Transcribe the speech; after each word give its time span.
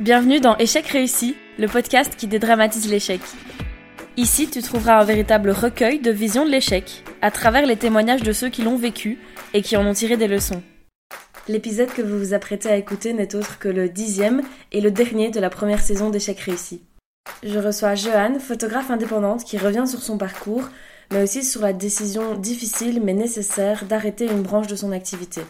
Bienvenue 0.00 0.38
dans 0.38 0.56
Échec 0.58 0.86
réussi, 0.86 1.34
le 1.58 1.66
podcast 1.66 2.14
qui 2.16 2.28
dédramatise 2.28 2.88
l'échec. 2.88 3.20
Ici, 4.16 4.48
tu 4.48 4.62
trouveras 4.62 5.00
un 5.00 5.04
véritable 5.04 5.50
recueil 5.50 5.98
de 5.98 6.12
visions 6.12 6.44
de 6.44 6.50
l'échec, 6.52 7.02
à 7.20 7.32
travers 7.32 7.66
les 7.66 7.74
témoignages 7.74 8.22
de 8.22 8.30
ceux 8.30 8.48
qui 8.48 8.62
l'ont 8.62 8.76
vécu 8.76 9.18
et 9.54 9.60
qui 9.60 9.76
en 9.76 9.84
ont 9.84 9.92
tiré 9.92 10.16
des 10.16 10.28
leçons. 10.28 10.62
L'épisode 11.48 11.88
que 11.88 12.02
vous 12.02 12.16
vous 12.16 12.32
apprêtez 12.32 12.68
à 12.68 12.76
écouter 12.76 13.12
n'est 13.12 13.34
autre 13.34 13.58
que 13.58 13.68
le 13.68 13.88
dixième 13.88 14.42
et 14.70 14.80
le 14.80 14.92
dernier 14.92 15.32
de 15.32 15.40
la 15.40 15.50
première 15.50 15.80
saison 15.80 16.10
d'Échec 16.10 16.38
réussi. 16.38 16.80
Je 17.42 17.58
reçois 17.58 17.96
Joanne, 17.96 18.38
photographe 18.38 18.92
indépendante, 18.92 19.42
qui 19.42 19.58
revient 19.58 19.88
sur 19.88 20.00
son 20.00 20.16
parcours, 20.16 20.68
mais 21.10 21.24
aussi 21.24 21.42
sur 21.42 21.62
la 21.62 21.72
décision 21.72 22.36
difficile 22.36 23.02
mais 23.02 23.14
nécessaire 23.14 23.84
d'arrêter 23.84 24.26
une 24.26 24.42
branche 24.42 24.68
de 24.68 24.76
son 24.76 24.92
activité. 24.92 25.40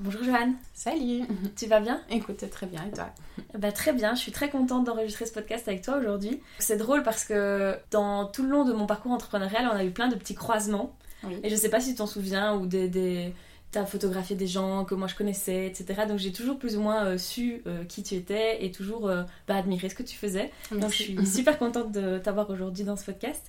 Bonjour 0.00 0.24
Joanne. 0.24 0.54
Salut. 0.72 1.22
Tu 1.56 1.66
vas 1.66 1.80
bien? 1.80 2.00
Écoute, 2.10 2.44
très 2.50 2.66
bien 2.66 2.84
et 2.86 2.94
toi? 2.94 3.10
Bah, 3.56 3.70
Très 3.70 3.92
bien, 3.92 4.14
je 4.14 4.20
suis 4.20 4.32
très 4.32 4.50
contente 4.50 4.84
d'enregistrer 4.84 5.24
ce 5.24 5.32
podcast 5.32 5.68
avec 5.68 5.82
toi 5.82 5.96
aujourd'hui. 5.98 6.40
C'est 6.58 6.76
drôle 6.76 7.02
parce 7.02 7.24
que 7.24 7.76
dans 7.90 8.26
tout 8.26 8.42
le 8.42 8.48
long 8.48 8.64
de 8.64 8.72
mon 8.72 8.86
parcours 8.86 9.12
entrepreneurial, 9.12 9.68
on 9.72 9.76
a 9.76 9.84
eu 9.84 9.90
plein 9.90 10.08
de 10.08 10.16
petits 10.16 10.34
croisements. 10.34 10.96
Et 11.42 11.48
je 11.48 11.56
sais 11.56 11.70
pas 11.70 11.80
si 11.80 11.90
tu 11.90 11.96
t'en 11.96 12.06
souviens 12.06 12.54
ou 12.56 12.66
des, 12.66 12.88
des... 12.88 13.32
T'as 13.70 13.86
photographié 13.86 14.36
des 14.36 14.46
gens 14.46 14.84
que 14.84 14.94
moi 14.94 15.08
je 15.08 15.16
connaissais, 15.16 15.66
etc. 15.66 16.02
Donc 16.06 16.18
j'ai 16.18 16.30
toujours 16.32 16.58
plus 16.58 16.76
ou 16.76 16.80
moins 16.80 17.06
euh, 17.06 17.18
su 17.18 17.62
euh, 17.66 17.84
qui 17.84 18.04
tu 18.04 18.14
étais 18.14 18.64
et 18.64 18.70
toujours 18.70 19.08
euh, 19.08 19.24
bah, 19.48 19.56
admiré 19.56 19.88
ce 19.88 19.96
que 19.96 20.04
tu 20.04 20.16
faisais. 20.16 20.52
Donc 20.70 20.90
je 20.90 21.02
suis 21.02 21.26
super 21.26 21.58
contente 21.58 21.90
de 21.90 22.18
t'avoir 22.18 22.50
aujourd'hui 22.50 22.84
dans 22.84 22.96
ce 22.96 23.04
podcast. 23.04 23.42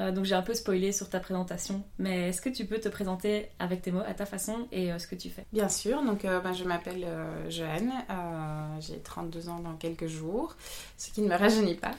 Euh, 0.00 0.10
donc 0.12 0.24
j'ai 0.24 0.34
un 0.34 0.42
peu 0.42 0.54
spoilé 0.54 0.92
sur 0.92 1.08
ta 1.08 1.20
présentation, 1.20 1.84
mais 1.98 2.28
est-ce 2.28 2.40
que 2.40 2.48
tu 2.48 2.64
peux 2.64 2.78
te 2.78 2.88
présenter 2.88 3.48
avec 3.58 3.82
tes 3.82 3.92
mots, 3.92 4.02
à 4.06 4.14
ta 4.14 4.26
façon 4.26 4.66
et 4.72 4.92
euh, 4.92 4.98
ce 4.98 5.06
que 5.06 5.14
tu 5.14 5.30
fais? 5.30 5.46
Bien 5.52 5.68
sûr, 5.68 6.02
donc 6.02 6.24
euh, 6.24 6.40
ben, 6.40 6.52
je 6.52 6.64
m'appelle 6.64 7.06
Joanne, 7.48 7.92
j'ai 8.80 8.98
32 8.98 9.48
ans 9.48 9.60
dans 9.60 9.74
quelques 9.74 10.06
jours, 10.06 10.56
ce 10.96 11.10
qui 11.10 11.22
ne 11.22 11.28
me 11.28 11.36
rajeunit 11.36 11.76
pas. 11.76 11.92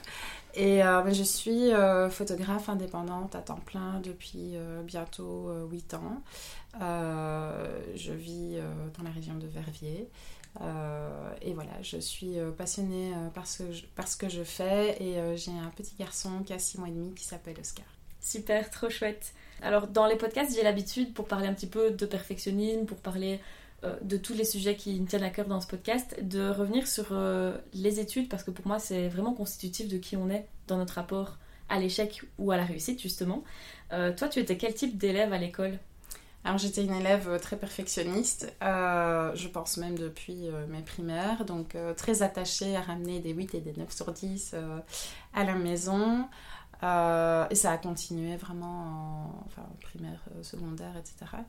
Et 0.54 0.78
ben, 0.78 1.12
je 1.12 1.22
suis 1.22 1.70
photographe 2.10 2.68
indépendante 2.68 3.34
à 3.34 3.40
temps 3.40 3.60
plein 3.64 4.00
depuis 4.00 4.54
bientôt 4.84 5.50
8 5.70 5.94
ans. 5.94 6.22
je 6.80 8.12
vis 8.12 8.58
dans 8.96 9.04
la 9.04 9.10
région 9.10 9.34
de 9.34 9.46
Verviers. 9.46 10.08
et 11.42 11.52
voilà, 11.52 11.82
je 11.82 11.98
suis 11.98 12.36
passionnée 12.56 13.12
par 13.34 13.46
ce, 13.46 13.64
par 13.94 14.08
ce 14.08 14.16
que 14.16 14.28
je 14.30 14.42
fais 14.42 14.96
et 15.02 15.36
j'ai 15.36 15.52
un 15.52 15.70
petit 15.76 15.94
garçon 15.98 16.42
qui 16.44 16.54
a 16.54 16.58
6 16.58 16.78
mois 16.78 16.88
et 16.88 16.92
demi 16.92 17.14
qui 17.14 17.24
s'appelle 17.24 17.56
Oscar. 17.60 17.95
Super, 18.26 18.70
trop 18.70 18.90
chouette. 18.90 19.34
Alors 19.62 19.86
dans 19.86 20.04
les 20.04 20.16
podcasts, 20.16 20.52
j'ai 20.52 20.64
l'habitude, 20.64 21.14
pour 21.14 21.28
parler 21.28 21.46
un 21.46 21.54
petit 21.54 21.68
peu 21.68 21.92
de 21.92 22.06
perfectionnisme, 22.06 22.84
pour 22.84 22.96
parler 22.96 23.38
euh, 23.84 23.94
de 24.02 24.16
tous 24.16 24.34
les 24.34 24.44
sujets 24.44 24.74
qui 24.74 24.98
me 25.00 25.06
tiennent 25.06 25.22
à 25.22 25.30
cœur 25.30 25.46
dans 25.46 25.60
ce 25.60 25.68
podcast, 25.68 26.16
de 26.20 26.50
revenir 26.50 26.88
sur 26.88 27.06
euh, 27.12 27.56
les 27.72 28.00
études, 28.00 28.28
parce 28.28 28.42
que 28.42 28.50
pour 28.50 28.66
moi 28.66 28.80
c'est 28.80 29.06
vraiment 29.06 29.32
constitutif 29.32 29.86
de 29.86 29.96
qui 29.96 30.16
on 30.16 30.28
est 30.28 30.44
dans 30.66 30.76
notre 30.76 30.94
rapport 30.94 31.38
à 31.68 31.78
l'échec 31.78 32.20
ou 32.38 32.50
à 32.50 32.56
la 32.56 32.64
réussite 32.64 33.00
justement. 33.00 33.44
Euh, 33.92 34.12
toi, 34.12 34.28
tu 34.28 34.40
étais 34.40 34.56
quel 34.56 34.74
type 34.74 34.98
d'élève 34.98 35.32
à 35.32 35.38
l'école? 35.38 35.78
Alors 36.42 36.58
j'étais 36.58 36.84
une 36.84 36.94
élève 36.94 37.38
très 37.40 37.56
perfectionniste, 37.56 38.52
je 38.60 39.48
pense 39.48 39.76
même 39.78 39.98
depuis 39.98 40.48
mes 40.68 40.80
primaires, 40.82 41.44
donc 41.44 41.76
très 41.96 42.22
attachée 42.22 42.76
à 42.76 42.82
ramener 42.82 43.18
des 43.18 43.32
8 43.32 43.56
et 43.56 43.60
des 43.60 43.72
9 43.72 43.92
sur 43.92 44.12
10 44.12 44.54
à 45.34 45.44
la 45.44 45.54
maison. 45.56 46.28
Euh, 46.82 47.46
et 47.50 47.54
ça 47.54 47.72
a 47.72 47.78
continué 47.78 48.36
vraiment 48.36 48.66
en, 48.66 49.44
enfin, 49.46 49.66
primaire, 49.80 50.20
euh, 50.34 50.42
secondaire, 50.42 50.94
etc. 50.98 51.42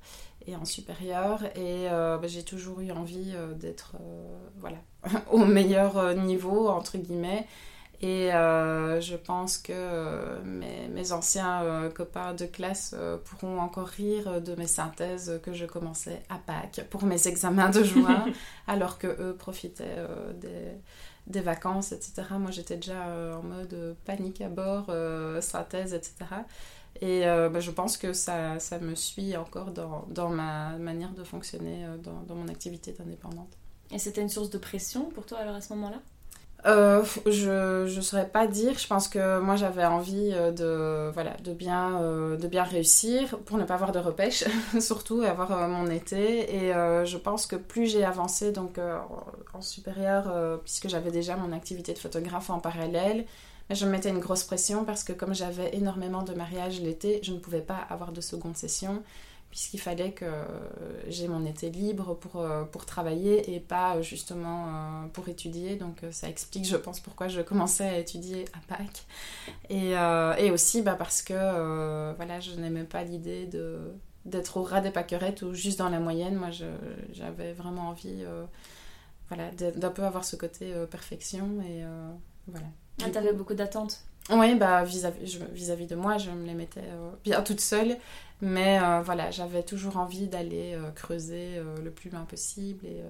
Et 0.46 0.56
en 0.56 0.66
supérieur. 0.66 1.44
Et 1.56 1.90
euh, 1.90 2.18
bah, 2.18 2.28
j'ai 2.28 2.44
toujours 2.44 2.80
eu 2.82 2.92
envie 2.92 3.34
d'être 3.56 3.96
voilà, 4.60 4.78
au 5.32 5.46
meilleur 5.46 6.16
niveau, 6.16 6.70
entre 6.70 6.98
guillemets. 6.98 7.46
Et 8.00 8.30
je 8.30 9.16
pense 9.16 9.58
que 9.58 10.40
mes, 10.44 10.88
mes 10.88 11.12
anciens 11.12 11.90
copains 11.96 12.36
de 12.36 12.46
classe 12.46 12.96
pourront 13.26 13.60
encore 13.60 13.88
rire 13.88 14.40
de 14.40 14.54
mes 14.54 14.68
synthèses 14.68 15.40
que 15.42 15.52
je 15.52 15.66
commençais 15.66 16.22
à 16.30 16.38
Pâques 16.38 16.86
pour 16.92 17.06
mes 17.06 17.28
examens 17.28 17.72
de 17.72 17.84
juin, 17.84 18.26
alors 18.68 19.00
que 19.00 19.08
eux 19.08 19.36
profitaient 19.36 20.06
des 20.36 20.78
des 21.28 21.42
vacances, 21.42 21.92
etc. 21.92 22.24
Moi, 22.40 22.52
j'étais 22.52 22.78
déjà 22.78 23.08
euh, 23.08 23.36
en 23.36 23.44
mode 23.44 23.74
euh, 23.74 23.94
panique 24.06 24.42
à 24.42 24.50
bord, 24.50 24.86
euh, 24.90 25.42
synthèse, 25.42 25.94
etc. 25.94 26.16
Et 27.02 27.26
bah, 27.26 27.60
je 27.60 27.70
pense 27.70 27.96
que 27.96 28.12
ça, 28.12 28.58
ça 28.58 28.80
me 28.80 28.96
suit 28.96 29.38
encore 29.38 29.70
dans, 29.70 30.08
dans, 30.10 30.30
ma 30.30 30.80
manière 30.80 31.12
de 31.12 31.24
fonctionner 31.24 31.86
dans, 32.02 32.24
dans 32.24 32.34
mon 32.34 32.48
activité 32.48 32.92
d'indépendante. 32.92 33.56
Et 33.92 34.00
c'était 34.00 34.22
une 34.22 34.30
source 34.30 34.50
de 34.50 34.58
pression 34.58 35.06
pour 35.12 35.28
toi 35.28 35.38
alors 35.38 35.54
à 35.54 35.62
ce 35.62 35.72
moment-là? 35.74 36.02
Euh, 36.68 37.04
je 37.26 37.96
ne 37.96 38.02
saurais 38.02 38.28
pas 38.28 38.46
dire. 38.48 38.78
Je 38.78 38.88
pense 38.88 39.08
que 39.08 39.40
moi 39.40 39.56
j'avais 39.56 39.86
envie 39.86 40.32
euh, 40.34 40.52
de, 40.52 41.12
voilà, 41.14 41.36
de, 41.44 41.54
bien, 41.54 42.02
euh, 42.02 42.36
de 42.36 42.48
bien 42.48 42.64
réussir 42.64 43.38
pour 43.46 43.58
ne 43.58 43.64
pas 43.64 43.76
avoir 43.76 43.94
de 43.94 44.00
repêche, 44.00 44.44
surtout, 44.80 45.24
et 45.24 45.28
avoir 45.28 45.68
mon 45.70 45.90
été. 45.90 46.56
Et 46.56 46.72
je 46.72 47.18
pense 47.18 47.46
que 47.48 47.56
plus 47.56 47.88
j'ai 47.88 48.04
avancé 48.04 48.52
donc, 48.52 48.80
en 49.54 49.62
supérieur, 49.62 50.60
puisque 50.64 50.90
j'avais 50.90 51.12
déjà 51.12 51.36
mon 51.36 51.52
activité 51.54 51.94
de 51.94 52.00
photographe 52.00 52.50
en 52.50 52.60
parallèle, 52.60 53.26
je 53.70 53.86
me 53.86 53.92
mettais 53.92 54.10
une 54.10 54.20
grosse 54.20 54.44
pression 54.44 54.86
parce 54.86 55.04
que 55.04 55.14
comme 55.14 55.34
j'avais 55.34 55.76
énormément 55.76 56.24
de 56.24 56.34
mariages 56.34 56.80
l'été, 56.82 57.20
je 57.24 57.34
ne 57.34 57.40
pouvais 57.40 57.62
pas 57.62 57.86
avoir 57.90 58.12
de 58.12 58.22
seconde 58.22 58.56
session 58.56 59.04
puisqu'il 59.50 59.80
fallait 59.80 60.12
que 60.12 60.26
j'ai 61.08 61.28
mon 61.28 61.46
été 61.46 61.70
libre 61.70 62.16
pour, 62.16 62.42
euh, 62.42 62.64
pour 62.64 62.86
travailler 62.86 63.56
et 63.56 63.60
pas 63.60 64.02
justement 64.02 64.68
euh, 64.68 65.08
pour 65.14 65.30
étudier. 65.30 65.76
Donc 65.76 66.04
euh, 66.04 66.12
ça 66.12 66.30
explique, 66.30 66.66
je 66.66 66.76
pense, 66.76 67.00
pourquoi 67.00 67.28
je 67.28 67.42
commençais 67.42 67.88
à 67.88 67.98
étudier 67.98 68.46
à 68.54 68.76
Pâques. 68.76 69.06
Et, 69.70 69.92
et 70.44 70.52
aussi 70.52 70.82
bah, 70.82 70.96
parce 70.98 71.22
que 71.22 72.14
voilà, 72.16 72.40
je 72.40 72.52
n'aimais 72.52 72.84
pas 72.84 73.04
l'idée 73.04 73.46
de 73.46 73.80
d'être 74.26 74.58
au 74.58 74.64
ras 74.64 74.82
des 74.82 74.92
pâquerettes 74.92 75.42
ou 75.42 75.54
juste 75.54 75.80
dans 75.80 75.88
la 75.88 76.02
moyenne. 76.02 76.36
Moi, 76.36 76.50
j'avais 77.14 77.54
vraiment 77.54 77.90
envie 77.90 78.26
voilà, 79.30 79.52
d'un 79.52 79.90
peu 79.90 80.04
avoir 80.04 80.26
ce 80.26 80.36
côté 80.36 80.74
perfection. 80.92 81.62
Et 81.62 81.84
voilà. 82.48 82.68
Ah, 83.04 83.34
beaucoup 83.34 83.54
d'attentes 83.54 84.02
oui, 84.30 84.56
bah, 84.56 84.84
vis-à-vis 84.84 85.40
vis 85.54 85.72
-vis 85.72 85.88
de 85.88 85.96
moi, 85.96 86.18
je 86.18 86.32
me 86.32 86.46
les 86.46 86.54
mettais 86.54 86.84
bien 87.24 87.42
toute 87.42 87.62
seule. 87.62 87.98
Mais 88.42 88.80
euh, 88.82 89.02
voilà, 89.02 89.32
j'avais 89.32 89.64
toujours 89.64 89.98
envie 89.98 90.28
d'aller 90.28 90.74
euh, 90.76 90.92
creuser 90.92 91.58
euh, 91.58 91.76
le 91.84 91.90
plus 91.90 92.10
loin 92.10 92.24
possible 92.26 92.86
et, 92.86 93.02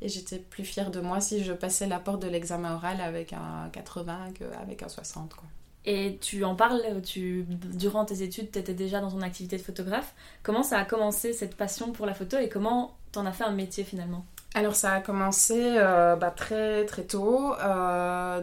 et 0.00 0.08
j'étais 0.08 0.38
plus 0.38 0.64
fière 0.64 0.90
de 0.90 1.00
moi 1.00 1.20
si 1.20 1.42
je 1.42 1.52
passais 1.52 1.86
la 1.86 1.98
porte 1.98 2.22
de 2.22 2.28
l'examen 2.28 2.74
oral 2.74 3.00
avec 3.00 3.32
un 3.32 3.68
80 3.72 4.32
qu'avec 4.34 4.82
un 4.82 4.88
60. 4.88 5.34
Quoi. 5.34 5.48
Et 5.84 6.18
tu 6.20 6.44
en 6.44 6.54
parles, 6.54 7.02
tu, 7.02 7.44
durant 7.48 8.04
tes 8.04 8.22
études, 8.22 8.52
tu 8.52 8.58
étais 8.58 8.74
déjà 8.74 9.00
dans 9.00 9.10
ton 9.10 9.20
activité 9.20 9.56
de 9.56 9.62
photographe. 9.62 10.14
Comment 10.44 10.62
ça 10.62 10.78
a 10.78 10.84
commencé 10.84 11.32
cette 11.32 11.56
passion 11.56 11.90
pour 11.90 12.06
la 12.06 12.14
photo 12.14 12.38
et 12.38 12.48
comment 12.48 12.96
t'en 13.10 13.26
as 13.26 13.32
fait 13.32 13.44
un 13.44 13.52
métier 13.52 13.82
finalement? 13.82 14.24
Alors 14.54 14.74
ça 14.74 14.92
a 14.92 15.00
commencé 15.00 15.74
bah, 15.74 16.32
très 16.34 16.84
très 16.86 17.04
tôt. 17.04 17.54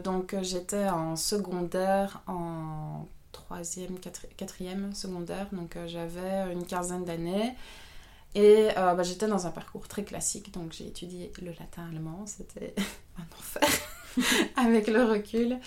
donc 0.04 0.36
j'étais 0.42 0.90
en 0.90 1.16
secondaire 1.16 2.22
en 2.28 3.08
troisième, 3.50 3.98
quatrième 4.38 4.94
secondaire, 4.94 5.48
donc 5.52 5.76
euh, 5.76 5.88
j'avais 5.88 6.54
une 6.54 6.66
quinzaine 6.66 7.04
d'années. 7.04 7.56
Et 8.36 8.70
euh, 8.78 8.94
bah, 8.94 9.02
j'étais 9.02 9.28
dans 9.28 9.48
un 9.48 9.50
parcours 9.50 9.88
très 9.88 10.04
classique, 10.04 10.54
donc 10.54 10.72
j'ai 10.72 10.86
étudié 10.86 11.32
le 11.42 11.50
latin 11.60 11.90
allemand, 11.92 12.26
c'était 12.28 12.76
un 13.18 13.24
enfer 13.36 13.68
avec 14.56 14.88
le 14.88 15.04
recul. 15.04 15.58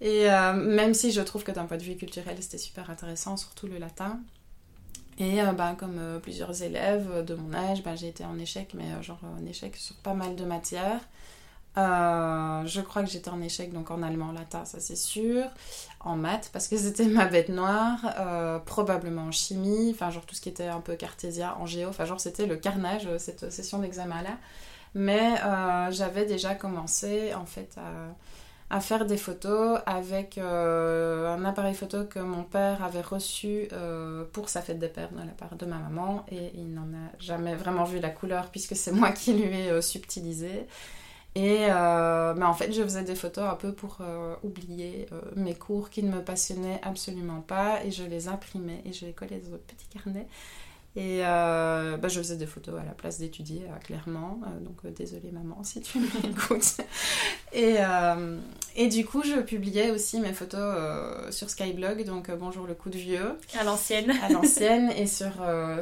Et 0.00 0.30
euh, 0.30 0.52
même 0.52 0.94
si 0.94 1.10
je 1.10 1.20
trouve 1.20 1.42
que 1.42 1.50
d'un 1.50 1.64
point 1.64 1.78
de 1.78 1.82
vue 1.82 1.96
culturel, 1.96 2.36
c'était 2.40 2.58
super 2.58 2.90
intéressant, 2.90 3.36
surtout 3.36 3.66
le 3.66 3.78
latin. 3.78 4.20
Et 5.22 5.40
bah, 5.56 5.76
comme 5.78 6.00
plusieurs 6.20 6.62
élèves 6.62 7.24
de 7.24 7.34
mon 7.34 7.54
âge, 7.54 7.84
bah, 7.84 7.94
j'ai 7.94 8.08
été 8.08 8.24
en 8.24 8.36
échec, 8.38 8.74
mais 8.74 9.02
genre 9.02 9.20
en 9.22 9.46
échec 9.46 9.76
sur 9.76 9.94
pas 9.96 10.14
mal 10.14 10.34
de 10.34 10.44
matières. 10.44 11.00
Euh, 11.78 12.66
je 12.66 12.82
crois 12.82 13.02
que 13.02 13.08
j'étais 13.08 13.30
en 13.30 13.40
échec 13.40 13.72
donc 13.72 13.90
en 13.90 14.02
allemand, 14.02 14.32
latin, 14.32 14.64
ça 14.64 14.78
c'est 14.80 14.96
sûr. 14.96 15.44
En 16.00 16.16
maths, 16.16 16.50
parce 16.52 16.68
que 16.68 16.76
c'était 16.76 17.06
ma 17.06 17.26
bête 17.26 17.48
noire. 17.48 17.98
Euh, 18.18 18.58
probablement 18.58 19.22
en 19.22 19.32
chimie, 19.32 19.90
enfin, 19.94 20.10
genre 20.10 20.26
tout 20.26 20.34
ce 20.34 20.40
qui 20.40 20.48
était 20.48 20.66
un 20.66 20.80
peu 20.80 20.96
cartésien, 20.96 21.54
en 21.58 21.66
géo. 21.66 21.88
Enfin, 21.88 22.04
genre 22.04 22.20
c'était 22.20 22.46
le 22.46 22.56
carnage 22.56 23.06
euh, 23.06 23.18
cette 23.18 23.50
session 23.50 23.78
d'examen-là. 23.78 24.36
Mais 24.94 25.36
j'avais 25.90 26.26
déjà 26.26 26.54
commencé 26.54 27.32
en 27.32 27.46
fait 27.46 27.78
à, 27.78 28.14
à 28.72 28.80
faire 28.80 29.06
des 29.06 29.16
photos 29.16 29.78
avec 29.86 30.38
un 30.38 31.44
appareil 31.44 31.74
photo 31.74 32.04
que 32.04 32.18
mon 32.18 32.42
père 32.42 32.82
avait 32.82 33.02
reçu 33.02 33.68
pour 34.32 34.48
sa 34.48 34.62
fête 34.62 34.78
des 34.78 34.88
pères 34.88 35.12
de 35.12 35.18
la 35.18 35.32
part 35.32 35.54
de 35.56 35.66
ma 35.66 35.76
maman. 35.76 36.24
Et 36.32 36.50
il 36.54 36.72
n'en 36.72 36.82
a 36.82 37.12
jamais 37.20 37.54
vraiment 37.54 37.84
vu 37.84 38.00
la 38.00 38.10
couleur 38.10 38.50
puisque 38.50 38.74
c'est 38.74 38.92
moi 39.00 39.12
qui 39.12 39.34
lui 39.34 39.54
ai 39.54 39.82
subtilisé. 39.82 40.66
Et 41.34 41.66
euh, 41.70 42.34
en 42.42 42.52
fait, 42.54 42.72
je 42.72 42.82
faisais 42.82 43.04
des 43.04 43.14
photos 43.14 43.44
un 43.44 43.54
peu 43.54 43.72
pour 43.72 43.98
euh, 44.00 44.34
oublier 44.42 45.06
euh, 45.12 45.20
mes 45.34 45.54
cours 45.54 45.88
qui 45.88 46.02
ne 46.02 46.14
me 46.14 46.22
passionnaient 46.22 46.78
absolument 46.82 47.40
pas. 47.40 47.82
Et 47.84 47.90
je 47.90 48.04
les 48.04 48.28
imprimais 48.28 48.82
et 48.84 48.92
je 48.92 49.06
les 49.06 49.12
collais 49.12 49.38
dans 49.38 49.54
un 49.54 49.58
petit 49.58 49.86
carnet. 49.86 50.26
Et 50.94 51.20
euh, 51.22 51.96
bah, 51.96 52.08
je 52.08 52.18
faisais 52.18 52.36
des 52.36 52.46
photos 52.46 52.78
à 52.78 52.84
la 52.84 52.92
place 52.92 53.18
d'étudier, 53.18 53.64
euh, 53.66 53.78
clairement. 53.78 54.40
Euh, 54.44 54.60
donc 54.60 54.86
désolée 54.94 55.30
maman 55.30 55.58
si 55.64 55.80
tu 55.80 55.98
m'écoutes. 55.98 56.82
Et, 57.54 57.76
et 58.76 58.88
du 58.88 59.04
coup, 59.04 59.22
je 59.22 59.40
publiais 59.40 59.90
aussi 59.90 60.20
mes 60.20 60.32
photos 60.32 61.32
sur 61.34 61.48
Skyblog, 61.48 62.04
donc 62.04 62.30
bonjour 62.30 62.66
le 62.66 62.74
coup 62.74 62.90
de 62.90 62.98
vieux. 62.98 63.38
À 63.58 63.64
l'ancienne. 63.64 64.10
à 64.22 64.28
l'ancienne 64.28 64.90
et 64.90 65.06
sur, 65.06 65.32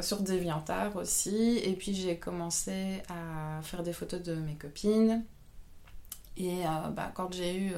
sur 0.01 0.21
DeviantArt 0.21 0.95
aussi. 0.95 1.59
Et 1.63 1.73
puis 1.73 1.93
j'ai 1.93 2.17
commencé 2.17 3.01
à 3.09 3.61
faire 3.63 3.83
des 3.83 3.93
photos 3.93 4.21
de 4.21 4.35
mes 4.35 4.55
copines. 4.55 5.23
Et 6.37 6.63
bah, 6.93 7.11
quand 7.13 7.33
j'ai 7.33 7.55
eu 7.57 7.73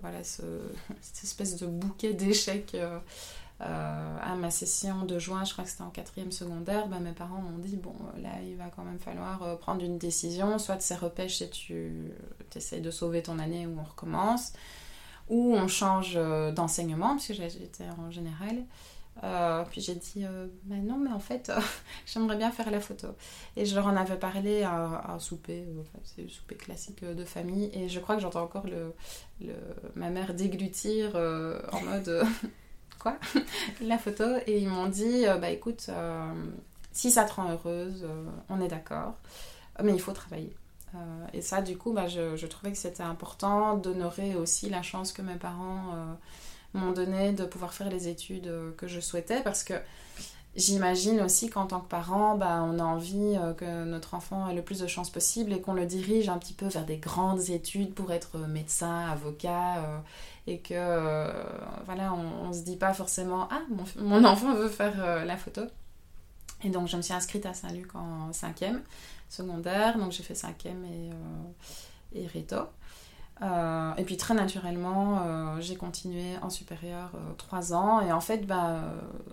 voilà, 0.00 0.22
ce, 0.22 0.42
cette 1.00 1.24
espèce 1.24 1.56
de 1.56 1.66
bouquet 1.66 2.14
d'échecs 2.14 2.76
à 3.60 4.36
ma 4.36 4.50
session 4.50 5.04
de 5.04 5.18
juin, 5.18 5.44
je 5.44 5.52
crois 5.52 5.64
que 5.64 5.70
c'était 5.70 5.82
en 5.82 5.90
quatrième 5.90 6.30
secondaire, 6.30 6.86
bah, 6.86 7.00
mes 7.00 7.12
parents 7.12 7.40
m'ont 7.40 7.58
dit 7.58 7.76
bon 7.76 7.94
là 8.22 8.30
il 8.46 8.56
va 8.56 8.68
quand 8.68 8.84
même 8.84 9.00
falloir 9.00 9.42
euh, 9.42 9.56
prendre 9.56 9.82
une 9.82 9.98
décision, 9.98 10.58
soit 10.58 10.80
c'est 10.80 10.94
repêche 10.94 11.42
et 11.42 11.50
tu 11.50 12.12
essayes 12.54 12.80
de 12.80 12.90
sauver 12.90 13.22
ton 13.22 13.38
année 13.40 13.66
ou 13.66 13.76
on 13.80 13.82
recommence, 13.82 14.52
ou 15.28 15.54
on 15.54 15.66
change 15.66 16.12
euh, 16.14 16.52
d'enseignement 16.52 17.16
puisque 17.16 17.34
j'étais 17.34 17.88
en 17.98 18.12
général. 18.12 18.64
puis 19.70 19.80
j'ai 19.80 19.96
dit, 19.96 20.24
bah 20.64 20.76
non, 20.76 20.96
mais 20.96 21.10
en 21.10 21.18
fait, 21.18 21.50
j'aimerais 22.06 22.36
bien 22.36 22.52
faire 22.52 22.70
la 22.70 22.80
photo. 22.80 23.08
Et 23.56 23.66
je 23.66 23.74
leur 23.74 23.88
en 23.88 23.96
avais 23.96 24.18
parlé 24.18 24.62
à, 24.62 25.12
un 25.12 25.18
souper, 25.18 25.66
c'est 26.04 26.22
le 26.22 26.28
souper 26.28 26.54
classique 26.54 27.04
de 27.04 27.24
famille. 27.24 27.70
Et 27.74 27.88
je 27.88 27.98
crois 27.98 28.14
que 28.14 28.22
j'entends 28.22 28.44
encore 28.44 28.66
le, 28.68 28.94
ma 29.96 30.10
mère 30.10 30.34
déglutir 30.34 31.16
en 31.16 31.80
mode 31.80 32.24
quoi, 32.98 33.18
la 33.80 33.98
photo. 33.98 34.24
Et 34.46 34.58
ils 34.58 34.68
m'ont 34.68 34.88
dit, 34.88 35.26
euh, 35.26 35.36
bah 35.36 35.50
écoute, 35.50 35.86
euh, 35.88 36.32
si 36.92 37.10
ça 37.10 37.24
te 37.24 37.34
rend 37.34 37.50
heureuse, 37.50 38.04
euh, 38.04 38.24
on 38.48 38.60
est 38.60 38.68
d'accord, 38.68 39.14
mais 39.82 39.92
il 39.92 40.00
faut 40.00 40.12
travailler. 40.12 40.54
et 41.32 41.42
ça, 41.42 41.62
du 41.62 41.76
coup, 41.76 41.92
bah, 41.92 42.08
je, 42.08 42.36
je 42.36 42.46
trouvais 42.46 42.72
que 42.72 42.78
c'était 42.78 43.02
important 43.02 43.76
d'honorer 43.76 44.34
aussi 44.34 44.68
la 44.70 44.82
chance 44.82 45.12
que 45.12 45.22
mes 45.22 45.36
parents 45.36 45.94
m'ont 46.74 46.92
donnée 46.92 47.32
de 47.32 47.44
pouvoir 47.44 47.72
faire 47.72 47.90
les 47.90 48.08
études 48.08 48.50
que 48.76 48.88
je 48.88 48.98
souhaitais, 49.00 49.42
parce 49.42 49.62
que 49.62 49.74
J'imagine 50.58 51.20
aussi 51.20 51.48
qu'en 51.48 51.66
tant 51.66 51.80
que 51.80 51.88
parent, 51.88 52.36
bah, 52.36 52.62
on 52.62 52.78
a 52.78 52.82
envie 52.82 53.38
que 53.56 53.84
notre 53.84 54.14
enfant 54.14 54.48
ait 54.48 54.54
le 54.54 54.62
plus 54.62 54.80
de 54.80 54.86
chances 54.86 55.08
possible 55.08 55.52
et 55.52 55.60
qu'on 55.60 55.72
le 55.72 55.86
dirige 55.86 56.28
un 56.28 56.36
petit 56.36 56.52
peu 56.52 56.66
vers 56.66 56.84
des 56.84 56.98
grandes 56.98 57.48
études 57.48 57.94
pour 57.94 58.12
être 58.12 58.38
médecin, 58.38 59.06
avocat, 59.06 60.02
et 60.48 60.58
que 60.58 60.74
euh, 60.74 61.30
voilà, 61.84 62.14
on, 62.14 62.48
on, 62.48 62.52
se 62.52 62.60
dit 62.60 62.76
pas 62.76 62.94
forcément 62.94 63.48
ah 63.50 63.60
mon, 63.98 64.24
enfant 64.24 64.54
veut 64.54 64.68
faire 64.68 64.94
euh, 64.98 65.24
la 65.24 65.36
photo. 65.36 65.62
Et 66.64 66.70
donc 66.70 66.88
je 66.88 66.96
me 66.96 67.02
suis 67.02 67.12
inscrite 67.12 67.44
à 67.46 67.54
Saint-Luc 67.54 67.94
en 67.94 68.32
cinquième 68.32 68.82
secondaire, 69.28 69.98
donc 69.98 70.12
j'ai 70.12 70.22
fait 70.22 70.34
cinquième 70.34 70.84
et, 70.86 71.10
euh, 71.10 72.20
et 72.20 72.26
Rito. 73.40 74.00
et 74.00 74.04
puis 74.04 74.16
très 74.16 74.34
naturellement, 74.34 75.60
j'ai 75.60 75.76
continué 75.76 76.36
en 76.42 76.50
supérieur 76.50 77.12
trois 77.36 77.72
ans. 77.72 78.00
Et 78.00 78.12
en 78.12 78.20
fait, 78.20 78.46
bah, 78.46 78.80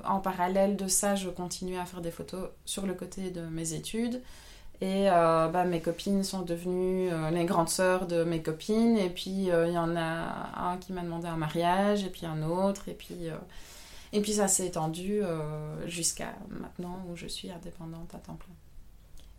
en 0.03 0.19
parallèle 0.19 0.75
de 0.75 0.87
ça, 0.87 1.15
je 1.15 1.29
continuais 1.29 1.77
à 1.77 1.85
faire 1.85 2.01
des 2.01 2.11
photos 2.11 2.49
sur 2.65 2.85
le 2.85 2.93
côté 2.93 3.31
de 3.31 3.41
mes 3.41 3.73
études. 3.73 4.21
Et 4.81 5.09
euh, 5.09 5.47
bah, 5.47 5.63
mes 5.63 5.81
copines 5.81 6.23
sont 6.23 6.41
devenues 6.41 7.09
euh, 7.09 7.31
les 7.31 7.45
grandes 7.45 7.69
sœurs 7.69 8.07
de 8.07 8.23
mes 8.23 8.41
copines. 8.41 8.97
Et 8.97 9.09
puis 9.09 9.49
euh, 9.49 9.67
il 9.67 9.73
y 9.73 9.77
en 9.77 9.95
a 9.95 10.71
un 10.71 10.77
qui 10.77 10.93
m'a 10.93 11.01
demandé 11.01 11.27
un 11.27 11.37
mariage, 11.37 12.03
et 12.03 12.09
puis 12.09 12.25
un 12.25 12.43
autre. 12.43 12.89
Et 12.89 12.93
puis, 12.93 13.29
et 14.13 14.21
puis 14.21 14.33
ça 14.33 14.47
s'est 14.47 14.67
étendu 14.67 15.21
jusqu'à 15.85 16.33
maintenant 16.49 17.03
où 17.09 17.15
je 17.15 17.27
suis 17.27 17.51
indépendante 17.51 18.13
à 18.13 18.17
temps 18.17 18.35
plein. 18.35 18.53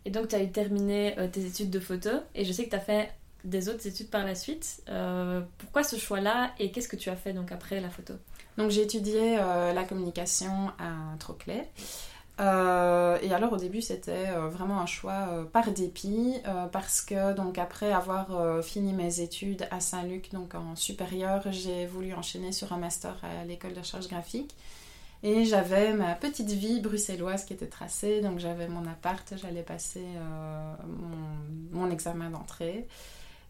Et 0.05 0.09
donc 0.09 0.29
tu 0.29 0.35
as 0.35 0.41
eu 0.41 0.51
terminé 0.51 1.15
tes 1.31 1.45
études 1.45 1.69
de 1.69 1.79
photo. 1.79 2.09
Et 2.35 2.45
je 2.45 2.51
sais 2.51 2.65
que 2.65 2.69
tu 2.69 2.75
as 2.75 2.81
fait 2.81 3.11
des 3.47 3.69
autres 3.69 3.87
études 3.87 4.09
par 4.09 4.25
la 4.25 4.35
suite. 4.35 4.83
pourquoi 5.57 5.83
ce 5.83 5.95
choix-là 5.95 6.51
et 6.59 6.71
qu'est-ce 6.71 6.87
que 6.87 6.95
tu 6.95 7.09
as 7.09 7.15
fait 7.15 7.33
donc 7.33 7.51
après 7.51 7.79
la 7.81 7.89
photo? 7.89 8.13
Donc 8.57 8.71
j'ai 8.71 8.81
étudié 8.81 9.37
la 9.37 9.83
communication 9.83 10.71
à 10.79 11.17
Troclay. 11.19 11.69
Euh, 12.39 13.17
et 13.23 13.33
alors 13.33 13.53
au 13.53 13.57
début 13.57 13.81
c'était 13.81 14.29
euh, 14.29 14.47
vraiment 14.47 14.79
un 14.79 14.85
choix 14.85 15.27
euh, 15.31 15.43
par 15.43 15.71
dépit 15.71 16.35
parce 16.71 17.01
que 17.01 17.33
donc 17.33 17.57
après 17.57 17.91
avoir 17.91 18.63
fini 18.63 18.93
mes 18.93 19.21
études 19.21 19.67
à 19.71 19.79
Saint-Luc 19.79 20.31
donc 20.31 20.53
en 20.53 20.75
supérieur 20.75 21.41
j'ai 21.51 21.87
voulu 21.87 22.13
enchaîner 22.13 22.51
sur 22.51 22.73
un 22.73 22.77
master 22.77 23.17
à 23.23 23.43
l'école 23.45 23.73
de 23.73 23.79
recherche 23.79 24.07
graphique 24.07 24.55
et 25.23 25.45
j'avais 25.45 25.93
ma 25.93 26.13
petite 26.13 26.51
vie 26.51 26.79
bruxelloise 26.79 27.43
qui 27.43 27.53
était 27.53 27.67
tracée 27.67 28.21
donc 28.21 28.37
j'avais 28.37 28.67
mon 28.67 28.85
appart 28.85 29.33
j'allais 29.35 29.63
passer 29.63 30.05
mon, 31.71 31.89
examen 31.89 32.29
d'entrée 32.29 32.87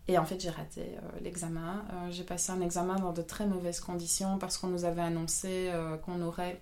et 0.08 0.18
en 0.18 0.26
fait 0.26 0.40
j'ai 0.40 0.50
raté 0.50 0.84
l'examen 1.22 1.84
j'ai 2.10 2.24
passé 2.24 2.52
un 2.52 2.62
examen 2.62 2.96
dans 2.96 3.12
de 3.12 3.22
très 3.22 3.46
mauvaises 3.46 3.80
conditions 3.80 4.38
parce 4.38 4.58
qu'on 4.58 4.68
nous 4.68 4.86
avait 4.86 5.02
annoncé 5.02 5.72
qu'on 6.06 6.22
aurait 6.22 6.60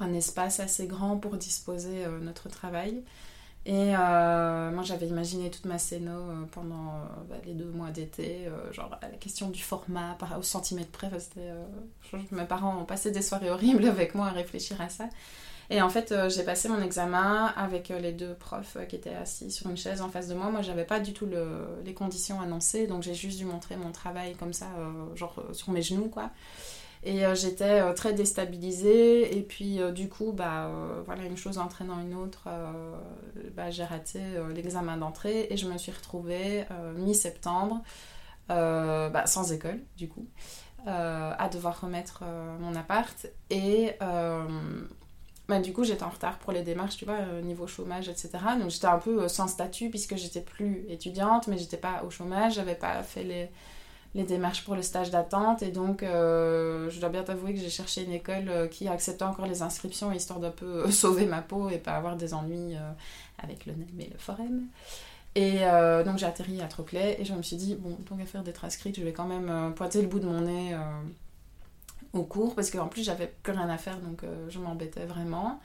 un 0.00 0.12
espace 0.14 0.60
assez 0.60 0.86
grand 0.86 1.16
pour 1.16 1.36
disposer 1.36 2.04
euh, 2.04 2.18
notre 2.20 2.48
travail. 2.48 3.02
Et 3.64 3.96
euh, 3.96 4.70
moi, 4.70 4.84
j'avais 4.84 5.08
imaginé 5.08 5.50
toute 5.50 5.64
ma 5.64 5.78
scéno 5.78 6.12
euh, 6.12 6.44
pendant 6.52 7.00
bah, 7.28 7.36
les 7.44 7.54
deux 7.54 7.68
mois 7.70 7.90
d'été, 7.90 8.48
genre 8.70 8.96
la 9.02 9.08
question 9.08 9.50
du 9.50 9.60
format 9.60 10.14
par, 10.18 10.38
au 10.38 10.42
centimètre 10.42 10.90
près. 10.90 11.10
mes 12.30 12.44
parents 12.44 12.80
ont 12.80 12.84
passé 12.84 13.10
des 13.10 13.22
soirées 13.22 13.50
horribles 13.50 13.86
avec 13.86 14.14
moi 14.14 14.26
à 14.28 14.30
réfléchir 14.30 14.80
à 14.80 14.88
ça. 14.88 15.08
Et 15.70 15.82
en 15.82 15.88
fait, 15.88 16.14
j'ai 16.28 16.44
passé 16.44 16.68
mon 16.68 16.80
examen 16.80 17.52
avec 17.56 17.88
les 17.88 18.12
deux 18.12 18.34
profs 18.34 18.76
qui 18.88 18.96
étaient 18.96 19.14
assis 19.14 19.50
sur 19.50 19.68
une 19.68 19.76
chaise 19.76 20.00
en 20.00 20.08
face 20.08 20.28
de 20.28 20.34
moi. 20.34 20.50
Moi, 20.50 20.62
j'avais 20.62 20.84
pas 20.84 21.00
du 21.00 21.12
tout 21.12 21.28
les 21.84 21.94
conditions 21.94 22.40
annoncées, 22.40 22.86
donc 22.86 23.02
j'ai 23.02 23.14
juste 23.14 23.38
dû 23.38 23.44
montrer 23.44 23.76
mon 23.76 23.90
travail 23.90 24.34
comme 24.36 24.52
ça, 24.52 24.66
genre 25.14 25.42
sur 25.52 25.70
mes 25.70 25.82
genoux, 25.82 26.08
quoi. 26.08 26.30
Et 27.06 27.24
euh, 27.24 27.36
j'étais 27.36 27.80
euh, 27.80 27.92
très 27.92 28.12
déstabilisée. 28.12 29.38
Et 29.38 29.42
puis, 29.42 29.80
euh, 29.80 29.92
du 29.92 30.08
coup, 30.08 30.32
bah, 30.32 30.70
voilà, 31.06 31.24
une 31.24 31.36
chose 31.36 31.58
entraînant 31.58 32.00
une 32.00 32.14
autre, 32.14 32.48
bah, 33.54 33.70
j'ai 33.70 33.84
raté 33.84 34.20
l'examen 34.54 34.96
d'entrée 34.96 35.46
et 35.50 35.56
je 35.56 35.68
me 35.68 35.78
suis 35.78 35.92
retrouvée 35.92 36.64
mi-septembre, 36.96 37.82
bah, 38.48 39.26
sans 39.26 39.52
école, 39.52 39.80
du 39.96 40.08
coup, 40.08 40.26
à 40.86 41.48
devoir 41.52 41.80
remettre 41.80 42.24
mon 42.60 42.74
appart. 42.74 43.26
Et. 43.50 43.96
Bah, 45.48 45.60
du 45.60 45.72
coup, 45.72 45.84
j'étais 45.84 46.02
en 46.02 46.08
retard 46.08 46.38
pour 46.38 46.52
les 46.52 46.62
démarches, 46.62 46.96
tu 46.96 47.04
vois, 47.04 47.20
niveau 47.42 47.68
chômage, 47.68 48.08
etc. 48.08 48.30
Donc, 48.58 48.70
j'étais 48.70 48.86
un 48.86 48.98
peu 48.98 49.28
sans 49.28 49.46
statut 49.46 49.90
puisque 49.90 50.16
j'étais 50.16 50.40
plus 50.40 50.84
étudiante, 50.88 51.46
mais 51.46 51.56
j'étais 51.56 51.76
pas 51.76 52.02
au 52.04 52.10
chômage, 52.10 52.54
j'avais 52.54 52.74
pas 52.74 53.02
fait 53.04 53.22
les, 53.22 53.48
démarches 54.24 54.64
pour 54.64 54.74
le 54.74 54.82
stage 54.82 55.10
d'attente. 55.10 55.62
Et 55.62 55.70
donc, 55.70 56.02
euh, 56.02 56.90
je 56.90 56.98
dois 56.98 57.10
bien 57.10 57.22
t'avouer 57.22 57.54
que 57.54 57.60
j'ai 57.60 57.70
cherché 57.70 58.02
une 58.02 58.12
école 58.12 58.48
euh, 58.48 58.66
qui 58.66 58.88
acceptait 58.88 59.24
encore 59.24 59.46
les 59.46 59.62
inscriptions, 59.62 60.10
histoire 60.12 60.40
d'un 60.40 60.50
peu 60.50 60.84
euh, 60.84 60.90
sauver 60.90 61.26
ma 61.26 61.42
peau 61.42 61.68
et 61.68 61.78
pas 61.78 61.92
avoir 61.92 62.16
des 62.16 62.34
ennuis 62.34 62.74
avec 63.38 63.66
le 63.66 63.74
NEM 63.74 64.00
et 64.00 64.10
le 64.10 64.18
Forum. 64.18 64.66
Et 65.36 65.60
donc, 66.04 66.16
j'ai 66.16 66.26
atterri 66.26 66.62
à 66.62 66.66
Troclay 66.66 67.18
et 67.20 67.24
je 67.26 67.34
me 67.34 67.42
suis 67.42 67.56
dit, 67.56 67.74
bon, 67.74 67.96
tant 68.08 68.16
qu'à 68.16 68.24
faire 68.24 68.42
d'être 68.42 68.64
inscrite, 68.64 68.96
je 68.96 69.02
vais 69.02 69.12
quand 69.12 69.26
même 69.26 69.74
pointer 69.76 70.00
le 70.00 70.08
bout 70.08 70.18
de 70.18 70.26
mon 70.26 70.40
nez 70.40 70.74
au 72.12 72.22
cours, 72.22 72.54
parce 72.54 72.70
qu'en 72.70 72.88
plus, 72.88 73.02
j'avais 73.02 73.32
plus 73.42 73.52
rien 73.52 73.68
à 73.68 73.78
faire, 73.78 73.98
donc 74.00 74.22
je 74.48 74.58
m'embêtais 74.58 75.06
vraiment. 75.06 75.60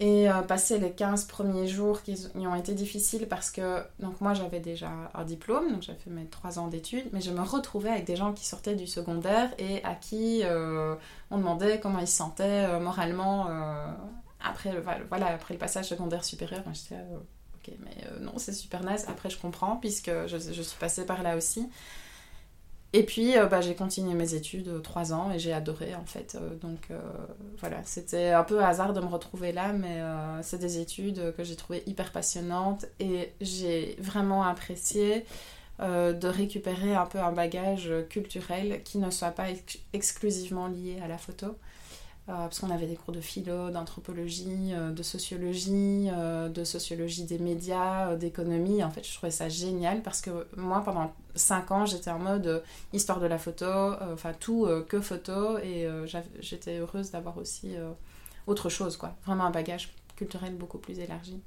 Et 0.00 0.30
euh, 0.30 0.42
passer 0.42 0.78
les 0.78 0.92
15 0.92 1.24
premiers 1.24 1.66
jours 1.66 2.02
qui 2.02 2.14
ont 2.36 2.54
été 2.54 2.72
difficiles 2.72 3.26
parce 3.26 3.50
que 3.50 3.82
donc 3.98 4.20
moi 4.20 4.32
j'avais 4.32 4.60
déjà 4.60 4.90
un 5.12 5.24
diplôme, 5.24 5.72
donc 5.72 5.82
j'avais 5.82 5.98
fait 5.98 6.10
mes 6.10 6.26
3 6.26 6.60
ans 6.60 6.68
d'études, 6.68 7.06
mais 7.12 7.20
je 7.20 7.32
me 7.32 7.40
retrouvais 7.40 7.88
avec 7.88 8.04
des 8.04 8.14
gens 8.14 8.32
qui 8.32 8.46
sortaient 8.46 8.76
du 8.76 8.86
secondaire 8.86 9.50
et 9.58 9.82
à 9.82 9.96
qui 9.96 10.42
euh, 10.44 10.94
on 11.32 11.38
demandait 11.38 11.80
comment 11.80 11.98
ils 11.98 12.06
se 12.06 12.16
sentaient 12.16 12.66
euh, 12.66 12.78
moralement 12.78 13.48
après, 14.40 14.70
le, 14.70 14.84
voilà, 15.08 15.26
après 15.34 15.54
le 15.54 15.58
passage 15.58 15.88
secondaire 15.88 16.22
supérieur. 16.22 16.62
Moi 16.64 16.74
j'étais 16.74 17.02
ok, 17.56 17.74
mais 17.80 18.20
non, 18.20 18.34
c'est 18.36 18.52
super 18.52 18.84
nice. 18.84 19.04
Après 19.08 19.30
je 19.30 19.38
comprends 19.38 19.78
puisque 19.78 20.12
je 20.28 20.62
suis 20.62 20.78
passée 20.78 21.06
par 21.06 21.24
là 21.24 21.36
aussi. 21.36 21.68
Et 22.94 23.02
puis, 23.02 23.36
euh, 23.36 23.46
bah, 23.46 23.60
j'ai 23.60 23.74
continué 23.74 24.14
mes 24.14 24.32
études 24.34 24.68
euh, 24.68 24.78
trois 24.80 25.12
ans 25.12 25.30
et 25.30 25.38
j'ai 25.38 25.52
adoré 25.52 25.94
en 25.94 26.06
fait. 26.06 26.36
Euh, 26.40 26.54
donc 26.56 26.90
voilà, 27.58 27.82
c'était 27.84 28.30
un 28.30 28.44
peu 28.44 28.64
hasard 28.64 28.92
de 28.94 29.00
me 29.00 29.06
retrouver 29.06 29.52
là, 29.52 29.72
mais 29.72 30.00
c'est 30.42 30.58
des 30.58 30.78
études 30.78 31.34
que 31.36 31.44
j'ai 31.44 31.56
trouvées 31.56 31.82
hyper 31.86 32.12
passionnantes 32.12 32.86
et 33.00 33.32
j'ai 33.40 33.96
vraiment 33.98 34.42
apprécié 34.42 35.24
de 35.80 36.26
récupérer 36.26 36.94
un 36.94 37.06
peu 37.06 37.18
un 37.18 37.32
bagage 37.32 37.92
culturel 38.08 38.82
qui 38.84 38.98
ne 38.98 39.10
soit 39.10 39.30
pas 39.30 39.46
exclusivement 39.92 40.66
lié 40.66 40.98
à 41.02 41.08
la 41.08 41.18
photo. 41.18 41.56
Parce 42.26 42.58
qu'on 42.58 42.70
avait 42.70 42.86
des 42.86 42.96
cours 42.96 43.14
de 43.14 43.22
philo, 43.22 43.70
d'anthropologie, 43.70 44.72
de 44.74 45.02
sociologie, 45.02 46.08
de 46.10 46.64
sociologie 46.64 47.24
des 47.24 47.38
médias, 47.38 48.16
d'économie. 48.16 48.84
En 48.84 48.90
fait, 48.90 49.06
je 49.06 49.14
trouvais 49.14 49.30
ça 49.30 49.48
génial 49.48 50.02
parce 50.02 50.20
que 50.20 50.46
moi, 50.56 50.82
pendant 50.84 51.12
5 51.38 51.70
ans, 51.70 51.86
j'étais 51.86 52.10
en 52.10 52.18
mode 52.18 52.62
histoire 52.92 53.20
de 53.20 53.26
la 53.26 53.38
photo, 53.38 53.94
enfin 54.12 54.32
tout 54.38 54.68
que 54.88 55.00
photo, 55.00 55.58
et 55.58 55.88
j'étais 56.40 56.78
heureuse 56.78 57.10
d'avoir 57.10 57.38
aussi 57.38 57.76
autre 58.46 58.68
chose, 58.68 58.96
quoi. 58.96 59.16
Vraiment 59.24 59.44
un 59.44 59.50
bagage 59.50 59.90
culturel 60.16 60.54
beaucoup 60.54 60.78
plus 60.78 60.98
élargi. 60.98 61.40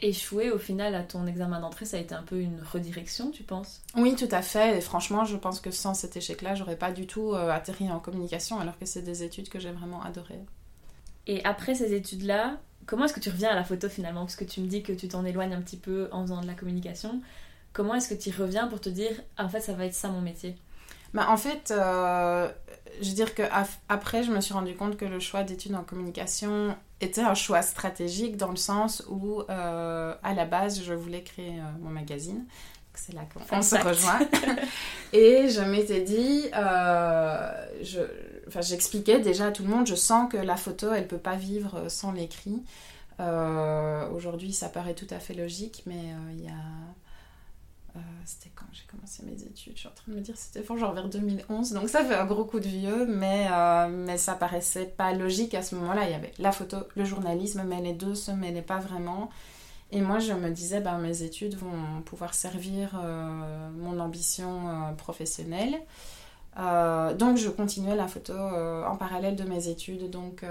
Échouer 0.00 0.52
au 0.52 0.58
final 0.58 0.94
à 0.94 1.02
ton 1.02 1.26
examen 1.26 1.58
d'entrée, 1.60 1.84
ça 1.84 1.96
a 1.96 2.00
été 2.00 2.14
un 2.14 2.22
peu 2.22 2.38
une 2.40 2.60
redirection, 2.72 3.32
tu 3.32 3.42
penses? 3.42 3.82
Oui, 3.96 4.14
tout 4.14 4.28
à 4.30 4.42
fait. 4.42 4.78
Et 4.78 4.80
franchement, 4.80 5.24
je 5.24 5.36
pense 5.36 5.60
que 5.60 5.72
sans 5.72 5.92
cet 5.92 6.16
échec-là, 6.16 6.54
j'aurais 6.54 6.76
pas 6.76 6.92
du 6.92 7.06
tout 7.08 7.34
atterri 7.34 7.90
en 7.90 7.98
communication, 7.98 8.60
alors 8.60 8.78
que 8.78 8.86
c'est 8.86 9.02
des 9.02 9.24
études 9.24 9.48
que 9.48 9.58
j'ai 9.58 9.72
vraiment 9.72 10.02
adorées. 10.02 10.44
Et 11.26 11.44
après 11.44 11.74
ces 11.74 11.94
études-là, 11.94 12.58
comment 12.86 13.06
est-ce 13.06 13.12
que 13.12 13.20
tu 13.20 13.28
reviens 13.28 13.50
à 13.50 13.54
la 13.56 13.64
photo 13.64 13.88
finalement? 13.88 14.20
Parce 14.20 14.36
que 14.36 14.44
tu 14.44 14.60
me 14.60 14.66
dis 14.66 14.84
que 14.84 14.92
tu 14.92 15.08
t'en 15.08 15.24
éloignes 15.24 15.52
un 15.52 15.60
petit 15.60 15.76
peu 15.76 16.08
en 16.12 16.22
faisant 16.22 16.40
de 16.40 16.46
la 16.46 16.54
communication. 16.54 17.20
Comment 17.72 17.94
est-ce 17.94 18.08
que 18.08 18.14
tu 18.14 18.30
y 18.30 18.32
reviens 18.32 18.66
pour 18.66 18.80
te 18.80 18.88
dire, 18.88 19.12
ah, 19.36 19.44
en 19.44 19.48
fait, 19.48 19.60
ça 19.60 19.72
va 19.72 19.86
être 19.86 19.94
ça 19.94 20.08
mon 20.08 20.20
métier? 20.20 20.56
Bah, 21.14 21.26
En 21.28 21.36
fait, 21.36 21.70
euh, 21.70 22.48
je 23.00 23.08
veux 23.08 23.14
dire 23.14 23.34
qu'après, 23.34 24.24
je 24.24 24.30
me 24.30 24.40
suis 24.40 24.54
rendu 24.54 24.74
compte 24.74 24.96
que 24.96 25.04
le 25.04 25.20
choix 25.20 25.42
d'études 25.42 25.74
en 25.74 25.84
communication 25.84 26.76
était 27.00 27.22
un 27.22 27.34
choix 27.34 27.62
stratégique 27.62 28.36
dans 28.36 28.50
le 28.50 28.56
sens 28.56 29.04
où, 29.08 29.42
euh, 29.48 30.14
à 30.22 30.34
la 30.34 30.44
base, 30.44 30.82
je 30.82 30.92
voulais 30.92 31.22
créer 31.22 31.58
euh, 31.60 31.62
mon 31.80 31.90
magazine. 31.90 32.44
C'est 32.94 33.14
là 33.14 33.22
qu'on 33.32 33.62
se 33.62 33.76
rejoint. 33.76 34.18
Et 35.12 35.48
je 35.48 35.60
m'étais 35.60 36.00
dit, 36.00 36.46
je, 36.52 38.00
enfin, 38.48 38.60
j'expliquais 38.60 39.20
déjà 39.20 39.46
à 39.46 39.50
tout 39.52 39.62
le 39.62 39.68
monde, 39.68 39.86
je 39.86 39.94
sens 39.94 40.28
que 40.28 40.36
la 40.36 40.56
photo, 40.56 40.92
elle 40.92 41.06
peut 41.06 41.16
pas 41.16 41.36
vivre 41.36 41.88
sans 41.88 42.10
l'écrit. 42.10 42.60
Aujourd'hui, 43.20 44.52
ça 44.52 44.68
paraît 44.68 44.94
tout 44.94 45.06
à 45.10 45.20
fait 45.20 45.34
logique, 45.34 45.84
mais 45.86 46.12
il 46.32 46.44
y 46.44 46.48
a 46.48 46.50
euh, 46.50 46.92
c'était 48.24 48.50
quand 48.54 48.66
j'ai 48.72 48.84
commencé 48.84 49.22
mes 49.24 49.42
études 49.42 49.74
Je 49.74 49.80
suis 49.80 49.88
en 49.88 49.92
train 49.92 50.12
de 50.12 50.16
me 50.16 50.20
dire 50.20 50.36
c'était 50.36 50.64
genre 50.76 50.92
vers 50.92 51.08
2011, 51.08 51.72
donc 51.72 51.88
ça 51.88 52.04
fait 52.04 52.14
un 52.14 52.26
gros 52.26 52.44
coup 52.44 52.60
de 52.60 52.66
vieux, 52.66 53.06
mais, 53.06 53.46
euh, 53.50 53.88
mais 53.88 54.18
ça 54.18 54.34
paraissait 54.34 54.86
pas 54.86 55.12
logique 55.12 55.54
à 55.54 55.62
ce 55.62 55.74
moment-là. 55.76 56.04
Il 56.04 56.10
y 56.10 56.14
avait 56.14 56.32
la 56.38 56.52
photo, 56.52 56.76
le 56.96 57.04
journalisme, 57.04 57.62
mais 57.66 57.80
les 57.80 57.92
deux 57.92 58.14
se 58.14 58.30
mêlaient 58.30 58.62
pas 58.62 58.78
vraiment. 58.78 59.30
Et 59.90 60.02
moi, 60.02 60.18
je 60.18 60.34
me 60.34 60.50
disais, 60.50 60.80
ben, 60.80 60.98
mes 60.98 61.22
études 61.22 61.56
vont 61.56 62.02
pouvoir 62.04 62.34
servir 62.34 63.00
euh, 63.02 63.70
mon 63.70 63.98
ambition 64.00 64.94
professionnelle. 64.98 65.78
donc, 66.56 67.38
je 67.38 67.48
continuais 67.48 67.96
la 67.96 68.08
photo 68.08 68.34
en 68.34 68.96
parallèle 68.96 69.36
de 69.36 69.44
mes 69.44 69.68
études. 69.68 70.10
Donc, 70.10 70.44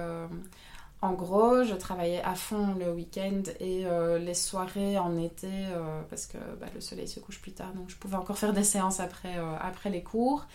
en 1.01 1.13
gros, 1.13 1.63
je 1.63 1.75
travaillais 1.75 2.21
à 2.23 2.33
fond 2.33 2.73
le 2.73 2.91
week-end 2.91 3.43
et 3.59 3.85
euh, 3.85 4.17
les 4.17 4.33
soirées 4.33 4.97
en 4.97 5.15
été, 5.17 5.47
euh, 5.47 6.01
parce 6.09 6.25
que 6.25 6.37
bah, 6.59 6.65
le 6.73 6.81
soleil 6.81 7.07
se 7.07 7.19
couche 7.19 7.39
plus 7.39 7.51
tard, 7.51 7.71
donc 7.73 7.89
je 7.89 7.95
pouvais 7.95 8.15
encore 8.15 8.37
faire 8.39 8.53
des 8.53 8.63
séances 8.63 8.99
après, 8.99 9.37
euh, 9.37 9.89
les 9.91 10.01
cours. 10.03 10.47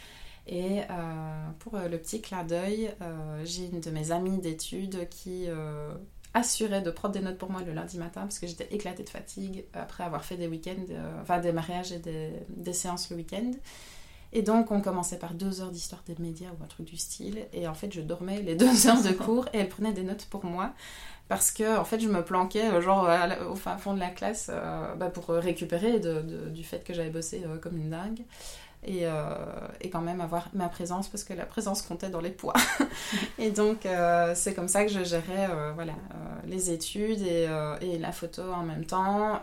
Et 0.49 0.81
pour 1.61 1.79
le 1.79 1.97
petit 1.99 2.21
clin 2.21 2.43
d'œil, 2.43 2.93
j'ai 3.45 3.67
une 3.67 3.79
de 3.79 3.91
mes 3.93 4.11
amies 4.11 4.39
d'études 4.39 5.09
qui 5.09 5.47
assurait 6.35 6.83
de 6.83 6.91
prendre 6.91 7.15
des 7.15 7.21
notes 7.21 7.39
pour 7.39 7.49
moi 7.49 7.63
le 7.63 7.73
lundi 7.73 7.97
matin, 7.97 8.23
parce 8.23 8.41
que 8.41 8.49
j'étais 8.49 8.67
éclatée 8.75 9.05
de 9.05 9.09
fatigue 9.09 9.67
après 9.73 10.03
avoir 10.03 10.25
fait 10.25 10.37
des 10.37 10.49
week-ends, 10.49 10.93
enfin 11.21 11.39
des 11.39 11.53
mariages 11.53 11.93
et 11.93 12.01
des 12.49 12.73
séances 12.73 13.09
le 13.11 13.19
week-end. 13.19 13.53
Et 14.33 14.43
donc, 14.43 14.71
on 14.71 14.81
commençait 14.81 15.19
par 15.19 15.35
deux 15.35 15.61
heures 15.61 15.71
d'histoire 15.71 16.03
des 16.07 16.17
médias 16.19 16.49
ou 16.59 16.65
un 16.65 16.67
truc 16.67 16.87
du 16.87 16.97
style. 16.97 17.47
Et 17.53 17.69
en 17.69 17.75
fait, 17.75 17.93
je 17.93 18.01
dormais 18.01 18.41
les 18.41 18.55
deux 18.57 18.87
heures 18.87 19.03
de 19.03 19.13
cours 19.13 19.47
et 19.53 19.59
elle 19.59 19.69
prenait 19.69 19.93
des 19.93 20.03
notes 20.03 20.27
pour 20.31 20.45
moi. 20.45 20.73
Parce 21.29 21.51
que, 21.51 21.79
en 21.79 21.85
fait, 21.85 22.01
je 22.01 22.09
me 22.09 22.23
planquais, 22.23 22.71
euh, 22.71 22.81
genre, 22.81 23.09
au 23.51 23.55
fin 23.55 23.77
fond 23.79 23.95
de 23.95 24.01
la 24.01 24.11
classe 24.11 24.51
euh, 24.53 24.95
bah, 24.97 25.09
pour 25.09 25.29
récupérer 25.29 26.01
du 26.01 26.65
fait 26.65 26.85
que 26.85 26.93
j'avais 26.93 27.11
bossé 27.11 27.43
euh, 27.47 27.59
comme 27.59 27.77
une 27.77 27.91
dingue. 27.91 28.23
Et, 28.85 29.05
et, 29.81 29.91
quand 29.91 30.01
même 30.01 30.21
avoir 30.21 30.49
ma 30.55 30.69
présence, 30.69 31.07
parce 31.07 31.23
que 31.23 31.33
la 31.35 31.47
présence 31.47 31.83
comptait 31.83 32.09
dans 32.09 32.21
les 32.21 32.33
poids. 32.33 32.55
et 33.39 33.53
donc, 33.53 33.87
c'est 34.35 34.55
comme 34.55 34.67
ça 34.67 34.85
que 34.85 34.91
je 34.91 35.05
gérais 35.05 35.49
voilà, 35.77 35.93
les 36.49 36.73
études 36.73 37.23
et, 37.23 37.49
et, 37.81 37.99
la 38.01 38.11
photo 38.11 38.43
en 38.43 38.65
même 38.65 38.85
temps. 38.85 39.41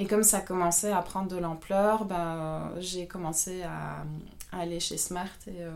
Et 0.00 0.06
comme 0.06 0.22
ça 0.22 0.40
commençait 0.40 0.92
à 0.92 1.02
prendre 1.02 1.28
de 1.28 1.36
l'ampleur, 1.36 2.06
ben, 2.06 2.72
j'ai 2.78 3.06
commencé 3.06 3.62
à, 3.64 4.02
aller 4.50 4.80
chez 4.80 4.96
Smart 4.96 5.28
et, 5.46 5.60
euh, 5.60 5.70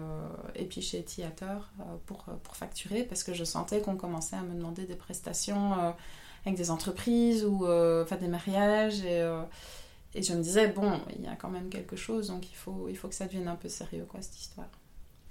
et 0.55 0.65
puis 0.65 0.81
chez 0.81 1.03
Theater 1.03 1.71
euh, 1.79 1.83
pour, 2.07 2.25
pour 2.43 2.57
facturer 2.57 3.05
parce 3.05 3.23
que 3.23 3.35
je 3.35 3.45
sentais 3.45 3.81
qu'on 3.83 3.97
commençait 3.97 4.35
à 4.35 4.41
me 4.41 4.55
demander 4.55 4.85
des 4.85 4.97
prestations 4.97 5.75
euh, 5.75 5.91
avec 6.47 6.57
des 6.57 6.71
entreprises 6.71 7.45
ou 7.45 7.67
enfin 7.67 8.17
des 8.17 8.29
mariages. 8.29 9.05
Et, 9.05 10.23
je 10.23 10.33
me 10.33 10.43
disais, 10.43 10.69
bon, 10.69 11.01
il 11.15 11.25
y 11.25 11.29
a 11.29 11.37
quand 11.37 11.51
même 11.51 11.69
quelque 11.69 11.97
chose, 11.97 12.29
donc 12.29 12.51
il 12.51 12.57
faut, 12.57 12.87
il 12.89 12.97
faut 12.97 13.09
que 13.09 13.15
ça 13.15 13.27
devienne 13.27 13.49
un 13.49 13.57
peu 13.57 13.69
sérieux, 13.69 14.07
quoi, 14.09 14.23
cette 14.23 14.41
histoire. 14.41 14.69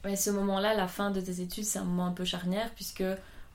Ouais, 0.05 0.15
ce 0.15 0.29
moment-là, 0.29 0.75
la 0.75 0.87
fin 0.87 1.09
de 1.09 1.19
tes 1.19 1.41
études, 1.41 1.63
c'est 1.63 1.79
un 1.79 1.85
moment 1.85 2.05
un 2.05 2.11
peu 2.11 2.25
charnière 2.25 2.69
puisque 2.75 3.03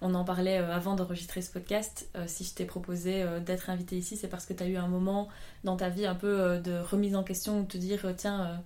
on 0.01 0.15
en 0.15 0.25
parlait 0.25 0.59
euh, 0.59 0.75
avant 0.75 0.95
d'enregistrer 0.95 1.43
ce 1.43 1.51
podcast. 1.51 2.09
Euh, 2.17 2.25
si 2.27 2.45
je 2.45 2.55
t'ai 2.55 2.65
proposé 2.65 3.23
euh, 3.23 3.41
d'être 3.41 3.71
invité 3.71 3.97
ici, 3.97 4.17
c'est 4.17 4.29
parce 4.29 4.47
que 4.47 4.53
tu 4.53 4.63
as 4.63 4.67
eu 4.67 4.77
un 4.77 4.87
moment 4.87 5.29
dans 5.65 5.77
ta 5.77 5.89
vie 5.89 6.07
un 6.07 6.15
peu 6.15 6.59
de 6.59 6.79
remise 6.79 7.17
en 7.17 7.25
question 7.25 7.61
ou 7.61 7.65
te 7.65 7.77
dire 7.77 8.07
tiens, 8.17 8.61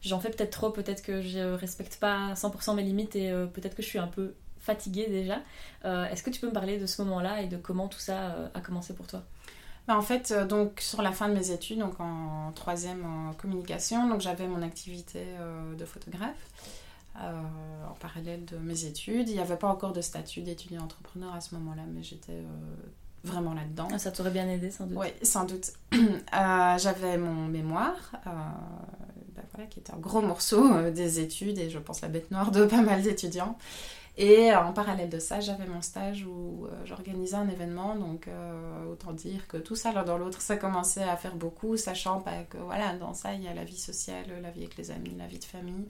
j'en 0.00 0.18
fais 0.18 0.30
peut-être 0.30 0.50
trop, 0.50 0.70
peut-être 0.70 1.02
que 1.02 1.20
je 1.20 1.54
respecte 1.54 1.96
pas 1.96 2.32
100% 2.34 2.74
mes 2.74 2.82
limites 2.82 3.16
et 3.16 3.30
peut-être 3.52 3.74
que 3.74 3.82
je 3.82 3.88
suis 3.88 3.98
un 3.98 4.06
peu 4.06 4.34
fatiguée 4.58 5.06
déjà. 5.08 5.40
Est-ce 5.84 6.22
que 6.22 6.30
tu 6.30 6.40
peux 6.40 6.48
me 6.48 6.52
parler 6.52 6.78
de 6.78 6.86
ce 6.86 7.02
moment-là 7.02 7.42
et 7.42 7.46
de 7.48 7.56
comment 7.56 7.88
tout 7.88 7.98
ça 7.98 8.50
a 8.54 8.60
commencé 8.60 8.94
pour 8.94 9.06
toi? 9.06 9.22
Bah, 9.86 9.96
en 9.96 10.02
fait, 10.02 10.32
donc 10.48 10.80
sur 10.80 11.02
la 11.02 11.12
fin 11.12 11.28
de 11.28 11.34
mes 11.34 11.50
études, 11.50 11.78
donc 11.78 12.00
en 12.00 12.52
troisième 12.54 13.04
en 13.04 13.34
communication, 13.34 14.08
donc 14.08 14.20
j'avais 14.20 14.46
mon 14.46 14.62
activité 14.62 15.22
de 15.76 15.84
photographe. 15.84 16.48
Euh, 17.20 17.90
en 17.90 17.94
parallèle 17.94 18.44
de 18.44 18.56
mes 18.58 18.84
études. 18.84 19.28
Il 19.28 19.34
n'y 19.34 19.40
avait 19.40 19.56
pas 19.56 19.66
encore 19.66 19.92
de 19.92 20.00
statut 20.00 20.42
d'étudiant 20.42 20.82
entrepreneur 20.82 21.34
à 21.34 21.40
ce 21.40 21.54
moment-là, 21.56 21.82
mais 21.92 22.02
j'étais 22.02 22.32
euh, 22.32 22.44
vraiment 23.24 23.54
là-dedans. 23.54 23.88
Ah, 23.92 23.98
ça 23.98 24.12
t'aurait 24.12 24.30
bien 24.30 24.48
aidé 24.48 24.70
sans 24.70 24.86
doute. 24.86 24.98
Oui, 24.98 25.08
sans 25.22 25.44
doute. 25.44 25.72
Euh, 26.34 26.78
j'avais 26.78 27.16
mon 27.16 27.46
mémoire, 27.46 28.12
ben 28.24 29.42
voilà, 29.54 29.66
qui 29.68 29.80
était 29.80 29.92
un 29.94 29.98
gros 29.98 30.20
morceau 30.20 30.90
des 30.90 31.20
études 31.20 31.58
et 31.58 31.70
je 31.70 31.78
pense 31.78 32.02
la 32.02 32.08
bête 32.08 32.30
noire 32.30 32.50
de 32.52 32.66
pas 32.66 32.82
mal 32.82 33.02
d'étudiants. 33.02 33.56
Et 34.18 34.54
en 34.54 34.72
parallèle 34.72 35.08
de 35.08 35.18
ça, 35.18 35.40
j'avais 35.40 35.66
mon 35.66 35.80
stage 35.80 36.26
où 36.26 36.66
j'organisais 36.84 37.36
un 37.36 37.48
événement, 37.48 37.96
donc 37.96 38.28
autant 38.92 39.12
dire 39.12 39.48
que 39.48 39.56
tout 39.56 39.74
ça 39.74 39.90
l'un 39.90 40.04
dans 40.04 40.18
l'autre, 40.18 40.42
ça 40.42 40.58
commençait 40.58 41.02
à 41.02 41.16
faire 41.16 41.34
beaucoup, 41.34 41.78
sachant 41.78 42.22
que 42.50 42.58
voilà, 42.58 42.94
dans 42.94 43.14
ça 43.14 43.32
il 43.32 43.42
y 43.42 43.48
a 43.48 43.54
la 43.54 43.64
vie 43.64 43.78
sociale, 43.78 44.26
la 44.42 44.50
vie 44.50 44.60
avec 44.60 44.76
les 44.76 44.90
amis, 44.90 45.14
la 45.16 45.26
vie 45.26 45.38
de 45.38 45.44
famille 45.44 45.86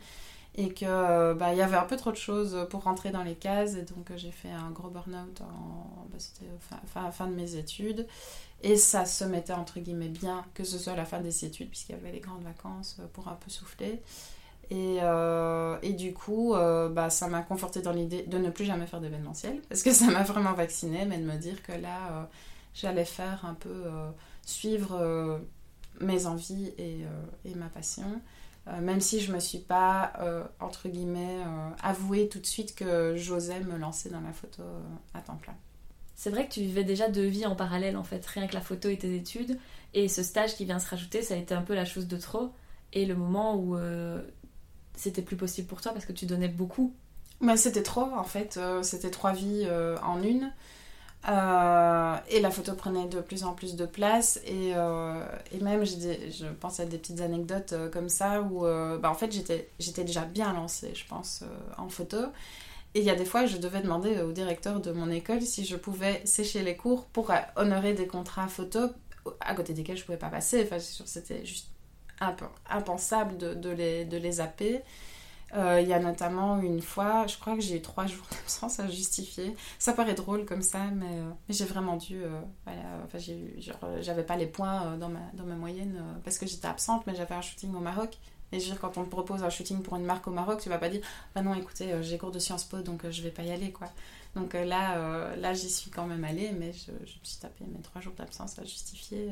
et 0.55 0.75
que 0.75 0.85
euh, 0.85 1.35
bah, 1.35 1.55
y 1.55 1.63
avait 1.63 1.77
un 1.77 1.85
peu 1.85 1.97
trop 1.97 2.11
de 2.11 2.17
choses 2.17 2.67
pour 2.71 2.83
rentrer 2.83 3.11
dans 3.11 3.23
les 3.23 3.37
cases. 3.37 3.75
Et 3.75 3.83
donc 3.83 4.11
euh, 4.11 4.17
j'ai 4.17 4.33
fait 4.33 4.51
un 4.51 4.71
gros 4.71 4.89
burn-out 4.89 5.41
en 5.43 6.07
bah, 6.11 6.17
c'était 6.19 6.51
fin, 6.93 7.11
fin, 7.11 7.27
de 7.29 7.35
mes 7.35 7.55
études. 7.55 8.07
Et 8.63 8.77
ça 8.77 9.07
se 9.07 9.25
mettait 9.25 9.53
entre 9.53 9.79
guillemets 9.79 10.09
bien 10.09 10.45
que 10.55 10.65
ce 10.65 10.79
soit 10.79 10.97
la 10.97 11.05
fin 11.05 11.21
des 11.21 11.45
études 11.45 11.69
puisqu'il 11.69 11.93
y 11.93 11.95
avait 11.95 12.11
les 12.11 12.19
grandes 12.19 12.43
vacances 12.43 12.97
euh, 12.99 13.07
pour 13.13 13.29
un 13.29 13.35
peu 13.35 13.51
souffler. 13.51 14.03
Et, 14.71 14.99
et 15.83 15.93
du 15.95 16.13
coup 16.13 16.53
bah, 16.53 17.09
ça 17.09 17.27
m'a 17.27 17.41
conforté 17.41 17.81
dans 17.81 17.93
l'idée 17.93 18.25
de 18.25 18.37
ne 18.37 18.51
plus 18.51 18.67
jamais 18.67 18.87
faire 18.87 19.01
d'événementiel 19.01 19.63
parce 19.67 19.83
que 19.83 19.93
ça 19.95 20.11
m'a 20.11 20.25
vraiment 20.25 20.53
vacciné 20.53 21.07
mais 21.07 21.17
de 21.17 21.25
me 21.25 21.39
dire 21.39 21.63
que 21.63 21.73
là 21.73 22.29
j'allais 22.75 23.07
faire 23.07 23.47
un 23.47 23.55
peu 23.55 23.85
suivre 24.45 25.41
mes 26.03 26.27
envies 26.27 26.75
et, 26.77 26.99
et 27.47 27.55
ma 27.55 27.71
passion 27.71 28.21
même 28.81 29.01
si 29.01 29.21
je 29.21 29.33
me 29.33 29.41
suis 29.41 29.59
pas, 29.59 30.13
euh, 30.21 30.45
entre 30.61 30.89
guillemets, 30.89 31.43
euh, 31.47 31.71
avoué 31.83 32.29
tout 32.29 32.39
de 32.39 32.47
suite 32.47 32.75
que 32.75 33.17
j'osais 33.17 33.61
me 33.61 33.77
lancer 33.77 34.11
dans 34.11 34.21
la 34.21 34.33
photo 34.33 34.63
à 35.15 35.21
temps 35.21 35.37
plein. 35.37 35.55
C'est 36.15 36.31
vrai 36.31 36.47
que 36.47 36.53
tu 36.53 36.61
vivais 36.61 36.85
déjà 36.85 37.09
deux 37.09 37.27
vies 37.27 37.47
en 37.47 37.55
parallèle, 37.55 37.97
en 37.97 38.03
fait, 38.03 38.25
rien 38.27 38.47
que 38.47 38.55
la 38.55 38.61
photo 38.61 38.89
et 38.89 38.99
tes 38.99 39.15
études. 39.15 39.59
Et 39.95 40.09
ce 40.09 40.23
stage 40.23 40.57
qui 40.57 40.65
vient 40.65 40.79
se 40.79 40.89
rajouter, 40.89 41.23
ça 41.23 41.35
a 41.35 41.37
été 41.37 41.55
un 41.55 41.63
peu 41.63 41.75
la 41.75 41.85
chose 41.85 42.09
de 42.09 42.17
trop. 42.17 42.53
Et 42.93 43.07
le 43.07 43.15
moment 43.15 43.57
où 43.57 43.79
c'était 44.97 45.23
plus 45.23 45.37
possible 45.37 45.69
pour 45.69 45.81
toi 45.81 45.93
parce 45.93 46.05
que 46.05 46.13
tu 46.13 46.27
donnais 46.27 46.49
beaucoup. 46.49 46.93
Mais 47.41 47.57
c'était 47.57 47.85
trop, 47.85 48.03
en 48.17 48.25
fait. 48.25 48.59
c'était 48.83 49.11
trois 49.11 49.33
vies 49.33 49.69
en 50.03 50.21
une. 50.23 50.53
Euh, 51.27 52.17
et 52.31 52.41
la 52.41 52.51
photo 52.51 52.75
prenait 52.75 53.07
de 53.07 53.21
plus 53.21 53.45
en 53.45 53.53
plus 53.53 53.77
de 53.77 53.87
place. 53.87 54.41
Et, 54.47 54.73
euh, 54.77 55.25
et 55.53 55.59
même 55.59 55.85
je 55.85 56.47
pense 56.61 56.81
à 56.81 56.85
des 56.87 56.99
petites 56.99 57.21
anecdotes 57.21 57.73
euh, 57.73 57.91
comme 57.91 58.09
ça 58.09 58.43
où 58.43 58.63
bah, 58.63 59.11
en 59.11 59.15
fait 59.15 59.33
j'étais 59.33 60.05
déjà 60.05 60.25
bien 60.25 60.53
lancée 60.53 60.93
je 60.95 61.07
pense 61.07 61.45
en 61.77 61.89
photo. 61.89 62.19
Et 62.95 63.01
il 63.01 63.05
y 63.05 63.11
a 63.11 63.17
des 63.17 63.25
fois 63.25 63.47
je 63.47 63.59
devais 63.59 63.81
demander 63.81 64.21
au 64.21 64.33
directeur 64.33 64.81
de 64.81 64.93
mon 64.93 65.11
école 65.11 65.43
si 65.43 65.65
je 65.65 65.77
pouvais 65.77 66.23
sécher 66.25 66.63
les 66.63 66.77
cours 66.77 67.07
pour 67.07 67.33
honorer 67.57 67.95
des 67.95 68.07
contrats 68.07 68.49
photo 68.49 68.81
à 69.41 69.55
côté 69.55 69.75
desquels 69.75 69.97
je 69.97 70.05
pouvais 70.05 70.19
pas 70.19 70.31
passer. 70.31 70.63
Enfin 70.65 70.79
c'était 70.79 71.45
juste 71.45 71.69
impensable 72.71 73.37
de, 73.37 73.55
de, 73.55 73.71
les, 73.71 74.05
de 74.05 74.17
les 74.17 74.33
zapper 74.33 74.83
euh, 75.55 75.81
il 75.81 75.89
y 75.89 75.95
a 75.95 75.99
notamment 75.99 76.61
une 76.61 76.83
fois, 76.83 77.27
je 77.27 77.39
crois 77.39 77.55
que 77.55 77.63
j'ai 77.63 77.77
eu 77.77 77.83
trois 77.83 78.07
jours 78.07 78.27
d'absence 78.31 78.81
à 78.81 78.89
justifier. 78.89 79.57
Ça 79.79 79.93
paraît 79.93 80.15
drôle 80.15 80.45
comme 80.45 80.63
ça, 80.63 80.85
mais, 80.95 81.07
euh, 81.07 81.31
j'ai 81.49 81.65
vraiment 81.65 81.97
dû. 81.97 82.23
Euh, 82.23 82.41
voilà, 82.65 82.83
enfin, 83.05 83.19
j'avais 84.01 84.25
pas 84.25 84.37
les 84.37 84.47
points 84.47 84.97
dans, 84.99 85.09
ma, 85.09 85.21
dans 85.35 85.45
ma 85.45 85.55
moyenne 85.55 86.03
parce 86.25 86.39
que 86.39 86.47
j'étais 86.47 86.69
absente, 86.69 87.07
mais 87.07 87.15
j'avais 87.15 87.35
un 87.35 87.41
shooting 87.41 87.75
au 87.75 87.81
Maroc 87.81 88.19
Et 88.53 88.61
je 88.61 88.67
veux 88.67 88.73
dire, 88.73 88.81
quand 88.81 88.99
on 88.99 89.05
te 89.05 89.11
propose 89.11 89.43
un 89.43 89.51
shooting 89.51 89.83
pour 89.83 89.97
une 89.97 90.05
marque 90.05 90.27
au 90.29 90.31
Maroc, 90.31 90.61
tu 90.61 90.69
vas 90.69 90.79
pas 90.79 90.91
dire 90.91 91.01
Bah 91.35 91.43
non, 91.43 91.55
écoutez, 91.55 91.95
j'ai 92.03 92.19
cours 92.19 92.31
de 92.31 92.39
Sciences 92.39 92.65
Po 92.65 92.79
donc 92.81 93.09
je 93.09 93.23
vais 93.23 93.31
pas 93.31 93.43
y 93.43 93.51
aller, 93.51 93.73
quoi. 93.73 93.89
Donc 94.35 94.53
là, 94.53 95.35
là 95.37 95.55
j'y 95.55 95.71
suis 95.71 95.91
quand 95.91 96.07
même 96.07 96.25
allée, 96.25 96.53
mais 96.53 96.73
je, 96.73 96.93
je 97.07 97.19
me 97.19 97.25
suis 97.25 97.39
tapé 97.41 97.65
mes 97.67 97.81
trois 97.81 98.03
jours 98.03 98.15
d'absence 98.17 98.59
à 98.59 98.65
justifier. 98.65 99.31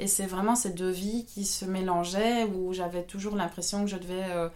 Et 0.00 0.08
c'est 0.08 0.26
vraiment 0.26 0.56
ces 0.56 0.70
deux 0.70 0.90
vies 0.90 1.24
qui 1.24 1.44
se 1.44 1.64
mélangeaient 1.64 2.44
où 2.44 2.72
j'avais 2.72 3.04
toujours 3.04 3.36
l'impression 3.36 3.84
que 3.84 3.90
je 3.90 3.96
devais 3.96 4.50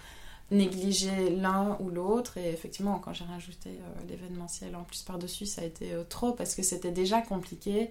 négliger 0.50 1.30
l'un 1.30 1.76
ou 1.80 1.90
l'autre. 1.90 2.38
Et 2.38 2.48
effectivement, 2.48 2.98
quand 2.98 3.12
j'ai 3.12 3.24
rajouté 3.24 3.70
euh, 3.70 4.06
l'événementiel 4.08 4.74
en 4.76 4.84
plus 4.84 5.02
par-dessus, 5.02 5.46
ça 5.46 5.62
a 5.62 5.64
été 5.64 5.92
euh, 5.92 6.04
trop 6.04 6.32
parce 6.32 6.54
que 6.54 6.62
c'était 6.62 6.90
déjà 6.90 7.20
compliqué 7.20 7.90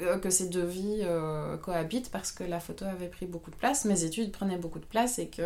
euh, 0.00 0.18
que 0.18 0.30
ces 0.30 0.48
deux 0.48 0.64
vies 0.64 1.04
cohabitent 1.62 2.10
parce 2.10 2.32
que 2.32 2.44
la 2.44 2.60
photo 2.60 2.84
avait 2.84 3.08
pris 3.08 3.26
beaucoup 3.26 3.50
de 3.50 3.56
place, 3.56 3.84
mes 3.84 4.04
études 4.04 4.32
prenaient 4.32 4.58
beaucoup 4.58 4.78
de 4.78 4.84
place 4.84 5.18
et 5.18 5.28
que 5.28 5.42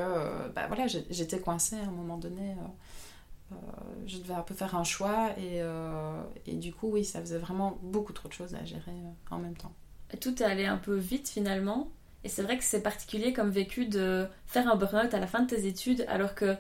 bah, 0.55 0.67
voilà, 0.69 0.87
j'étais 0.87 1.41
coincée 1.41 1.77
à 1.77 1.85
un 1.88 1.91
moment 1.91 2.19
donné. 2.19 2.55
je 4.07 4.19
devais 4.19 4.35
un 4.35 4.43
peu 4.43 4.55
faire 4.55 4.77
un 4.77 4.85
choix 4.85 5.31
et, 5.38 5.62
et, 6.47 6.55
du 6.55 6.73
coup, 6.73 6.91
oui, 6.93 7.05
ça 7.05 7.21
faisait 7.21 7.38
vraiment 7.38 7.79
beaucoup 7.83 8.12
trop 8.12 8.29
de 8.29 8.35
choses 8.35 8.55
à 8.55 8.65
gérer 8.65 8.93
en 9.31 9.38
même 9.38 9.57
temps. 9.57 9.73
Tout 10.21 10.43
est 10.43 10.47
allé 10.47 10.67
un 10.67 10.79
peu 10.79 10.95
vite 10.95 11.29
finalement? 11.29 11.88
Et 12.25 12.29
c'est 12.29 12.43
vrai 12.43 12.59
que 12.59 12.65
c'est 12.65 12.83
particulier 12.83 13.33
comme 13.33 13.51
vécu 13.51 13.87
de 13.87 14.27
faire 14.47 14.69
un 14.69 14.77
burn-out 14.77 15.15
à 15.15 15.21
la 15.21 15.27
fin 15.27 15.41
de 15.41 15.47
tes 15.47 15.67
études, 15.67 16.05
alors 16.09 16.35
que 16.35 16.57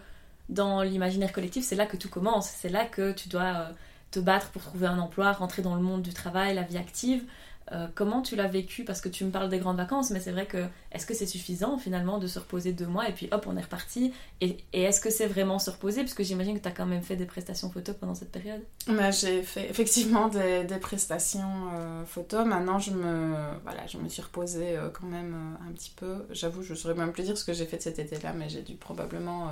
dans 0.48 0.82
l'imaginaire 0.82 1.32
collectif, 1.32 1.64
c'est 1.64 1.76
là 1.76 1.86
que 1.86 1.96
tout 1.96 2.08
commence. 2.08 2.48
C'est 2.48 2.68
là 2.68 2.84
que 2.84 3.12
tu 3.12 3.28
dois 3.28 3.42
euh, 3.42 3.72
te 4.10 4.20
battre 4.20 4.50
pour 4.50 4.62
trouver 4.62 4.86
un 4.86 4.98
emploi, 4.98 5.32
rentrer 5.32 5.62
dans 5.62 5.74
le 5.74 5.82
monde 5.82 6.02
du 6.02 6.14
travail, 6.14 6.54
la 6.54 6.62
vie 6.62 6.78
active. 6.78 7.24
Euh, 7.72 7.86
comment 7.94 8.22
tu 8.22 8.36
l'as 8.36 8.48
vécu? 8.48 8.84
Parce 8.84 9.00
que 9.00 9.08
tu 9.08 9.24
me 9.24 9.30
parles 9.30 9.48
des 9.48 9.58
grandes 9.58 9.76
vacances, 9.76 10.10
mais 10.10 10.20
c'est 10.20 10.32
vrai 10.32 10.46
que 10.46 10.66
est-ce 10.92 11.04
que 11.04 11.14
c'est 11.14 11.26
suffisant 11.26 11.78
finalement 11.78 12.18
de 12.18 12.26
se 12.26 12.38
reposer 12.38 12.72
deux 12.72 12.86
mois 12.86 13.08
et 13.08 13.12
puis 13.12 13.28
hop, 13.30 13.46
on 13.48 13.56
est 13.56 13.62
reparti? 13.62 14.12
Et, 14.40 14.58
est-ce 14.72 15.00
que 15.00 15.10
c'est 15.10 15.26
vraiment 15.26 15.58
se 15.58 15.70
reposer? 15.70 16.02
Parce 16.02 16.14
que 16.14 16.22
j'imagine 16.22 16.56
que 16.56 16.62
tu 16.62 16.68
as 16.68 16.72
quand 16.72 16.86
même 16.86 17.02
fait 17.02 17.16
des 17.16 17.26
prestations 17.26 17.70
photo 17.70 17.92
pendant 17.94 18.14
cette 18.14 18.32
période. 18.32 18.62
Bah, 18.86 19.10
j'ai 19.10 19.42
fait 19.42 19.68
effectivement 19.68 20.28
des, 20.28 20.64
prestations 20.80 21.70
euh, 21.74 22.04
photo. 22.04 22.44
Maintenant, 22.44 22.78
je 22.78 22.92
me, 22.92 23.34
voilà, 23.64 23.86
je 23.86 23.98
me 23.98 24.08
suis 24.08 24.22
reposée 24.22 24.76
euh, 24.76 24.88
quand 24.90 25.06
même 25.06 25.58
un 25.68 25.72
petit 25.72 25.92
peu. 25.94 26.26
J'avoue, 26.30 26.62
je 26.62 26.74
saurais 26.74 26.94
même 26.94 27.12
plus 27.12 27.24
dire 27.24 27.36
ce 27.36 27.44
que 27.44 27.52
j'ai 27.52 27.66
fait 27.66 27.82
cet 27.82 27.98
été-là, 27.98 28.32
mais 28.32 28.48
j'ai 28.48 28.62
dû 28.62 28.74
probablement 28.74 29.50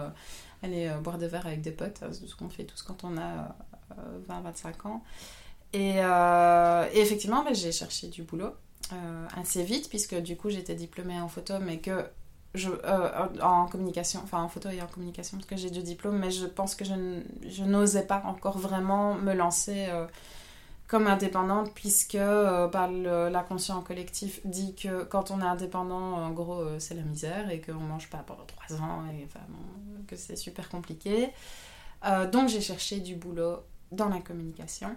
aller 0.62 0.90
boire 1.02 1.18
des 1.18 1.28
verres 1.28 1.46
avec 1.46 1.60
des 1.60 1.70
potes, 1.70 2.02
ce 2.12 2.34
qu'on 2.34 2.48
fait 2.48 2.64
tous 2.64 2.82
quand 2.82 3.04
on 3.04 3.18
a 3.18 3.54
20-25 4.28 4.86
ans. 4.88 5.02
Euh, 5.76 6.88
et, 6.92 7.00
effectivement, 7.00 7.44
ben, 7.44 7.54
j'ai 7.54 7.72
cherché 7.72 8.08
du 8.08 8.22
boulot 8.22 8.52
euh, 8.92 9.26
assez 9.36 9.62
vite, 9.62 9.88
puisque 9.88 10.14
du 10.14 10.36
coup 10.36 10.50
j'étais 10.50 10.74
diplômée 10.74 11.20
en 11.20 11.28
photo, 11.28 11.54
mais 11.60 11.78
que 11.78 12.04
je, 12.54 12.70
euh, 12.70 13.42
en 13.42 13.66
communication, 13.66 14.20
enfin 14.22 14.42
en 14.42 14.48
photo 14.48 14.70
et 14.70 14.80
en 14.80 14.86
communication, 14.86 15.36
parce 15.36 15.48
que 15.48 15.56
j'ai 15.56 15.70
deux 15.70 15.82
diplômes, 15.82 16.18
mais 16.18 16.30
je 16.30 16.46
pense 16.46 16.74
que 16.74 16.84
je, 16.84 17.62
n'osais 17.64 18.06
pas 18.06 18.22
encore 18.24 18.58
vraiment 18.58 19.14
me 19.14 19.34
lancer 19.34 19.88
comme 20.86 21.08
indépendante, 21.08 21.72
puisque 21.74 22.16
bah, 22.16 22.88
la 22.88 23.42
conscience 23.42 23.84
collectif 23.84 24.40
dit 24.44 24.74
que 24.74 25.04
quand 25.04 25.30
on 25.30 25.40
est 25.40 25.46
indépendant, 25.46 26.24
en 26.24 26.30
gros, 26.30 26.64
c'est 26.78 26.94
la 26.94 27.02
misère 27.02 27.50
et 27.50 27.60
qu'on 27.60 27.74
mange 27.74 28.08
pas 28.08 28.18
pendant 28.18 28.44
trois 28.44 28.80
ans 28.80 29.04
et 29.12 29.26
que 30.06 30.16
c'est 30.16 30.36
super 30.36 30.68
compliqué. 30.70 31.28
donc 32.32 32.48
j'ai 32.48 32.60
cherché 32.62 33.00
du 33.00 33.16
boulot 33.16 33.58
dans 33.90 34.08
la 34.08 34.20
communication 34.20 34.96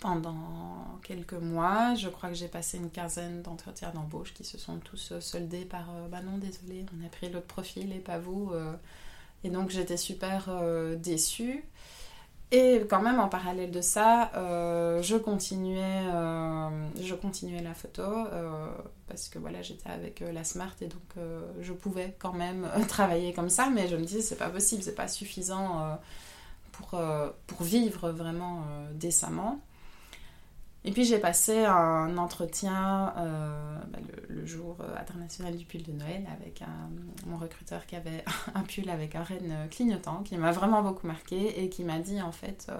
pendant 0.00 0.98
quelques 1.02 1.34
mois. 1.34 1.94
Je 1.94 2.08
crois 2.08 2.30
que 2.30 2.34
j'ai 2.34 2.48
passé 2.48 2.78
une 2.78 2.90
quinzaine 2.90 3.42
d'entretiens 3.42 3.90
d'embauche 3.94 4.34
qui 4.34 4.44
se 4.44 4.58
sont 4.58 4.78
tous 4.78 5.12
euh, 5.12 5.20
soldés 5.20 5.64
par 5.64 5.90
euh, 5.90 6.08
bah 6.08 6.20
non, 6.22 6.38
désolé, 6.38 6.84
on 6.98 7.06
a 7.06 7.08
pris 7.08 7.30
l'autre 7.30 7.46
profil 7.46 7.92
et 7.92 7.98
pas 7.98 8.18
vous. 8.18 8.50
Euh. 8.52 8.72
Et 9.44 9.50
donc 9.50 9.70
j'étais 9.70 9.96
super 9.96 10.50
déçue. 10.98 11.64
Et 12.52 12.82
quand 12.90 13.00
même, 13.00 13.18
en 13.20 13.28
parallèle 13.28 13.70
de 13.70 13.80
ça, 13.80 14.30
je, 14.34 15.16
continuais, 15.16 16.02
je 17.00 17.14
continuais 17.14 17.62
la 17.62 17.72
photo 17.72 18.02
parce 19.08 19.30
que 19.30 19.38
voilà, 19.38 19.62
j'étais 19.62 19.88
avec 19.88 20.20
la 20.20 20.44
Smart 20.44 20.74
et 20.82 20.88
donc 20.88 21.00
je 21.58 21.72
pouvais 21.72 22.14
quand 22.18 22.34
même 22.34 22.68
travailler 22.88 23.32
comme 23.32 23.48
ça, 23.48 23.70
mais 23.70 23.88
je 23.88 23.96
me 23.96 24.04
disais, 24.04 24.20
c'est 24.20 24.36
pas 24.36 24.50
possible, 24.50 24.82
c'est 24.82 24.94
pas 24.94 25.08
suffisant 25.08 25.98
pour, 26.72 27.00
pour 27.46 27.62
vivre 27.62 28.10
vraiment 28.10 28.62
décemment. 28.92 29.58
Et 30.82 30.92
puis 30.92 31.04
j'ai 31.04 31.18
passé 31.18 31.66
un 31.66 32.16
entretien 32.16 33.12
euh, 33.18 33.78
bah, 33.88 33.98
le, 34.28 34.46
jour 34.46 34.78
euh, 34.80 34.96
international 34.98 35.54
du 35.54 35.66
pull 35.66 35.82
de 35.82 35.92
Noël 35.92 36.26
avec 36.32 36.62
mon 37.26 37.36
recruteur 37.36 37.84
qui 37.84 37.96
avait 37.96 38.24
un 38.54 38.62
pull 38.62 38.88
avec 38.88 39.14
un 39.14 39.22
renne 39.22 39.68
clignotant 39.70 40.22
qui 40.22 40.38
m'a 40.38 40.52
vraiment 40.52 40.82
beaucoup 40.82 41.06
marqué 41.06 41.62
et 41.62 41.68
qui 41.68 41.84
m'a 41.84 41.98
dit 41.98 42.22
en 42.22 42.32
fait 42.32 42.68
euh, 42.70 42.74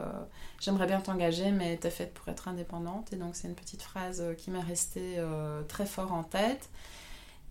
j'aimerais 0.61 0.87
bien 0.87 1.01
t'engager 1.01 1.51
mais 1.51 1.77
t'es 1.77 1.91
faite 1.91 2.15
pour 2.15 2.27
être 2.29 2.49
indépendante 2.49 3.13
et 3.13 3.17
donc 3.17 3.37
c'est 3.37 3.49
une 3.49 3.55
petite 3.55 3.83
phrase 3.83 4.25
qui 4.39 4.51
m'est 4.51 4.61
restée 4.61 5.23
très 5.69 5.85
fort 5.85 6.13
en 6.15 6.23
tête 6.23 6.71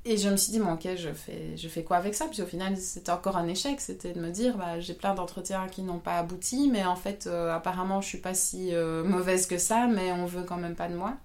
et 0.06 0.18
je 0.18 0.30
me 0.30 0.38
suis 0.38 0.52
dit, 0.52 0.60
bon, 0.60 0.74
ok, 0.74 0.88
je 0.96 1.12
fais, 1.12 1.58
je 1.58 1.68
fais 1.68 1.84
quoi 1.84 1.98
avec 1.98 2.16
ça? 2.16 2.26
Puis 2.32 2.42
au 2.42 2.46
final, 2.46 2.78
c'était 2.78 3.12
encore 3.12 3.36
un 3.36 3.48
échec. 3.48 3.82
C'était 3.82 4.14
de 4.14 4.22
me 4.22 4.30
dire, 4.32 4.58
bah, 4.58 4.80
j'ai 4.80 4.94
plein 4.94 5.14
d'entretiens 5.14 5.68
qui 5.68 5.82
n'ont 5.82 6.00
pas 6.00 6.18
abouti, 6.18 6.70
mais 6.72 6.86
en 6.86 6.96
fait, 6.96 7.28
euh, 7.28 7.54
apparemment, 7.54 8.00
je 8.00 8.08
suis 8.08 8.18
pas 8.18 8.34
si 8.34 8.74
euh, 8.74 9.04
mauvaise 9.04 9.46
que 9.46 9.58
ça, 9.58 9.88
mais 9.88 10.12
on 10.14 10.26
veut 10.26 10.44
quand 10.44 10.58
même 10.58 10.76
pas 10.76 10.88
de 10.88 10.96
moi. 10.96 11.18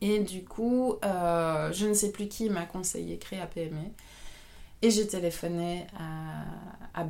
Et 0.00 0.18
du 0.18 0.44
coup, 0.44 0.96
euh, 1.04 1.72
je 1.72 1.86
ne 1.86 1.94
sais 1.94 2.10
plus 2.10 2.28
qui 2.28 2.50
m'a 2.50 2.66
conseillé 2.66 3.18
créer 3.18 3.40
à 3.40 3.46
PME. 3.46 3.78
Et 4.82 4.90
j'ai 4.90 5.06
téléphoné 5.06 5.86
à, 5.98 7.00
à. 7.00 7.06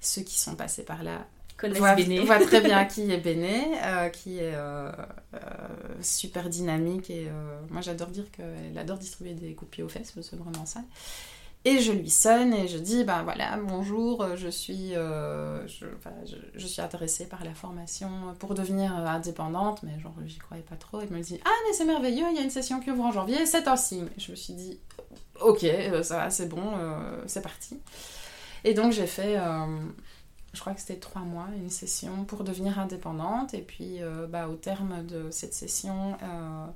Ceux 0.00 0.22
qui 0.22 0.38
sont 0.38 0.56
passés 0.56 0.84
par 0.84 1.04
là 1.04 1.26
on 1.64 2.24
voit, 2.24 2.38
très 2.40 2.60
bien 2.60 2.84
qui 2.86 3.10
est 3.10 3.18
Béné, 3.18 3.64
euh, 3.84 4.08
qui 4.08 4.38
est 4.38 4.54
euh, 4.54 4.90
euh, 5.34 5.38
super 6.00 6.48
dynamique. 6.48 7.10
Et 7.10 7.28
moi, 7.70 7.80
j'adore 7.80 8.08
dire 8.08 8.30
qu'elle 8.30 8.76
adore 8.76 8.98
distribuer 8.98 9.34
des 9.34 9.54
coups 9.54 9.70
de 9.70 9.74
pied 9.74 9.84
aux 9.84 9.88
fesses, 9.88 10.12
c'est 10.20 10.36
vraiment 10.36 10.66
ça. 10.66 10.80
Et 11.64 11.78
je 11.78 11.92
lui 11.92 12.10
sonne 12.10 12.52
et 12.52 12.66
je 12.66 12.76
dis, 12.76 13.04
ben 13.04 13.22
voilà, 13.22 13.56
bonjour, 13.56 14.34
je 14.34 14.48
suis, 14.48 14.94
je, 14.94 16.66
suis 16.66 16.82
intéressée 16.82 17.26
par 17.26 17.44
la 17.44 17.54
formation 17.54 18.10
pour 18.40 18.54
devenir 18.54 18.92
indépendante, 18.92 19.84
mais 19.84 20.00
genre, 20.00 20.14
j'y 20.26 20.38
croyais 20.38 20.64
pas 20.64 20.74
trop. 20.74 21.00
Elle 21.00 21.10
me 21.10 21.20
dit, 21.20 21.38
ah, 21.44 21.50
mais 21.66 21.72
c'est 21.72 21.84
merveilleux, 21.84 22.26
il 22.30 22.36
y 22.36 22.40
a 22.40 22.42
une 22.42 22.50
session 22.50 22.80
qui 22.80 22.90
ouvre 22.90 23.04
en 23.04 23.12
janvier, 23.12 23.46
c'est 23.46 23.68
un 23.68 23.76
signe. 23.76 24.08
Je 24.18 24.32
me 24.32 24.36
suis 24.36 24.54
dit, 24.54 24.80
ok, 25.40 25.64
ça 26.02 26.16
va, 26.16 26.30
c'est 26.30 26.48
bon, 26.48 26.72
c'est 27.26 27.42
parti. 27.42 27.78
Et 28.64 28.74
donc, 28.74 28.92
j'ai 28.92 29.06
fait 29.06 29.38
je 30.52 30.60
crois 30.60 30.74
que 30.74 30.80
c'était 30.80 30.98
trois 30.98 31.22
mois, 31.22 31.48
une 31.56 31.70
session 31.70 32.24
pour 32.24 32.44
devenir 32.44 32.78
indépendante. 32.78 33.54
Et 33.54 33.62
puis, 33.62 34.02
euh, 34.02 34.26
bah, 34.26 34.48
au 34.48 34.54
terme 34.54 35.04
de 35.06 35.30
cette 35.30 35.54
session, 35.54 36.16
euh, 36.22 36.66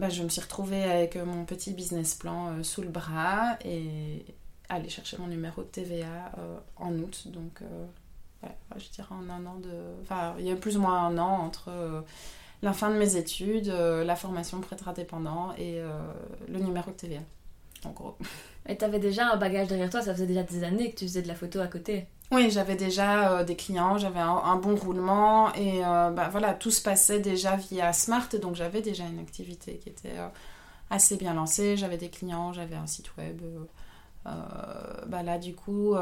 bah, 0.00 0.08
je 0.08 0.22
me 0.22 0.28
suis 0.28 0.40
retrouvée 0.40 0.82
avec 0.82 1.16
mon 1.16 1.44
petit 1.44 1.72
business 1.72 2.14
plan 2.14 2.48
euh, 2.48 2.62
sous 2.62 2.82
le 2.82 2.88
bras 2.88 3.58
et 3.64 4.24
aller 4.68 4.88
chercher 4.88 5.18
mon 5.18 5.28
numéro 5.28 5.62
de 5.62 5.68
TVA 5.68 6.32
en 6.76 6.92
août. 6.98 7.28
Donc, 7.28 7.62
je 8.76 8.88
dirais 8.90 9.14
en 9.14 9.30
un 9.30 9.46
an 9.46 9.60
de. 9.60 9.70
Enfin, 10.02 10.34
il 10.40 10.44
y 10.44 10.50
a 10.50 10.56
plus 10.56 10.76
ou 10.76 10.80
moins 10.80 11.06
un 11.06 11.18
an 11.18 11.38
entre 11.38 12.04
la 12.62 12.72
fin 12.72 12.90
de 12.90 12.96
mes 12.96 13.14
études, 13.14 13.68
la 13.68 14.16
formation 14.16 14.60
pour 14.60 14.72
être 14.72 14.88
indépendant 14.88 15.54
et 15.56 15.80
le 16.48 16.58
numéro 16.58 16.90
de 16.90 16.96
TVA. 16.96 17.20
En 17.84 17.90
gros. 17.90 18.16
Et 18.68 18.76
tu 18.76 18.84
avais 18.84 18.98
déjà 18.98 19.30
un 19.30 19.36
bagage 19.36 19.68
derrière 19.68 19.90
toi, 19.90 20.02
ça 20.02 20.12
faisait 20.12 20.26
déjà 20.26 20.42
des 20.42 20.64
années 20.64 20.90
que 20.90 20.96
tu 20.96 21.04
faisais 21.04 21.22
de 21.22 21.28
la 21.28 21.36
photo 21.36 21.60
à 21.60 21.68
côté. 21.68 22.08
Oui, 22.32 22.50
j'avais 22.50 22.74
déjà 22.74 23.38
euh, 23.38 23.44
des 23.44 23.54
clients, 23.54 23.98
j'avais 23.98 24.18
un, 24.20 24.56
bon 24.56 24.74
roulement 24.74 25.54
et 25.54 25.84
euh, 25.84 26.10
bah, 26.10 26.28
voilà, 26.28 26.54
tout 26.54 26.72
se 26.72 26.82
passait 26.82 27.20
déjà 27.20 27.54
via 27.54 27.92
Smart, 27.92 28.28
donc 28.42 28.56
j'avais 28.56 28.82
déjà 28.82 29.04
une 29.04 29.20
activité 29.20 29.76
qui 29.76 29.88
était 29.90 30.18
euh, 30.18 30.26
assez 30.90 31.16
bien 31.16 31.34
lancée, 31.34 31.76
j'avais 31.76 31.98
des 31.98 32.10
clients, 32.10 32.52
j'avais 32.52 32.74
un 32.74 32.86
site 32.88 33.16
web. 33.16 33.40
bah 35.06 35.22
là, 35.22 35.38
du 35.38 35.54
coup, 35.54 35.94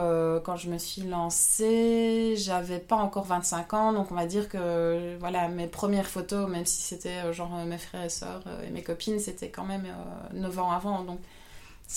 quand 0.44 0.56
je 0.56 0.70
me 0.70 0.78
suis 0.78 1.02
lancée, 1.02 2.34
j'avais 2.38 2.78
pas 2.78 2.96
encore 2.96 3.24
25 3.24 3.74
ans, 3.74 3.92
donc 3.92 4.10
on 4.12 4.14
va 4.14 4.26
dire 4.26 4.48
que 4.48 5.16
voilà, 5.20 5.48
mes 5.48 5.66
premières 5.66 6.06
photos, 6.06 6.48
même 6.48 6.64
si 6.66 6.82
c'était 6.82 7.32
genre 7.34 7.50
mes 7.66 7.78
frères 7.78 8.04
et 8.04 8.08
sœurs 8.08 8.42
et 8.66 8.70
mes 8.70 8.82
copines, 8.82 9.18
c'était 9.18 9.50
quand 9.50 9.64
même 9.64 9.86
9 10.32 10.58
ans 10.58 10.72
avant, 10.72 11.02
donc 11.04 11.20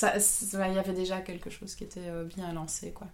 il 0.03 0.73
y 0.73 0.79
avait 0.79 0.93
déjà 0.93 1.21
quelque 1.21 1.49
chose 1.49 1.75
qui 1.75 1.85
était 1.85 2.11
bien 2.35 2.51
lancé, 2.53 2.91
quoi. 2.91 3.07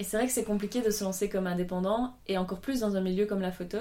Et 0.00 0.02
c'est 0.02 0.16
vrai 0.16 0.26
que 0.26 0.32
c'est 0.32 0.44
compliqué 0.44 0.80
de 0.80 0.90
se 0.90 1.04
lancer 1.04 1.28
comme 1.28 1.46
indépendant, 1.46 2.14
et 2.26 2.38
encore 2.38 2.60
plus 2.60 2.80
dans 2.80 2.96
un 2.96 3.02
milieu 3.02 3.26
comme 3.26 3.42
la 3.42 3.52
photo. 3.52 3.76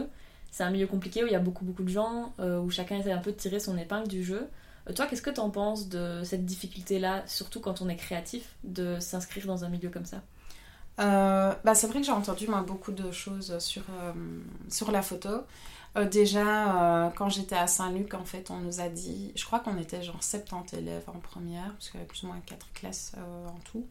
C'est 0.51 0.63
un 0.63 0.69
milieu 0.69 0.85
compliqué 0.85 1.23
où 1.23 1.27
il 1.27 1.31
y 1.31 1.35
a 1.35 1.39
beaucoup 1.39 1.63
beaucoup 1.63 1.83
de 1.83 1.87
gens, 1.87 2.33
euh, 2.41 2.59
où 2.59 2.69
chacun 2.69 2.97
essaie 2.97 3.13
un 3.13 3.19
peu 3.19 3.31
de 3.31 3.37
tirer 3.37 3.61
son 3.61 3.77
épingle 3.77 4.09
du 4.09 4.21
jeu. 4.21 4.49
Euh, 4.89 4.93
toi, 4.93 5.05
qu'est-ce 5.05 5.21
que 5.21 5.29
tu 5.29 5.39
en 5.39 5.49
penses 5.49 5.87
de 5.87 6.21
cette 6.25 6.45
difficulté-là, 6.45 7.23
surtout 7.25 7.61
quand 7.61 7.81
on 7.81 7.87
est 7.87 7.95
créatif, 7.95 8.57
de 8.65 8.99
s'inscrire 8.99 9.45
dans 9.45 9.63
un 9.63 9.69
milieu 9.69 9.89
comme 9.89 10.03
ça? 10.03 10.21
Euh, 10.99 11.53
bah, 11.63 11.73
c'est 11.73 11.87
vrai 11.87 12.01
que 12.01 12.05
j'ai 12.05 12.11
entendu 12.11 12.47
beaucoup 12.67 12.91
de 12.91 13.11
choses 13.11 13.57
sur, 13.59 13.83
la 14.91 15.01
photo. 15.01 15.29
déjà, 16.11 17.13
quand 17.15 17.29
j'étais 17.29 17.55
à 17.55 17.67
Saint-Luc, 17.67 18.13
en 18.13 18.25
fait, 18.25 18.51
on 18.51 18.57
nous 18.57 18.81
a 18.81 18.89
dit, 18.89 19.31
je 19.37 19.45
crois 19.45 19.59
qu'on 19.59 19.77
était 19.77 20.01
genre 20.01 20.21
70 20.21 20.75
élèves 20.75 21.03
en 21.07 21.19
première, 21.19 21.71
parce 21.75 21.91
qu'il 21.91 22.01
y 22.01 22.03
avait 22.03 22.09
plus 22.09 22.23
ou 22.23 22.27
moins 22.27 22.41
4 22.45 22.73
classes 22.73 23.13
en 23.47 23.59
tout. 23.71 23.85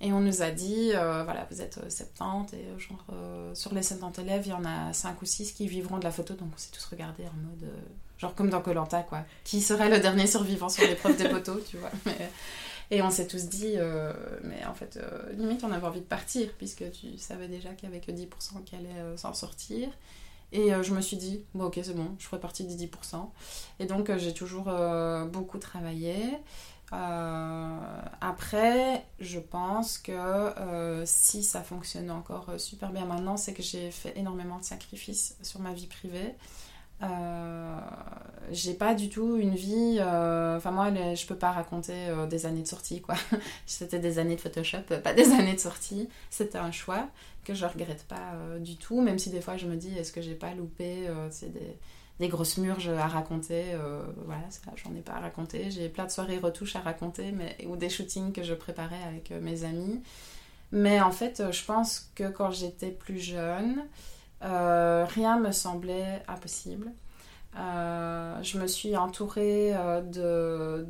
Et 0.00 0.12
on 0.12 0.20
nous 0.20 0.42
a 0.42 0.50
dit, 0.50 0.90
voilà, 0.92 1.46
vous 1.50 1.60
êtes 1.60 1.80
70, 1.90 2.54
et 2.54 2.66
genre, 2.78 3.04
sur 3.54 3.74
les 3.74 3.82
70 3.82 4.20
élèves, 4.20 4.42
il 4.46 4.50
y 4.50 4.52
en 4.52 4.64
a 4.64 4.92
5 4.92 5.20
ou 5.20 5.26
6 5.26 5.52
qui 5.52 5.66
vivront 5.66 5.98
de 5.98 6.04
la 6.04 6.12
photo, 6.12 6.34
donc 6.34 6.50
on 6.54 6.58
s'est 6.58 6.70
tous 6.70 6.84
regardés 6.84 7.24
en 7.24 7.36
mode, 7.48 7.68
genre 8.16 8.32
comme 8.34 8.48
dans 8.48 8.60
Colanta, 8.60 9.02
quoi. 9.02 9.24
Qui 9.42 9.60
serait 9.60 9.88
le 9.90 9.98
dernier 9.98 10.28
survivant 10.28 10.68
sur 10.68 10.84
l'épreuve 10.86 11.16
des 11.16 11.28
poteaux, 11.28 11.60
tu 11.68 11.78
vois. 11.78 11.90
Et 12.90 13.02
on 13.02 13.10
s'est 13.10 13.26
tous 13.26 13.46
dit, 13.46 13.74
mais 14.44 14.64
en 14.66 14.74
fait, 14.74 15.00
limite, 15.32 15.64
on 15.64 15.72
avait 15.72 15.86
envie 15.86 16.00
de 16.00 16.06
partir, 16.06 16.48
puisque 16.58 16.88
tu 16.92 17.18
savais 17.18 17.48
déjà 17.48 17.70
qu'il 17.70 17.88
n'y 17.88 17.96
avait 17.96 18.04
que 18.04 18.12
10% 18.12 18.62
qui 18.64 18.76
allaient 18.76 19.16
s'en 19.16 19.34
sortir. 19.34 19.88
Et 20.52 20.72
euh, 20.72 20.82
je 20.82 20.94
me 20.94 21.00
suis 21.00 21.16
dit, 21.16 21.44
bon 21.54 21.66
ok 21.66 21.78
c'est 21.82 21.94
bon, 21.94 22.14
je 22.18 22.26
ferai 22.26 22.40
partie 22.40 22.64
des 22.64 22.86
10%. 22.86 23.28
Et 23.80 23.86
donc 23.86 24.08
euh, 24.08 24.18
j'ai 24.18 24.32
toujours 24.32 24.68
euh, 24.68 25.24
beaucoup 25.26 25.58
travaillé. 25.58 26.16
Après, 26.92 29.04
je 29.20 29.38
pense 29.38 29.98
que 29.98 31.02
si 31.04 31.42
ça 31.42 31.62
fonctionne 31.62 32.10
encore 32.10 32.58
super 32.58 32.90
bien 32.90 33.04
maintenant, 33.04 33.36
c'est 33.36 33.52
que 33.52 33.62
j'ai 33.62 33.90
fait 33.90 34.16
énormément 34.16 34.58
de 34.58 34.64
sacrifices 34.64 35.36
sur 35.42 35.60
ma 35.60 35.72
vie 35.72 35.86
privée. 35.86 36.34
Euh, 37.02 37.78
j'ai 38.50 38.74
pas 38.74 38.94
du 38.94 39.08
tout 39.08 39.36
une 39.36 39.54
vie. 39.54 39.98
Euh, 40.00 40.56
enfin, 40.56 40.70
moi, 40.70 40.90
je 41.14 41.26
peux 41.26 41.36
pas 41.36 41.52
raconter 41.52 42.08
euh, 42.08 42.26
des 42.26 42.46
années 42.46 42.62
de 42.62 42.66
sortie, 42.66 43.00
quoi. 43.00 43.14
C'était 43.66 43.98
des 43.98 44.18
années 44.18 44.36
de 44.36 44.40
Photoshop, 44.40 44.82
pas 45.02 45.14
des 45.14 45.32
années 45.32 45.54
de 45.54 45.60
sortie. 45.60 46.08
C'était 46.30 46.58
un 46.58 46.72
choix 46.72 47.08
que 47.44 47.54
je 47.54 47.64
regrette 47.64 48.04
pas 48.04 48.34
du 48.60 48.76
tout, 48.76 49.00
même 49.00 49.18
si 49.18 49.30
des 49.30 49.40
fois 49.40 49.56
je 49.56 49.66
me 49.66 49.76
dis 49.76 49.96
est-ce 49.96 50.12
que 50.12 50.20
j'ai 50.20 50.34
pas 50.34 50.52
loupé 50.52 51.08
des, 51.40 51.78
des, 52.18 52.28
grosses 52.28 52.58
murges 52.58 52.88
à 52.88 53.06
raconter. 53.06 53.64
voilà, 54.24 54.42
j'en 54.76 54.94
ai 54.94 55.00
pas 55.00 55.14
à 55.14 55.20
raconter. 55.20 55.70
J'ai 55.70 55.88
plein 55.88 56.06
de 56.06 56.10
soirées 56.10 56.38
retouches 56.38 56.76
à 56.76 56.80
raconter, 56.80 57.34
ou 57.66 57.76
des 57.76 57.88
shootings 57.88 58.32
que 58.32 58.42
je 58.42 58.54
préparais 58.54 59.02
avec 59.06 59.30
mes 59.30 59.64
amis. 59.64 60.02
Mais 60.72 61.00
en 61.00 61.10
fait, 61.10 61.42
je 61.50 61.64
pense 61.64 62.10
que 62.14 62.28
quand 62.28 62.50
j'étais 62.50 62.90
plus 62.90 63.18
jeune, 63.18 63.84
euh, 64.44 65.06
rien 65.08 65.38
me 65.38 65.52
semblait 65.52 66.22
impossible. 66.28 66.92
Euh, 67.56 68.42
je 68.42 68.58
me 68.58 68.66
suis 68.66 68.96
entourée 68.96 69.74
euh, 69.74 70.02
de, 70.02 70.84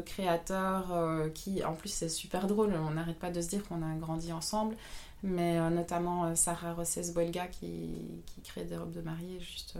créateurs 0.00 0.94
qui, 1.34 1.64
en 1.64 1.74
plus, 1.74 1.88
c'est 1.88 2.08
super 2.08 2.46
drôle, 2.46 2.74
on 2.74 2.90
n'arrête 2.90 3.18
pas 3.18 3.30
de 3.30 3.40
se 3.40 3.48
dire 3.48 3.66
qu'on 3.66 3.82
a 3.82 3.94
grandi 3.98 4.32
ensemble, 4.32 4.76
mais 5.24 5.58
notamment 5.70 6.36
Sarah 6.36 6.74
Rossès-Bolga 6.74 7.46
qui, 7.48 8.22
qui, 8.26 8.40
crée 8.42 8.64
des 8.64 8.76
robes 8.76 8.92
de 8.92 9.00
mariée 9.00 9.40
juste 9.40 9.76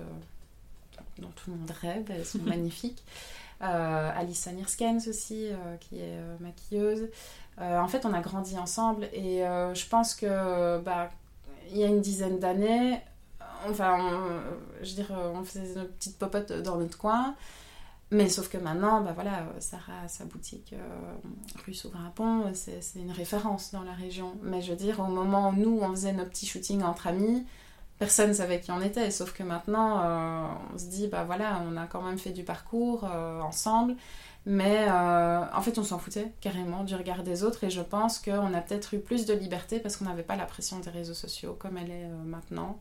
dont 1.18 1.30
tout 1.36 1.50
le 1.50 1.56
monde 1.56 1.70
rêve, 1.70 2.10
elles 2.10 2.26
sont 2.26 2.38
magnifiques. 2.44 3.02
Alissa 3.60 4.52
Nirskens 4.52 5.08
aussi, 5.08 5.48
qui 5.80 6.00
est 6.00 6.18
maquilleuse. 6.40 7.08
en 7.58 7.88
fait, 7.88 8.04
on 8.04 8.12
a 8.12 8.20
grandi 8.20 8.58
ensemble 8.58 9.04
et 9.12 9.40
je 9.40 9.88
pense 9.88 10.14
que 10.14 10.78
bah, 10.80 11.10
il 11.70 11.78
y 11.78 11.84
a 11.84 11.86
une 11.86 12.00
dizaine 12.00 12.38
d'années, 12.38 13.00
enfin, 13.68 13.98
on, 14.00 14.84
je 14.84 14.94
dirais, 14.94 15.14
on 15.14 15.44
faisait 15.44 15.74
nos 15.74 15.86
petites 15.86 16.18
popotes 16.18 16.52
dans 16.52 16.76
notre 16.76 16.98
coin. 16.98 17.34
Mais 18.14 18.28
sauf 18.28 18.48
que 18.48 18.58
maintenant, 18.58 19.00
bah 19.00 19.12
voilà, 19.12 19.44
Sarah 19.58 20.02
a 20.04 20.08
sa 20.08 20.24
boutique 20.24 20.72
euh, 20.72 21.14
rue 21.66 21.74
Souverain-Pont, 21.74 22.52
c'est 22.54 22.80
une 22.94 23.10
référence 23.10 23.72
dans 23.72 23.82
la 23.82 23.92
région. 23.92 24.36
Mais 24.42 24.62
je 24.62 24.70
veux 24.70 24.76
dire, 24.76 25.00
au 25.00 25.08
moment 25.08 25.48
où 25.48 25.52
nous, 25.52 25.80
on 25.82 25.90
faisait 25.90 26.12
nos 26.12 26.24
petits 26.24 26.46
shootings 26.46 26.84
entre 26.84 27.08
amis, 27.08 27.44
personne 27.98 28.28
ne 28.28 28.34
savait 28.34 28.60
qui 28.60 28.70
on 28.70 28.80
était. 28.80 29.10
Sauf 29.10 29.32
que 29.32 29.42
maintenant, 29.42 30.00
euh, 30.04 30.46
on 30.72 30.78
se 30.78 30.84
dit, 30.84 31.08
bah 31.08 31.24
voilà, 31.24 31.60
on 31.68 31.76
a 31.76 31.86
quand 31.86 32.02
même 32.02 32.18
fait 32.18 32.30
du 32.30 32.44
parcours 32.44 33.04
euh, 33.04 33.40
ensemble. 33.40 33.96
Mais 34.46 34.86
euh, 34.88 35.42
en 35.52 35.62
fait, 35.62 35.78
on 35.78 35.84
s'en 35.84 35.98
foutait 35.98 36.32
carrément 36.40 36.84
du 36.84 36.94
regard 36.94 37.22
des 37.22 37.44
autres 37.44 37.64
et 37.64 37.70
je 37.70 37.80
pense 37.80 38.18
qu'on 38.18 38.52
a 38.52 38.60
peut-être 38.60 38.92
eu 38.94 38.98
plus 38.98 39.24
de 39.24 39.32
liberté 39.32 39.80
parce 39.80 39.96
qu'on 39.96 40.04
n'avait 40.04 40.22
pas 40.22 40.36
la 40.36 40.44
pression 40.44 40.78
des 40.80 40.90
réseaux 40.90 41.14
sociaux 41.14 41.56
comme 41.58 41.78
elle 41.78 41.90
est 41.90 42.04
euh, 42.04 42.24
maintenant. 42.24 42.78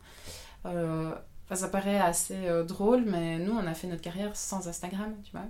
Euh, 1.54 1.56
ça 1.56 1.68
paraît 1.68 2.00
assez 2.00 2.38
drôle, 2.68 3.04
mais 3.06 3.38
nous, 3.40 3.54
on 3.54 3.66
a 3.66 3.74
fait 3.74 3.88
notre 3.88 4.02
carrière 4.02 4.36
sans 4.36 4.68
Instagram, 4.68 5.14
tu 5.24 5.32
vois. 5.32 5.46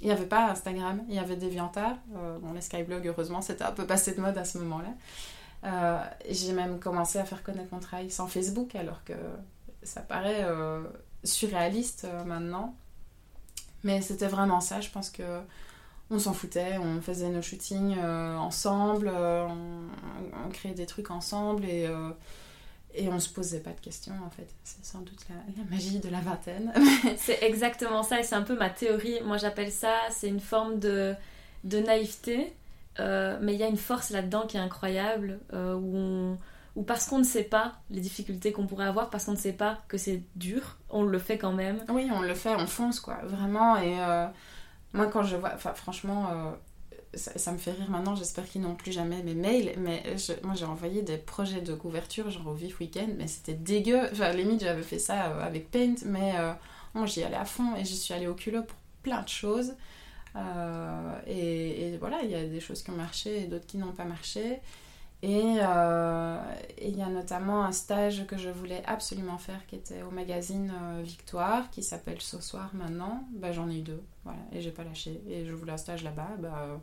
il 0.00 0.06
n'y 0.06 0.12
avait 0.12 0.26
pas 0.26 0.50
Instagram, 0.50 1.02
il 1.08 1.14
y 1.14 1.18
avait 1.18 1.36
DeviantArt. 1.36 1.98
bon, 2.40 2.52
les 2.52 2.60
Skyblog, 2.60 3.06
heureusement, 3.06 3.42
c'était 3.42 3.64
un 3.64 3.72
peu 3.72 3.86
passé 3.86 4.14
de 4.14 4.20
mode 4.20 4.38
à 4.38 4.44
ce 4.44 4.58
moment-là. 4.58 6.08
J'ai 6.28 6.52
même 6.52 6.78
commencé 6.78 7.18
à 7.18 7.24
faire 7.24 7.42
connaître 7.42 7.72
mon 7.72 7.80
travail 7.80 8.10
sans 8.10 8.26
Facebook, 8.26 8.74
alors 8.74 9.04
que 9.04 9.14
ça 9.82 10.00
paraît 10.00 10.46
surréaliste 11.24 12.06
maintenant. 12.24 12.74
Mais 13.84 14.00
c'était 14.00 14.28
vraiment 14.28 14.60
ça, 14.60 14.80
je 14.80 14.90
pense 14.90 15.10
que 15.10 15.22
on 16.10 16.18
s'en 16.18 16.32
foutait, 16.32 16.78
on 16.78 17.00
faisait 17.00 17.28
nos 17.28 17.42
shootings 17.42 17.96
euh, 17.98 18.36
ensemble, 18.36 19.10
euh, 19.12 19.46
on, 20.44 20.48
créait 20.50 20.74
des 20.74 20.86
trucs 20.86 21.10
ensemble 21.10 21.64
et, 21.64 21.86
euh, 21.86 22.10
et 22.96 23.08
on 23.08 23.20
se 23.20 23.28
posait 23.28 23.60
pas 23.60 23.72
de 23.72 23.80
questions 23.80 24.14
en 24.24 24.30
fait. 24.30 24.48
C'est 24.64 24.84
sans 24.84 25.00
doute 25.00 25.26
la, 25.28 25.64
magie 25.70 25.98
de 25.98 26.08
la 26.08 26.20
vingtaine. 26.20 26.72
c'est 27.16 27.42
exactement 27.42 28.02
ça 28.02 28.20
et 28.20 28.22
c'est 28.22 28.34
un 28.34 28.42
peu 28.42 28.56
ma 28.56 28.70
théorie. 28.70 29.20
Moi 29.24 29.36
j'appelle 29.36 29.70
ça, 29.70 29.94
c'est 30.10 30.28
une 30.28 30.40
forme 30.40 30.78
de, 30.78 31.14
de 31.64 31.78
naïveté, 31.78 32.52
mais 32.98 33.54
il 33.54 33.58
y 33.58 33.62
a 33.62 33.68
une 33.68 33.76
force 33.76 34.10
là-dedans 34.10 34.46
qui 34.46 34.56
est 34.56 34.60
incroyable 34.60 35.38
où 35.52 35.96
on 35.96 36.38
ou 36.76 36.82
parce 36.82 37.08
qu'on 37.08 37.18
ne 37.18 37.24
sait 37.24 37.42
pas 37.42 37.72
les 37.90 38.00
difficultés 38.00 38.52
qu'on 38.52 38.66
pourrait 38.66 38.84
avoir, 38.84 39.08
parce 39.08 39.24
qu'on 39.24 39.32
ne 39.32 39.38
sait 39.38 39.54
pas 39.54 39.78
que 39.88 39.96
c'est 39.96 40.22
dur, 40.36 40.76
on 40.90 41.02
le 41.02 41.18
fait 41.18 41.38
quand 41.38 41.52
même. 41.52 41.82
Oui, 41.88 42.08
on 42.12 42.20
le 42.20 42.34
fait, 42.34 42.54
on 42.54 42.66
fonce 42.66 43.00
quoi, 43.00 43.18
vraiment. 43.24 43.78
Et 43.78 43.98
euh, 43.98 44.26
moi, 44.92 45.06
quand 45.06 45.22
je 45.22 45.36
vois, 45.36 45.52
enfin, 45.54 45.72
franchement, 45.72 46.54
euh, 47.16 47.38
ça, 47.38 47.52
me 47.52 47.58
fait 47.58 47.72
rire 47.72 47.90
maintenant. 47.90 48.14
J'espère 48.14 48.46
qu'ils 48.46 48.60
n'ont 48.60 48.74
plus 48.74 48.92
jamais 48.92 49.22
mes 49.22 49.34
mails. 49.34 49.74
Mais 49.78 50.02
moi, 50.42 50.54
j'ai 50.54 50.64
envoyé 50.64 51.02
des 51.02 51.16
projets 51.16 51.60
de 51.60 51.74
couverture, 51.74 52.30
genre 52.30 52.48
au 52.48 52.54
Vif 52.54 52.80
Weekend, 52.80 53.14
mais 53.16 53.26
c'était 53.26 53.54
dégueu. 53.54 54.08
Enfin, 54.12 54.32
limite, 54.32 54.60
j'avais 54.62 54.82
fait 54.82 54.98
ça 54.98 55.26
euh, 55.26 55.46
avec 55.46 55.70
Paint, 55.70 55.96
mais 56.04 56.34
moi, 56.94 57.06
j'y 57.06 57.22
allais 57.22 57.36
à 57.36 57.44
fond 57.44 57.76
et 57.76 57.84
j'y 57.84 57.96
suis 57.96 58.14
allée 58.14 58.26
au 58.26 58.34
culot 58.34 58.62
pour 58.62 58.78
plein 59.02 59.22
de 59.22 59.28
choses. 59.28 59.74
Et, 61.26 61.88
et, 61.88 61.96
voilà, 61.96 62.18
il 62.22 62.30
y 62.30 62.34
a 62.34 62.44
des 62.44 62.60
choses 62.60 62.82
qui 62.82 62.90
ont 62.90 62.96
marché 62.96 63.42
et 63.42 63.46
d'autres 63.46 63.66
qui 63.66 63.78
n'ont 63.78 63.92
pas 63.92 64.04
marché. 64.04 64.60
Euh, 65.24 66.38
et 66.76 66.88
il 66.88 66.96
y 66.96 67.02
a 67.02 67.08
notamment 67.08 67.64
un 67.64 67.72
stage 67.72 68.26
que 68.26 68.36
je 68.36 68.50
voulais 68.50 68.82
absolument 68.86 69.38
faire 69.38 69.66
qui 69.66 69.76
était 69.76 70.02
au 70.02 70.10
magazine 70.10 70.72
euh, 70.82 71.02
Victoire, 71.02 71.70
qui 71.70 71.82
s'appelle 71.82 72.20
Ce 72.20 72.40
soir 72.40 72.70
maintenant. 72.74 73.24
Bah, 73.32 73.52
J'en 73.52 73.68
ai 73.68 73.78
eu 73.78 73.82
deux, 73.82 74.02
voilà, 74.24 74.38
et 74.52 74.60
j'ai 74.60 74.70
pas 74.70 74.84
lâché. 74.84 75.20
Et 75.28 75.46
je 75.46 75.52
voulais 75.52 75.72
un 75.72 75.78
stage 75.78 76.04
là-bas. 76.04 76.28
Bah, 76.38 76.80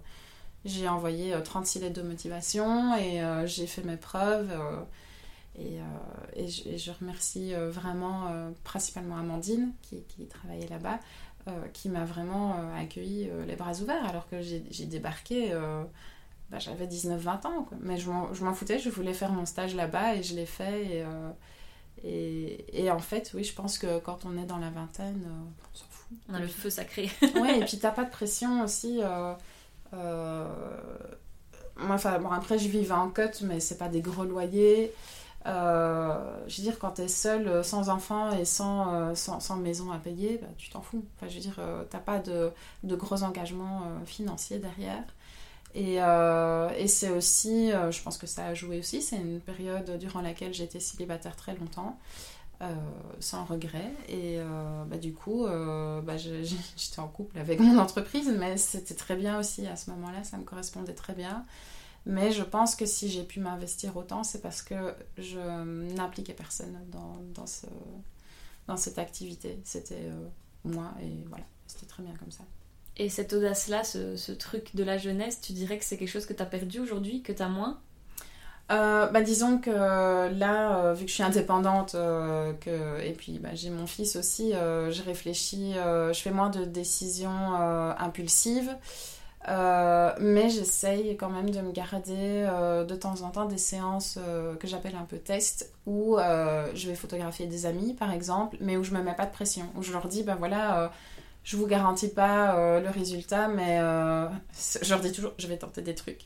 j'ai 0.65 0.87
envoyé 0.87 1.35
36 1.43 1.77
euh, 1.77 1.81
lettres 1.81 2.01
de 2.01 2.07
motivation 2.07 2.95
et 2.95 3.21
j'ai 3.45 3.67
fait 3.67 3.83
mes 3.83 3.97
preuves. 3.97 4.51
Et, 5.59 5.77
et, 6.35 6.47
je, 6.47 6.91
remercie 6.99 7.53
vraiment 7.53 8.31
principalement 8.63 9.17
Amandine 9.17 9.71
qui, 9.81 10.03
qui 10.03 10.25
travaillait 10.25 10.67
là-bas, 10.67 10.99
qui 11.73 11.89
m'a 11.89 12.05
vraiment 12.05 12.55
accueilli 12.75 13.29
les 13.47 13.55
bras 13.55 13.73
ouverts 13.73 14.05
alors 14.05 14.27
que 14.29 14.41
j'ai 14.41 14.85
débarqué 14.85 15.53
bah, 16.53 16.59
j'avais 16.59 16.85
19-20 16.85 17.47
ans, 17.47 17.67
mais 17.81 17.97
je 17.97 18.09
m'en 18.11 18.53
foutais, 18.53 18.77
je 18.77 18.89
voulais 18.91 19.15
faire 19.15 19.31
mon 19.31 19.43
stage 19.47 19.73
là-bas 19.73 20.15
et 20.15 20.21
je 20.21 20.35
l'ai 20.35 20.45
fait. 20.45 20.85
Et, 20.85 21.03
euh, 21.03 21.31
et, 22.03 22.83
et, 22.83 22.91
en 22.91 22.99
fait, 22.99 23.31
oui, 23.33 23.43
je 23.43 23.55
pense 23.55 23.79
que 23.79 23.97
quand 23.97 24.25
on 24.25 24.37
est 24.37 24.45
dans 24.45 24.59
la 24.59 24.69
vingtaine, 24.69 25.23
euh, 25.25 25.73
on 25.73 25.75
s'en 25.75 25.85
fout. 25.89 26.17
On 26.29 26.33
a 26.35 26.39
le 26.39 26.47
feu 26.47 26.69
sacré. 26.69 27.09
ouais, 27.41 27.59
et 27.59 27.65
puis 27.65 27.79
t'as 27.79 27.89
pas 27.89 28.03
de 28.03 28.11
pression 28.11 28.61
aussi. 28.61 28.99
Euh, 29.01 29.33
moi, 31.77 31.95
enfin, 31.95 32.19
bon, 32.19 32.29
après, 32.29 32.59
je 32.59 32.67
vivais 32.67 32.93
en 32.93 33.09
côte, 33.09 33.41
mais 33.41 33.59
c'est 33.59 33.77
pas 33.77 33.89
des 33.89 34.01
gros 34.01 34.25
loyers. 34.25 34.93
je 35.45 36.57
veux 36.57 36.63
dire, 36.63 36.79
quand 36.79 36.91
t'es 36.91 37.07
seule, 37.07 37.63
sans 37.63 37.89
enfant 37.89 38.31
et 38.31 38.45
sans, 38.45 39.15
sans, 39.15 39.39
sans, 39.39 39.57
maison 39.57 39.91
à 39.91 39.97
payer, 39.97 40.39
bah, 40.41 40.47
tu 40.57 40.69
t'en 40.69 40.81
fous. 40.81 41.03
Enfin, 41.15 41.27
je 41.29 41.35
veux 41.35 41.41
dire, 41.41 41.59
t'as 41.89 41.99
pas 41.99 42.19
de, 42.19 42.51
de 42.83 42.95
gros 42.95 43.23
engagements 43.23 43.81
financiers 44.05 44.59
derrière. 44.59 45.03
Et, 45.75 45.95
euh, 45.99 46.69
et 46.77 46.87
c'est 46.87 47.09
aussi, 47.09 47.71
euh, 47.71 47.91
je 47.91 48.01
pense 48.03 48.17
que 48.17 48.27
ça 48.27 48.45
a 48.45 48.53
joué 48.53 48.77
aussi, 48.77 49.01
c'est 49.01 49.15
une 49.15 49.39
période 49.39 49.97
durant 49.97 50.21
laquelle 50.21 50.53
j'étais 50.53 50.79
célibataire 50.79 51.35
très 51.35 51.55
longtemps, 51.55 51.97
euh, 52.69 52.75
sans 53.19 53.45
regret. 53.45 53.93
Et 54.09 54.39
bah, 54.87 54.97
du 54.97 55.13
coup, 55.13 55.45
bah, 55.45 56.17
j'étais 56.17 56.99
en 56.99 57.07
couple 57.07 57.37
avec 57.39 57.59
mon 57.59 57.77
entreprise, 57.77 58.33
mais 58.37 58.57
c'était 58.57 58.95
très 58.95 59.15
bien 59.15 59.39
aussi 59.39 59.65
à 59.67 59.75
ce 59.75 59.89
moment-là, 59.91 60.23
ça 60.23 60.37
me 60.37 60.43
correspondait 60.43 60.93
très 60.93 61.13
bien. 61.13 61.45
Mais 62.05 62.31
je 62.31 62.43
pense 62.43 62.75
que 62.75 62.85
si 62.85 63.09
j'ai 63.09 63.23
pu 63.23 63.39
m'investir 63.39 63.95
autant, 63.95 64.23
c'est 64.23 64.41
parce 64.41 64.61
que 64.61 64.93
je 65.17 65.39
n'impliquais 65.93 66.33
personne 66.33 66.77
dans, 66.91 67.21
dans, 67.33 67.47
ce, 67.47 67.65
dans 68.67 68.75
cette 68.75 68.99
activité. 68.99 69.59
C'était 69.63 70.09
moi 70.65 70.91
et 71.01 71.23
voilà, 71.29 71.45
c'était 71.67 71.85
très 71.85 72.03
bien 72.03 72.13
comme 72.15 72.31
ça. 72.31 72.43
Et 72.97 73.09
cette 73.09 73.33
audace-là, 73.33 73.83
ce, 73.83 74.31
truc 74.33 74.75
de 74.75 74.83
la 74.83 74.97
jeunesse, 74.97 75.41
tu 75.41 75.53
dirais 75.53 75.77
que 75.77 75.85
c'est 75.85 75.97
quelque 75.97 76.09
chose 76.09 76.25
que 76.25 76.33
tu 76.33 76.43
as 76.43 76.45
perdu 76.45 76.79
aujourd'hui, 76.79 77.23
que 77.23 77.31
tu 77.31 77.41
as 77.41 77.49
moins? 77.49 77.81
Euh, 78.71 79.07
bah, 79.07 79.21
disons 79.21 79.57
que 79.57 79.69
là, 79.69 80.77
euh, 80.77 80.93
vu 80.93 81.03
que 81.05 81.09
je 81.09 81.15
suis 81.15 81.23
indépendante 81.23 81.95
euh, 81.95 82.53
que, 82.53 83.01
et 83.03 83.11
puis 83.11 83.37
bah, 83.39 83.49
j'ai 83.53 83.69
mon 83.69 83.87
fils 83.87 84.15
aussi, 84.15 84.51
je 84.53 85.03
réfléchis, 85.03 85.73
je 85.75 86.19
fais 86.19 86.31
moins 86.31 86.49
de 86.49 86.65
décisions 86.65 87.55
impulsives, 87.97 88.75
mais 89.47 90.49
j'essaye 90.49 91.17
quand 91.17 91.29
même 91.29 91.49
de 91.49 91.61
me 91.61 91.71
garder 91.71 92.47
de 92.87 92.95
temps 92.95 93.21
en 93.21 93.29
temps 93.29 93.45
des 93.45 93.57
séances 93.57 94.17
que 94.59 94.67
j'appelle 94.67 94.95
un 94.95 95.05
peu 95.05 95.17
test, 95.17 95.71
où 95.85 96.17
je 96.17 96.87
vais 96.87 96.95
photographier 96.95 97.45
des 97.47 97.65
amis 97.65 97.93
par 97.93 98.11
exemple, 98.11 98.57
mais 98.61 98.77
où 98.77 98.83
je 98.83 98.91
me 98.91 99.01
mets 99.03 99.15
pas 99.15 99.25
de 99.25 99.31
pression, 99.31 99.65
où 99.75 99.83
je 99.83 99.91
leur 99.91 100.07
dis, 100.07 100.23
ben 100.23 100.35
voilà 100.35 100.91
je 101.43 101.57
vous 101.57 101.67
garantis 101.67 102.07
pas 102.07 102.79
le 102.79 102.89
résultat, 102.89 103.49
mais 103.49 103.79
je 104.81 104.89
leur 104.89 105.01
dis 105.01 105.11
toujours, 105.11 105.33
je 105.37 105.47
vais 105.47 105.57
tenter 105.57 105.81
des 105.81 105.95
trucs 105.95 106.25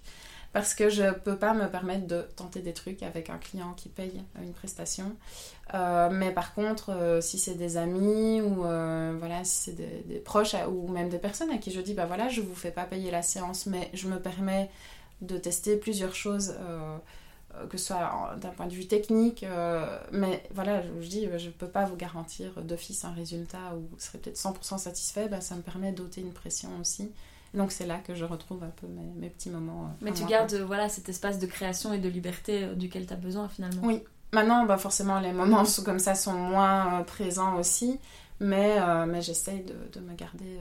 parce 0.54 0.74
que 0.74 0.90
je 0.90 1.14
peux 1.14 1.36
pas 1.36 1.54
me 1.54 1.68
permettre 1.68 2.08
de 2.08 2.22
tenter 2.36 2.62
des 2.62 2.74
trucs 2.74 3.04
avec 3.04 3.30
un 3.30 3.38
client 3.38 3.74
qui 3.76 3.90
paye 3.90 4.24
une 4.42 4.54
prestation. 4.54 5.16
Euh, 5.74 6.10
mais 6.12 6.32
par 6.32 6.54
contre, 6.54 6.92
euh, 6.92 7.22
si 7.22 7.38
c'est 7.38 7.56
des 7.56 7.78
amis 7.78 8.42
ou 8.42 8.66
euh, 8.66 9.16
voilà, 9.20 9.44
si 9.44 9.72
c'est 9.72 9.74
des, 9.74 10.20
proches 10.20 10.56
ou 10.70 10.88
même 10.88 11.10
des 11.10 11.20
personnes 11.20 11.52
à 11.52 11.58
qui 11.58 11.72
je 11.72 11.82
dis 11.82 11.94
bah 11.94 12.06
voilà, 12.06 12.30
je 12.30 12.42
vous 12.42 12.56
fais 12.56 12.72
pas 12.72 12.86
payer 12.86 13.12
la 13.12 13.22
séance, 13.22 13.66
mais 13.66 13.90
je 13.94 14.08
me 14.08 14.20
permets 14.20 14.70
de 15.22 15.38
tester 15.38 15.78
plusieurs 15.78 16.16
choses 16.16 16.56
que 17.72 17.78
ce 17.78 17.88
soit 17.88 18.36
d'un 18.40 18.50
point 18.50 18.68
de 18.68 18.74
vue 18.74 18.86
technique, 18.86 19.44
mais 20.12 20.44
voilà, 20.54 20.84
je, 21.02 21.08
dis, 21.08 21.28
je 21.38 21.48
ne 21.48 21.52
peux 21.52 21.68
pas 21.68 21.86
vous 21.86 21.96
garantir 21.96 22.62
d'office 22.62 23.04
un 23.04 23.14
résultat 23.14 23.74
où 23.76 23.88
vous 23.92 24.00
serez 24.00 24.20
peut-être 24.20 24.38
100% 24.38 24.78
satisfait, 24.78 25.28
bah, 25.28 25.42
ça 25.42 25.56
me 25.56 25.62
permet 25.62 25.92
d'ôter 25.92 26.22
une 26.22 26.34
pression 26.34 26.70
aussi. 26.80 27.12
Donc 27.54 27.72
c'est 27.72 27.86
là 27.86 27.98
que 27.98 28.16
je 28.16 28.26
retrouve 28.26 28.64
un 28.64 28.70
peu 28.70 28.88
mes, 28.88 29.30
petits 29.30 29.50
moments. 29.50 29.86
Euh, 29.86 29.98
Mais 30.02 30.12
tu 30.12 30.26
gardes 30.26 30.54
voilà, 30.54 30.90
cet 30.90 31.10
espace 31.10 31.40
de 31.40 31.46
création 31.46 31.94
et 31.94 32.00
de 32.00 32.10
liberté 32.10 32.64
euh, 32.64 32.76
duquel 32.76 33.06
tu 33.06 33.14
as 33.14 33.18
besoin 33.18 33.48
finalement. 33.48 33.82
Oui. 33.84 34.04
Maintenant, 34.34 34.66
bah, 34.66 34.78
forcément, 34.78 35.20
les 35.20 35.32
moments 35.32 35.64
comme 35.86 36.00
ça 36.00 36.14
sont 36.14 36.34
moins 36.34 37.00
euh, 37.00 37.04
présents 37.04 37.58
aussi. 37.58 38.00
Mais, 38.40 38.78
mais 39.08 39.24
j'essaye 39.24 39.64
de, 39.64 40.00
me 40.00 40.14
garder 40.14 40.60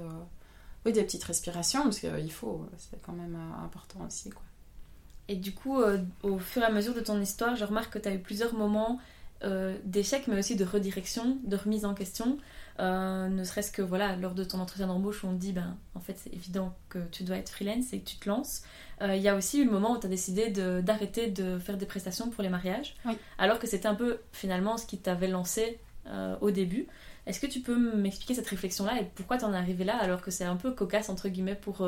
oui, 0.87 0.93
des 0.93 1.03
petites 1.03 1.25
respirations 1.25 1.83
parce 1.83 1.99
qu'il 1.99 2.33
faut, 2.33 2.67
c'est 2.79 2.99
quand 3.03 3.13
même 3.13 3.37
important 3.63 3.99
aussi. 4.07 4.31
Quoi. 4.31 4.41
Et 5.29 5.37
du 5.37 5.53
coup, 5.53 5.83
au 6.23 6.39
fur 6.39 6.63
et 6.63 6.65
à 6.65 6.71
mesure 6.71 6.95
de 6.95 7.01
ton 7.01 7.21
histoire, 7.21 7.55
je 7.55 7.67
remarque 7.67 7.93
que 7.93 7.99
tu 7.99 8.09
as 8.09 8.15
eu 8.15 8.19
plusieurs 8.19 8.55
moments 8.55 8.99
d'échec, 9.85 10.27
mais 10.27 10.39
aussi 10.39 10.57
de 10.57 10.65
redirection, 10.65 11.37
de 11.45 11.57
remise 11.57 11.85
en 11.85 11.93
question. 11.93 12.39
Euh, 12.79 13.29
ne 13.29 13.43
serait-ce 13.45 13.71
que 13.71 13.81
voilà, 13.81 14.17
lors 14.17 14.35
de 14.35 14.45
ton 14.45 14.61
entretien 14.61 14.87
d'embauche 14.87 15.25
on 15.25 15.33
te 15.33 15.41
dit 15.41 15.53
ben, 15.53 15.79
en 15.95 16.01
fait 16.01 16.17
c'est 16.19 16.33
évident 16.35 16.75
que 16.91 16.99
tu 17.11 17.25
dois 17.25 17.37
être 17.37 17.49
freelance 17.49 17.93
et 17.93 18.01
que 18.01 18.09
tu 18.09 18.17
te 18.17 18.29
lances. 18.29 18.63
Euh, 19.01 19.17
il 19.17 19.23
y 19.23 19.29
a 19.29 19.35
aussi 19.35 19.61
eu 19.61 19.65
le 19.65 19.71
moment 19.71 19.93
où 19.93 19.99
tu 19.99 20.07
as 20.07 20.11
décidé 20.11 20.51
d'arrêter 20.51 21.31
de, 21.31 21.59
faire 21.59 21.79
des 21.79 21.87
prestations 21.87 22.29
pour 22.31 22.43
les 22.43 22.49
mariages, 22.49 22.95
alors 23.39 23.59
que 23.59 23.67
c'était 23.67 23.89
un 23.89 23.95
peu 23.95 24.19
finalement 24.33 24.77
ce 24.77 24.87
qui 24.87 24.99
t'avait 24.99 25.29
lancé 25.29 25.79
euh, 26.07 26.37
au 26.41 26.51
début. 26.51 26.87
Est-ce 27.27 27.41
que 27.41 27.47
tu 27.47 27.61
peux 27.61 27.97
m'expliquer 27.97 28.35
cette 28.35 28.47
réflexion-là 28.47 29.01
et 29.01 29.05
pourquoi 29.15 29.39
tu 29.39 29.45
en 29.45 29.53
es 29.53 29.57
arrivé 29.57 29.85
là 29.85 29.97
alors 29.97 30.23
que 30.23 30.31
c'est 30.31 30.45
un 30.45 30.57
peu 30.57 30.73
cocasse 30.73 31.09
entre 31.09 31.29
guillemets 31.29 31.57
pour 31.57 31.87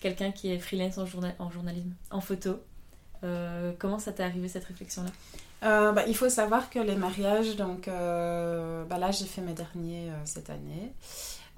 quelqu'un 0.00 0.30
qui 0.30 0.50
est 0.50 0.58
freelance 0.58 0.98
en, 0.98 1.06
en 1.38 1.50
journalisme, 1.50 1.92
en 2.10 2.20
photo? 2.20 2.60
Comment 3.78 3.98
ça 3.98 4.12
t'est 4.12 4.22
arrivé 4.22 4.46
cette 4.46 4.66
réflexion-là? 4.66 5.10
Euh, 5.64 5.92
bah, 5.92 6.04
il 6.06 6.16
faut 6.16 6.28
savoir 6.28 6.70
que 6.70 6.78
les 6.78 6.94
mariages, 6.94 7.56
donc 7.56 7.88
euh, 7.88 8.84
bah, 8.84 8.98
là 8.98 9.10
j'ai 9.10 9.24
fait 9.24 9.40
mes 9.40 9.54
derniers 9.54 10.10
euh, 10.10 10.20
cette 10.24 10.50
année. 10.50 10.92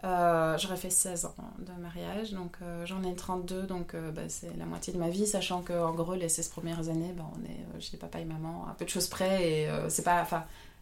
J'aurais 0.02 0.78
fait 0.78 0.88
16 0.88 1.26
ans 1.26 1.34
de 1.58 1.72
mariage, 1.82 2.32
donc 2.32 2.56
j'en 2.86 3.02
ai 3.02 3.14
32, 3.14 3.64
donc 3.64 3.94
bah, 4.14 4.22
c'est 4.28 4.56
la 4.56 4.64
moitié 4.64 4.94
de 4.94 4.98
ma 4.98 5.10
vie, 5.10 5.26
sachant 5.26 5.60
qu'en 5.60 5.92
gros 5.92 6.14
les 6.14 6.30
16 6.30 6.48
premières 6.48 6.88
années, 6.88 7.14
on 7.18 7.44
est 7.44 7.80
chez 7.82 7.98
papa 7.98 8.18
et 8.18 8.24
maman, 8.24 8.66
un 8.70 8.72
peu 8.72 8.86
de 8.86 8.90
choses 8.90 9.08
près, 9.08 9.46
et 9.46 9.68
c'est 9.88 10.02
pas. 10.02 10.26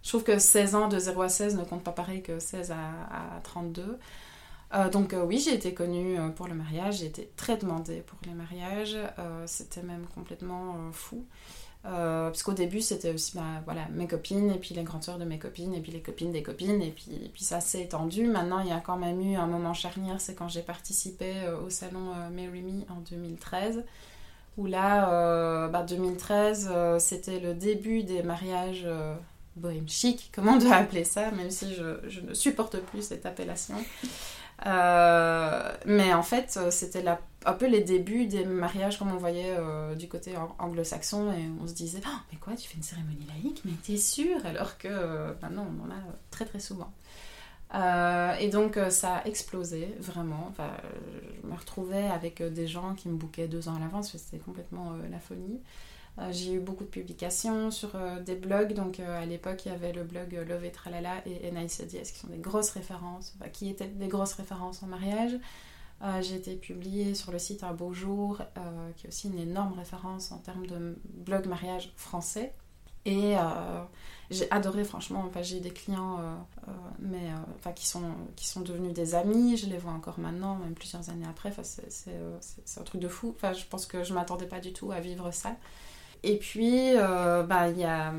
Je 0.04 0.08
trouve 0.10 0.22
que 0.22 0.38
16 0.38 0.76
ans 0.76 0.86
de 0.86 1.00
0 1.00 1.20
à 1.22 1.28
16 1.28 1.56
ne 1.56 1.64
compte 1.64 1.82
pas 1.82 1.90
pareil 1.90 2.22
que 2.22 2.38
16 2.38 2.70
à, 2.70 2.76
à 2.76 3.40
32. 3.42 3.98
donc 4.92 5.16
oui, 5.26 5.40
j'ai 5.44 5.54
été 5.54 5.74
connue 5.74 6.16
pour 6.36 6.46
le 6.46 6.54
mariage, 6.54 6.98
j'ai 6.98 7.06
été 7.06 7.28
très 7.34 7.56
demandée 7.56 8.02
pour 8.02 8.20
les 8.24 8.34
mariages, 8.34 8.96
c'était 9.46 9.82
même 9.82 10.06
complètement 10.14 10.76
fou. 10.92 11.26
Euh, 11.88 12.28
parce 12.28 12.42
qu'au 12.42 12.52
début, 12.52 12.80
c'était 12.80 13.12
aussi 13.12 13.36
bah, 13.36 13.62
voilà, 13.64 13.82
mes 13.92 14.06
copines, 14.06 14.50
et 14.50 14.58
puis 14.58 14.74
les 14.74 14.82
grandes 14.82 15.04
sœurs 15.04 15.18
de 15.18 15.24
mes 15.24 15.38
copines, 15.38 15.74
et 15.74 15.80
puis 15.80 15.92
les 15.92 16.00
copines 16.00 16.32
des 16.32 16.42
copines, 16.42 16.82
et 16.82 16.90
puis, 16.90 17.30
puis 17.32 17.44
ça 17.44 17.60
s'est 17.60 17.82
étendu. 17.82 18.26
Maintenant, 18.26 18.60
il 18.60 18.68
y 18.68 18.72
a 18.72 18.80
quand 18.80 18.96
même 18.96 19.20
eu 19.20 19.36
un 19.36 19.46
moment 19.46 19.74
charnière, 19.74 20.20
c'est 20.20 20.34
quand 20.34 20.48
j'ai 20.48 20.62
participé 20.62 21.32
euh, 21.44 21.60
au 21.60 21.70
salon 21.70 22.12
euh, 22.14 22.30
Mary 22.30 22.62
Me 22.62 22.82
en 22.92 23.00
2013, 23.10 23.84
où 24.56 24.66
là, 24.66 25.68
bah, 25.68 25.84
2013, 25.84 26.72
c'était 26.98 27.38
le 27.38 27.54
début 27.54 28.02
des 28.02 28.24
mariages 28.24 28.88
bohème 29.54 29.88
chic, 29.88 30.32
comment 30.34 30.54
on 30.54 30.58
doit 30.58 30.74
appeler 30.74 31.04
ça, 31.04 31.30
même 31.30 31.50
si 31.50 31.74
je, 31.74 32.00
je 32.08 32.20
ne 32.20 32.34
supporte 32.34 32.78
plus 32.78 33.02
cette 33.02 33.24
appellation. 33.24 33.76
Euh, 34.66 35.72
mais 35.86 36.12
en 36.12 36.22
fait, 36.22 36.58
euh, 36.60 36.70
c'était 36.70 37.04
un 37.44 37.52
peu 37.52 37.66
les 37.66 37.80
débuts 37.80 38.26
des 38.26 38.44
mariages 38.44 38.98
comme 38.98 39.12
on 39.12 39.16
voyait 39.16 39.54
euh, 39.56 39.94
du 39.94 40.08
côté 40.08 40.34
anglo-saxon 40.58 41.32
et 41.32 41.48
on 41.62 41.66
se 41.66 41.74
disait 41.74 42.00
oh, 42.04 42.18
mais 42.32 42.38
quoi, 42.38 42.54
tu 42.56 42.68
fais 42.68 42.76
une 42.76 42.82
cérémonie 42.82 43.26
laïque? 43.28 43.62
Mais 43.64 43.72
t'es 43.82 43.96
sûr 43.96 44.44
Alors 44.44 44.78
que 44.78 45.34
maintenant, 45.42 45.66
on 45.68 45.86
en 45.86 45.90
a 45.90 46.00
très 46.30 46.44
très 46.44 46.60
souvent. 46.60 46.92
et 48.40 48.48
donc, 48.48 48.78
ça 48.90 49.16
a 49.16 49.24
explosé 49.26 49.94
vraiment. 50.00 50.46
Enfin, 50.50 50.70
je 51.42 51.48
me 51.48 51.54
retrouvais 51.54 52.08
avec 52.08 52.42
des 52.42 52.66
gens 52.66 52.94
qui 52.94 53.08
me 53.08 53.16
bouquaient 53.16 53.48
deux 53.48 53.68
ans 53.68 53.76
à 53.76 53.80
l'avance, 53.80 54.16
c'était 54.16 54.42
complètement 54.42 54.94
la 55.10 55.20
folie. 55.20 55.60
Euh, 56.20 56.32
j'ai 56.32 56.54
eu 56.54 56.58
beaucoup 56.58 56.84
de 56.84 56.88
publications 56.88 57.70
sur 57.70 57.90
euh, 57.94 58.20
des 58.20 58.34
blogs. 58.34 58.72
Donc 58.72 59.00
euh, 59.00 59.22
à 59.22 59.26
l'époque, 59.26 59.64
il 59.66 59.72
y 59.72 59.74
avait 59.74 59.92
le 59.92 60.04
blog 60.04 60.32
Love 60.32 60.64
et 60.64 60.72
Tralala 60.72 61.22
et 61.26 61.50
NICDS 61.50 62.12
qui 62.12 62.18
sont 62.18 62.28
des 62.28 62.38
grosses 62.38 62.70
références, 62.70 63.34
qui 63.52 63.68
étaient 63.68 63.86
des 63.86 64.08
grosses 64.08 64.34
références 64.34 64.82
en 64.82 64.86
mariage. 64.86 65.38
j'ai 66.20 66.36
été 66.36 66.54
publiée 66.54 67.14
sur 67.14 67.32
le 67.32 67.38
site 67.38 67.62
Un 67.62 67.72
Beau 67.72 67.92
Jour, 67.92 68.40
qui 68.96 69.06
est 69.06 69.08
aussi 69.08 69.28
une 69.28 69.38
énorme 69.38 69.74
référence 69.74 70.32
en 70.32 70.38
termes 70.38 70.66
de 70.66 70.96
blog 71.04 71.46
mariage 71.46 71.92
français. 71.96 72.52
Et 73.04 73.36
j'ai 74.30 74.50
adoré, 74.50 74.84
franchement. 74.84 75.24
Enfin, 75.26 75.42
j'ai 75.42 75.60
des 75.60 75.70
clients 75.70 76.18
mais, 76.98 77.30
enfin, 77.56 77.72
qui, 77.72 77.86
sont, 77.86 78.02
qui 78.36 78.46
sont 78.46 78.60
devenus 78.60 78.92
des 78.92 79.14
amis. 79.14 79.56
Je 79.56 79.66
les 79.66 79.78
vois 79.78 79.92
encore 79.92 80.18
maintenant, 80.18 80.56
même 80.56 80.74
plusieurs 80.74 81.08
années 81.10 81.26
après. 81.28 81.50
Enfin, 81.50 81.62
c'est 81.62 82.80
un 82.80 82.84
truc 82.84 83.00
de 83.00 83.08
fou. 83.08 83.32
Enfin, 83.36 83.52
je 83.52 83.64
pense 83.64 83.86
que 83.86 84.04
je 84.04 84.10
ne 84.10 84.18
m'attendais 84.18 84.46
pas 84.46 84.60
du 84.60 84.72
tout 84.72 84.92
à 84.92 85.00
vivre 85.00 85.32
ça. 85.32 85.56
Et 86.22 86.36
puis, 86.38 86.96
euh, 86.96 87.42
bah, 87.42 87.68
y 87.70 87.84
a... 87.84 88.12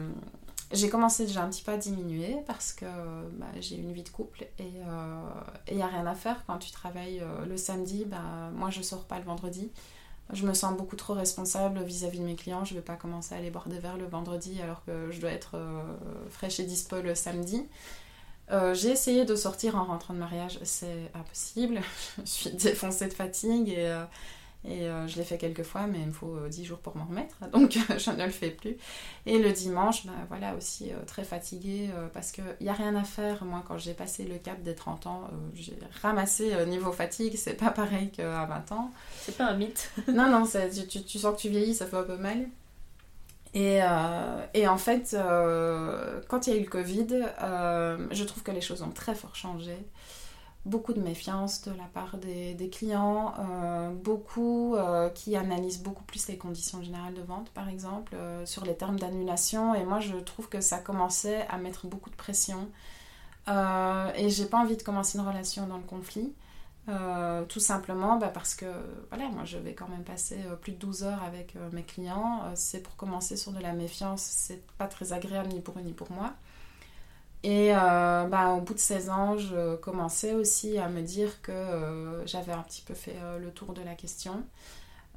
j'ai 0.72 0.90
commencé 0.90 1.26
déjà 1.26 1.44
un 1.44 1.50
petit 1.50 1.64
peu 1.64 1.72
à 1.72 1.78
diminuer 1.78 2.38
parce 2.48 2.74
que 2.74 2.86
bah, 3.34 3.48
j'ai 3.60 3.76
une 3.76 3.92
vie 3.92 4.04
de 4.04 4.10
couple 4.10 4.44
et 4.58 4.64
il 4.64 4.86
euh, 4.88 5.76
n'y 5.76 5.82
a 5.82 5.88
rien 5.88 6.06
à 6.06 6.16
faire 6.16 6.44
quand 6.48 6.58
tu 6.58 6.72
travailles 6.72 7.20
euh, 7.22 7.46
le 7.46 7.58
samedi. 7.58 8.06
Bah, 8.06 8.52
moi, 8.54 8.70
je 8.70 8.82
sors 8.82 9.06
pas 9.06 9.20
le 9.20 9.26
vendredi. 9.26 9.72
Je 10.32 10.46
me 10.46 10.54
sens 10.54 10.78
beaucoup 10.78 10.96
trop 10.96 11.14
responsable 11.14 11.82
vis-à-vis 11.82 12.20
de 12.20 12.26
mes 12.26 12.36
clients. 12.36 12.64
Je 12.64 12.74
ne 12.74 12.80
vais 12.80 12.86
pas 12.86 12.96
commencer 12.96 13.34
à 13.34 13.40
aller 13.40 13.50
boire 13.50 13.68
des 13.68 13.80
verres 13.80 13.98
le 13.98 14.06
vendredi 14.06 14.62
alors 14.62 14.86
que 14.86 15.10
je 15.12 15.20
dois 15.20 15.32
être 15.32 15.58
fraîche 16.30 16.60
et 16.60 16.66
dispo 16.66 17.02
le 17.02 17.16
samedi. 17.16 17.66
j'ai 18.74 18.92
essayé 18.92 19.26
de 19.26 19.36
sortir 19.36 19.76
en 19.76 19.86
rentrant 19.86 20.14
de 20.14 20.20
mariage, 20.20 20.60
c'est 20.62 21.10
impossible. 21.16 21.82
je 22.20 22.30
suis 22.30 22.52
défoncée 22.52 23.08
de 23.08 23.14
fatigue 23.14 23.70
et 23.70 23.92
et 24.66 24.90
euh, 24.90 25.08
je 25.08 25.16
l'ai 25.16 25.24
fait 25.24 25.38
quelques 25.38 25.64
fois, 25.64 25.88
mais 25.88 26.00
il 26.00 26.08
me 26.08 26.12
faut 26.12 26.38
10 26.50 26.62
euh, 26.62 26.66
jours 26.66 26.80
pour 26.80 26.98
m'en 26.98 27.06
remettre, 27.06 27.38
donc 27.54 27.78
je 27.98 28.12
ne 28.12 28.26
le 28.26 28.32
fais 28.32 28.50
plus. 28.50 28.76
Et 29.26 29.40
le 29.40 29.54
dimanche, 29.54 30.06
bah, 30.06 30.12
voilà, 30.28 30.54
aussi 30.56 30.92
euh, 30.92 30.98
très 31.08 31.24
fatiguée 31.24 31.90
parce 32.14 32.32
qu'il 32.32 32.44
n'y 32.60 32.70
a 32.70 32.74
rien 32.74 32.96
à 32.96 33.04
faire. 33.04 33.46
Moi, 33.46 33.64
quand 33.66 33.78
j'ai 33.78 33.94
passé 33.94 34.26
le 34.26 34.38
cap 34.38 34.62
des 34.62 34.76
30 34.76 35.08
ans, 35.08 35.30
j'ai 35.54 35.78
ramassé 36.02 36.54
niveau 36.66 36.92
fatigue, 36.92 37.36
c'est 37.38 37.54
pas 37.54 37.72
pareil 37.72 38.12
qu'à 38.12 38.46
20 38.46 38.72
ans. 38.74 38.92
C'est 39.18 39.38
pas 39.38 39.46
un 39.46 39.56
mythe. 39.56 39.92
non, 40.08 40.30
non, 40.30 40.46
tu, 40.46 41.04
tu, 41.04 41.20
sens 41.20 41.36
que 41.36 41.42
tu 41.42 41.50
vieillis, 41.50 41.76
ça 41.76 41.86
fait 41.86 41.98
un 41.98 42.04
peu 42.04 42.18
mal. 42.18 42.48
Et, 43.54 43.80
et, 44.54 44.68
en 44.68 44.78
fait, 44.78 45.16
quand 46.28 46.48
il 46.48 46.54
y 46.54 46.56
a 46.56 46.60
eu 46.60 46.64
le 46.64 46.70
Covid, 46.70 47.08
je 48.12 48.24
trouve 48.26 48.44
que 48.44 48.52
les 48.52 48.62
choses 48.62 48.82
ont 48.82 48.92
très 48.92 49.16
fort 49.16 49.36
changé 49.36 49.78
beaucoup 50.70 50.94
de 50.94 51.02
méfiance 51.02 51.64
de 51.64 51.72
la 51.72 51.86
part 51.94 52.18
des, 52.18 52.70
clients, 52.72 53.34
euh, 53.40 53.90
beaucoup 53.90 54.76
euh, 54.76 55.10
qui 55.10 55.36
analysent 55.36 55.82
beaucoup 55.82 56.04
plus 56.04 56.28
les 56.28 56.38
conditions 56.38 56.82
générales 56.82 57.16
de 57.16 57.22
vente, 57.22 57.50
par 57.50 57.68
exemple, 57.68 58.14
euh, 58.16 58.46
sur 58.46 58.64
les 58.64 58.76
termes 58.76 59.00
d'annulation. 59.00 59.74
Et 59.76 59.84
moi, 59.84 60.00
je 60.00 60.16
trouve 60.18 60.48
que 60.48 60.62
ça 60.62 60.78
commençait 60.78 61.46
à 61.50 61.58
mettre 61.58 61.88
beaucoup 61.88 62.10
de 62.10 62.16
pression. 62.16 62.70
et 63.48 64.30
j'ai 64.30 64.46
pas 64.46 64.60
envie 64.60 64.78
de 64.78 64.84
commencer 64.84 65.18
une 65.18 65.26
relation 65.28 65.66
dans 65.68 65.78
le 65.78 65.84
conflit. 65.84 66.34
tout 67.48 67.60
simplement 67.60 68.18
bah, 68.18 68.32
parce 68.34 68.54
que 68.56 68.66
voilà, 69.10 69.28
moi 69.30 69.46
je 69.46 69.58
vais 69.58 69.74
quand 69.74 69.90
même 69.90 70.04
passer 70.04 70.38
plus 70.62 70.74
de 70.74 70.78
12 70.78 71.04
heures 71.04 71.24
avec 71.24 71.56
mes 71.72 71.84
clients. 71.84 72.44
c'est 72.56 72.82
pour 72.84 72.96
commencer 72.96 73.38
sur 73.38 73.52
de 73.52 73.60
la 73.60 73.74
méfiance, 73.74 74.22
c'est 74.22 74.62
pas 74.78 74.88
très 74.88 75.14
agréable 75.14 75.50
ni 75.50 75.62
pour 75.62 75.78
eux 75.80 75.82
ni 75.82 75.94
pour 75.94 76.12
moi. 76.12 76.34
Et 77.44 77.74
euh, 77.74 78.26
bah, 78.26 78.50
au 78.50 78.62
bout 78.62 78.74
de 78.74 78.80
16 78.80 79.10
ans, 79.10 79.38
je 79.38 79.76
commençais 79.78 80.34
aussi 80.34 80.78
à 80.78 80.90
me 80.90 81.02
dire 81.02 81.42
que 81.42 81.52
euh, 81.52 82.26
j'avais 82.26 82.52
un 82.52 82.62
petit 82.64 82.82
peu 82.82 82.94
fait 82.94 83.16
euh, 83.24 83.40
le 83.40 83.52
tour 83.52 83.74
de 83.74 83.82
la 83.82 83.96
question. 83.96 84.44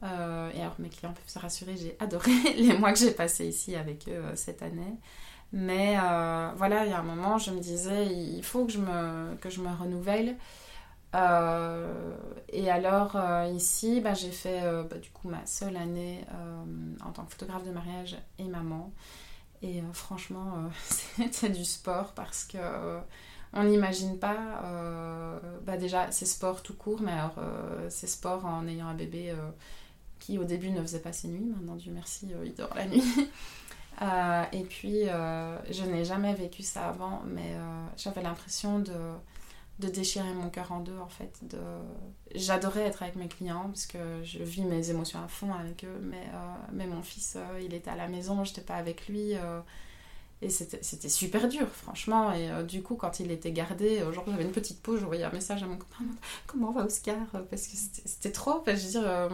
Et 0.04 0.60
alors 0.60 0.74
mes 0.80 0.88
clients 0.88 1.12
peuvent 1.12 1.28
se 1.28 1.38
rassurer, 1.38 1.76
j'ai 1.76 1.96
adoré 2.00 2.32
les 2.56 2.76
mois 2.76 2.92
que 2.92 2.98
j'ai 2.98 3.12
passés 3.12 3.46
ici 3.46 3.76
avec 3.76 4.08
eux 4.08 4.24
cette 4.34 4.60
année. 4.60 4.98
Mais 5.52 5.96
voilà, 6.56 6.84
il 6.84 6.90
y 6.90 6.92
a 6.92 6.98
un 6.98 7.04
moment, 7.04 7.38
je 7.38 7.52
me 7.52 7.60
disais, 7.60 8.06
il 8.06 8.42
faut 8.42 8.64
que 8.64 8.72
je 8.72 8.78
me, 8.78 9.36
que 9.36 9.48
je 9.48 9.60
me 9.60 9.72
renouvelle. 9.72 10.36
et 11.14 12.70
alors 12.70 13.16
ici, 13.54 14.00
bah, 14.00 14.14
j'ai 14.14 14.32
fait 14.32 14.62
bah, 14.90 14.98
du 14.98 15.10
coup 15.10 15.28
ma 15.28 15.46
seule 15.46 15.76
année 15.76 16.24
en 17.06 17.12
tant 17.12 17.24
que 17.24 17.30
photographe 17.30 17.64
de 17.64 17.70
mariage 17.70 18.16
et 18.40 18.44
maman. 18.48 18.90
Et 19.62 19.80
euh, 19.80 19.92
franchement, 19.92 20.54
euh, 20.56 20.68
c'était 21.30 21.50
du 21.50 21.64
sport 21.64 22.12
parce 22.14 22.44
que 22.44 22.58
euh, 22.58 23.00
on 23.52 23.64
n'imagine 23.64 24.18
pas, 24.18 24.60
bah 25.66 25.76
déjà, 25.76 26.10
c'est 26.10 26.24
sport 26.24 26.62
tout 26.62 26.72
court, 26.72 27.02
mais 27.02 27.12
alors 27.12 27.34
c'est 27.90 28.06
sport 28.06 28.46
en 28.46 28.66
ayant 28.66 28.86
un 28.86 28.94
bébé 28.94 29.34
qui 30.20 30.38
au 30.38 30.44
début 30.44 30.70
ne 30.70 30.80
faisait 30.80 31.00
pas 31.00 31.12
ses 31.12 31.28
nuits. 31.28 31.44
Maintenant, 31.44 31.76
Dieu 31.76 31.92
merci, 31.92 32.26
il 32.46 32.54
dort 32.54 32.74
la 32.74 32.86
nuit. 32.86 33.04
et 34.52 34.62
puis, 34.62 35.02
je 35.04 35.84
n'ai 35.84 36.06
jamais 36.06 36.32
vécu 36.32 36.62
ça 36.62 36.88
avant, 36.88 37.22
mais 37.26 37.54
j'avais 37.98 38.22
l'impression 38.22 38.78
de 38.78 38.94
de 39.82 39.88
déchirer 39.88 40.32
mon 40.32 40.48
cœur 40.48 40.72
en 40.72 40.80
deux 40.80 40.98
en 40.98 41.08
fait. 41.08 41.38
De... 41.42 41.58
J'adorais 42.34 42.82
être 42.82 43.02
avec 43.02 43.16
mes 43.16 43.28
clients 43.28 43.64
parce 43.66 43.86
que 43.86 43.98
je 44.22 44.38
vis 44.38 44.62
mes 44.62 44.90
émotions 44.90 45.20
à 45.22 45.28
fond 45.28 45.52
avec 45.52 45.84
eux, 45.84 46.00
mais, 46.00 46.24
euh, 46.32 46.54
mais 46.72 46.86
mon 46.86 47.02
fils, 47.02 47.34
euh, 47.36 47.60
il 47.60 47.74
était 47.74 47.90
à 47.90 47.96
la 47.96 48.08
maison, 48.08 48.44
j'étais 48.44 48.62
pas 48.62 48.76
avec 48.76 49.08
lui. 49.08 49.34
Euh, 49.34 49.60
et 50.40 50.50
c'était 50.50 51.08
super 51.08 51.46
dur, 51.46 51.68
franchement. 51.68 52.32
Et 52.32 52.64
du 52.64 52.82
coup, 52.82 52.96
quand 52.96 53.20
il 53.20 53.30
était 53.30 53.52
gardé, 53.52 54.00
genre 54.12 54.24
j'avais 54.26 54.42
une 54.42 54.50
petite 54.50 54.82
pause, 54.82 54.98
je 54.98 55.06
voyais 55.06 55.22
un 55.22 55.30
message 55.30 55.62
à 55.62 55.66
mon 55.66 55.76
copain 55.76 56.04
Comment 56.48 56.72
va 56.72 56.84
Oscar? 56.84 57.16
Parce 57.48 57.68
que 57.68 57.76
c'était 57.76 58.32
trop. 58.32 58.60
je 58.66 58.72
veux 58.72 58.90
dire, 58.90 59.28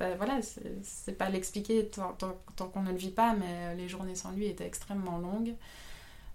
ben 0.00 0.16
voilà, 0.16 0.40
c'est 0.82 1.12
pas 1.12 1.28
l'expliquer 1.28 1.86
tant, 1.86 2.16
tant 2.56 2.68
qu'on 2.70 2.82
ne 2.82 2.90
le 2.90 2.96
vit 2.96 3.12
pas, 3.12 3.36
mais 3.36 3.76
les 3.76 3.86
journées 3.86 4.16
sans 4.16 4.32
lui 4.32 4.46
étaient 4.46 4.66
extrêmement 4.66 5.18
longues. 5.18 5.54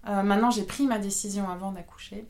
maintenant, 0.06 0.52
j'ai 0.52 0.64
pris 0.64 0.88
ma 0.88 1.00
décision 1.00 1.50
avant 1.50 1.74
d'accoucher 1.74 2.26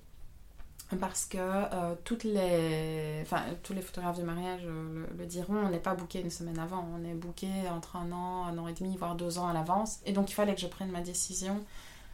parce 0.99 1.25
que 1.25 1.37
euh, 1.37 1.95
toutes 2.03 2.23
les, 2.23 3.19
enfin, 3.21 3.43
tous 3.63 3.73
les 3.73 3.81
photographes 3.81 4.17
de 4.17 4.23
mariage 4.23 4.61
euh, 4.65 5.05
le, 5.17 5.25
diront, 5.25 5.57
on 5.57 5.69
n'est 5.69 5.79
pas 5.79 5.95
booké 5.95 6.21
une 6.21 6.29
semaine 6.29 6.59
avant, 6.59 6.87
on 6.95 7.03
est 7.03 7.13
booké 7.13 7.47
entre 7.71 7.95
un 7.95 8.11
an, 8.11 8.45
un 8.45 8.57
an 8.57 8.67
et 8.67 8.73
demi, 8.73 8.95
voire 8.97 9.15
deux 9.15 9.39
ans 9.39 9.47
à 9.47 9.53
l'avance. 9.53 9.99
Et 10.05 10.13
donc 10.13 10.31
il 10.31 10.33
fallait 10.33 10.55
que 10.55 10.61
je 10.61 10.67
prenne 10.67 10.91
ma 10.91 11.01
décision 11.01 11.63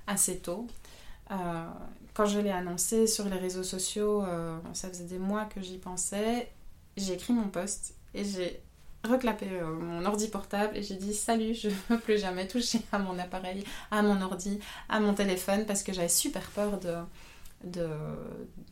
assez 0.08 0.39
tôt. 0.39 0.68
Euh, 1.32 1.36
quand 2.13 2.26
je 2.26 2.39
l'ai 2.39 2.52
annoncé 2.52 3.08
sur 3.08 3.26
les 3.26 3.38
réseaux 3.38 3.63
sociaux, 3.63 4.24
ça 4.74 4.89
faisait 4.89 5.06
des 5.06 5.20
mois 5.20 5.46
que 5.46 5.62
j'y 5.62 5.78
pensais, 5.78 6.52
j'ai 6.98 7.13
écrit 7.13 7.34
mon 7.34 7.48
post 7.48 7.94
et 8.13 8.26
j'ai 8.26 8.60
reclapé 9.08 9.46
mon 9.80 10.04
ordi 10.06 10.28
portable 10.28 10.76
et 10.76 10.84
j'ai 10.84 10.96
dit 10.96 11.13
salut, 11.13 11.54
je 11.54 11.70
ne 11.70 11.74
veux 11.89 12.00
plus 12.00 12.20
jamais 12.20 12.48
toucher 12.48 12.82
à 12.92 13.00
mon 13.00 13.18
appareil, 13.20 13.63
à 13.92 14.02
mon 14.02 14.22
ordi, 14.22 14.60
à 14.89 15.00
mon 15.00 15.13
téléphone 15.13 15.65
parce 15.65 15.84
que 15.84 15.94
j'avais 15.94 16.10
super 16.10 16.50
peur 16.50 16.80
de 16.80 16.96
de, 17.63 17.88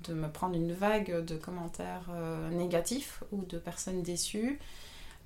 de, 0.08 0.13
me 0.13 0.30
prendre 0.30 0.56
une 0.56 0.73
vague 0.73 1.26
de 1.26 1.36
commentaires 1.36 2.10
euh, 2.10 2.50
négatifs 2.50 3.23
ou 3.32 3.43
de 3.43 3.58
personnes 3.58 4.02
déçues. 4.02 4.60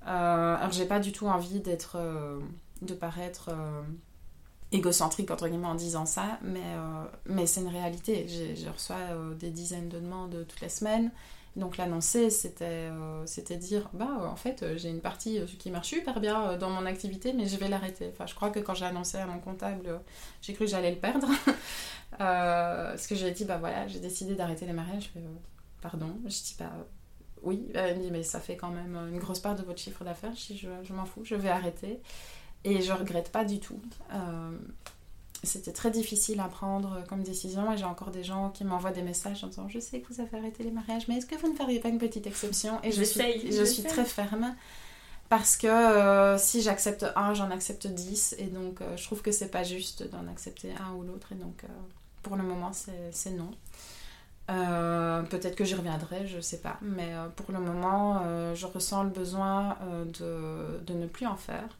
Euh, 0.06 0.56
alors 0.56 0.72
j'ai 0.72 0.86
pas 0.86 0.98
du 0.98 1.12
tout 1.12 1.26
envie 1.26 1.60
d'être, 1.60 1.96
euh, 1.96 2.40
de 2.80 2.94
paraître 2.94 3.50
égocentrique 4.72 5.30
entre 5.30 5.48
guillemets 5.48 5.66
en 5.66 5.74
disant 5.74 6.06
ça, 6.06 6.38
mais, 6.42 6.76
mais 7.26 7.46
c'est 7.46 7.60
une 7.60 7.68
réalité. 7.68 8.26
Je 8.28 8.68
reçois 8.68 8.96
des 9.38 9.50
dizaines 9.50 9.88
de 9.88 10.00
demandes 10.00 10.46
toutes 10.48 10.60
les 10.60 10.68
semaines. 10.68 11.10
Donc 11.54 11.76
l'annoncer, 11.76 12.30
c'était 12.30 12.88
c'était 13.26 13.56
dire, 13.56 13.90
bah 13.92 14.08
en 14.22 14.36
fait 14.36 14.64
j'ai 14.76 14.88
une 14.88 15.02
partie 15.02 15.40
qui 15.58 15.70
marche 15.70 15.88
super 15.88 16.18
bien 16.18 16.56
dans 16.56 16.70
mon 16.70 16.86
activité, 16.86 17.34
mais 17.34 17.46
je 17.46 17.56
vais 17.58 17.68
l'arrêter. 17.68 18.08
Enfin, 18.10 18.24
je 18.26 18.34
crois 18.34 18.48
que 18.50 18.58
quand 18.58 18.74
j'ai 18.74 18.86
annoncé 18.86 19.18
à 19.18 19.26
mon 19.26 19.38
comptable, 19.38 20.00
j'ai 20.40 20.54
cru 20.54 20.64
que 20.64 20.70
j'allais 20.70 20.90
le 20.90 20.98
perdre. 20.98 21.28
Euh, 22.20 22.96
ce 22.96 23.08
que 23.08 23.14
j'ai 23.14 23.30
dit, 23.30 23.44
bah 23.44 23.58
voilà, 23.58 23.86
j'ai 23.88 24.00
décidé 24.00 24.34
d'arrêter 24.34 24.66
les 24.66 24.72
mariages. 24.72 25.10
Je 25.14 25.20
euh, 25.20 25.22
pardon. 25.80 26.18
Je 26.24 26.28
dis, 26.28 26.56
bah 26.58 26.72
oui. 27.42 27.68
Elle 27.74 27.96
me 27.96 28.02
dit, 28.02 28.10
mais 28.10 28.22
ça 28.22 28.40
fait 28.40 28.56
quand 28.56 28.70
même 28.70 28.96
une 29.10 29.18
grosse 29.18 29.40
part 29.40 29.56
de 29.56 29.62
votre 29.62 29.80
chiffre 29.80 30.04
d'affaires. 30.04 30.34
Je 30.34 30.54
je, 30.82 30.92
m'en 30.92 31.04
fous, 31.04 31.24
je 31.24 31.34
vais 31.34 31.48
arrêter. 31.48 32.00
Et 32.64 32.80
je 32.80 32.92
regrette 32.92 33.32
pas 33.32 33.44
du 33.44 33.58
tout. 33.58 33.80
Euh, 34.12 34.56
c'était 35.46 35.72
très 35.72 35.90
difficile 35.90 36.40
à 36.40 36.48
prendre 36.48 37.02
comme 37.08 37.22
décision 37.22 37.72
et 37.72 37.76
j'ai 37.76 37.84
encore 37.84 38.10
des 38.10 38.24
gens 38.24 38.50
qui 38.50 38.64
m'envoient 38.64 38.92
des 38.92 39.02
messages 39.02 39.42
en 39.44 39.48
disant 39.48 39.68
je 39.68 39.78
sais 39.78 40.00
que 40.00 40.12
vous 40.12 40.20
avez 40.20 40.38
arrêté 40.38 40.62
les 40.62 40.70
mariages 40.70 41.08
mais 41.08 41.16
est-ce 41.16 41.26
que 41.26 41.36
vous 41.36 41.50
ne 41.50 41.56
feriez 41.56 41.80
pas 41.80 41.88
une 41.88 41.98
petite 41.98 42.26
exception? 42.26 42.78
Et 42.82 42.92
je 42.92 43.02
suis, 43.02 43.52
je 43.52 43.64
suis 43.64 43.82
très 43.82 44.04
ferme 44.04 44.54
parce 45.28 45.56
que 45.56 46.36
si 46.38 46.62
j'accepte 46.62 47.06
un 47.16 47.34
j'en 47.34 47.50
accepte 47.50 47.86
dix 47.86 48.36
et 48.38 48.46
donc 48.46 48.80
je 48.96 49.02
trouve 49.04 49.22
que 49.22 49.32
c'est 49.32 49.50
pas 49.50 49.64
juste 49.64 50.08
d'en 50.10 50.28
accepter 50.28 50.72
un 50.78 50.94
ou 50.94 51.02
l'autre 51.02 51.32
et 51.32 51.36
donc 51.36 51.64
pour 52.22 52.36
le 52.36 52.42
moment, 52.42 52.72
c'est 52.72 53.30
non. 53.30 53.50
Euh, 54.50 55.22
peut-être 55.22 55.56
que 55.56 55.64
j'y 55.64 55.74
reviendrai, 55.74 56.26
je 56.26 56.36
ne 56.36 56.40
sais 56.40 56.58
pas. 56.58 56.78
Mais 56.82 57.14
euh, 57.14 57.28
pour 57.28 57.52
le 57.52 57.60
moment, 57.60 58.22
euh, 58.24 58.54
je 58.54 58.66
ressens 58.66 59.04
le 59.04 59.10
besoin 59.10 59.76
de, 60.06 60.80
de, 60.84 60.94
ne 60.94 61.06
plus 61.06 61.26
en 61.26 61.36
faire. 61.36 61.76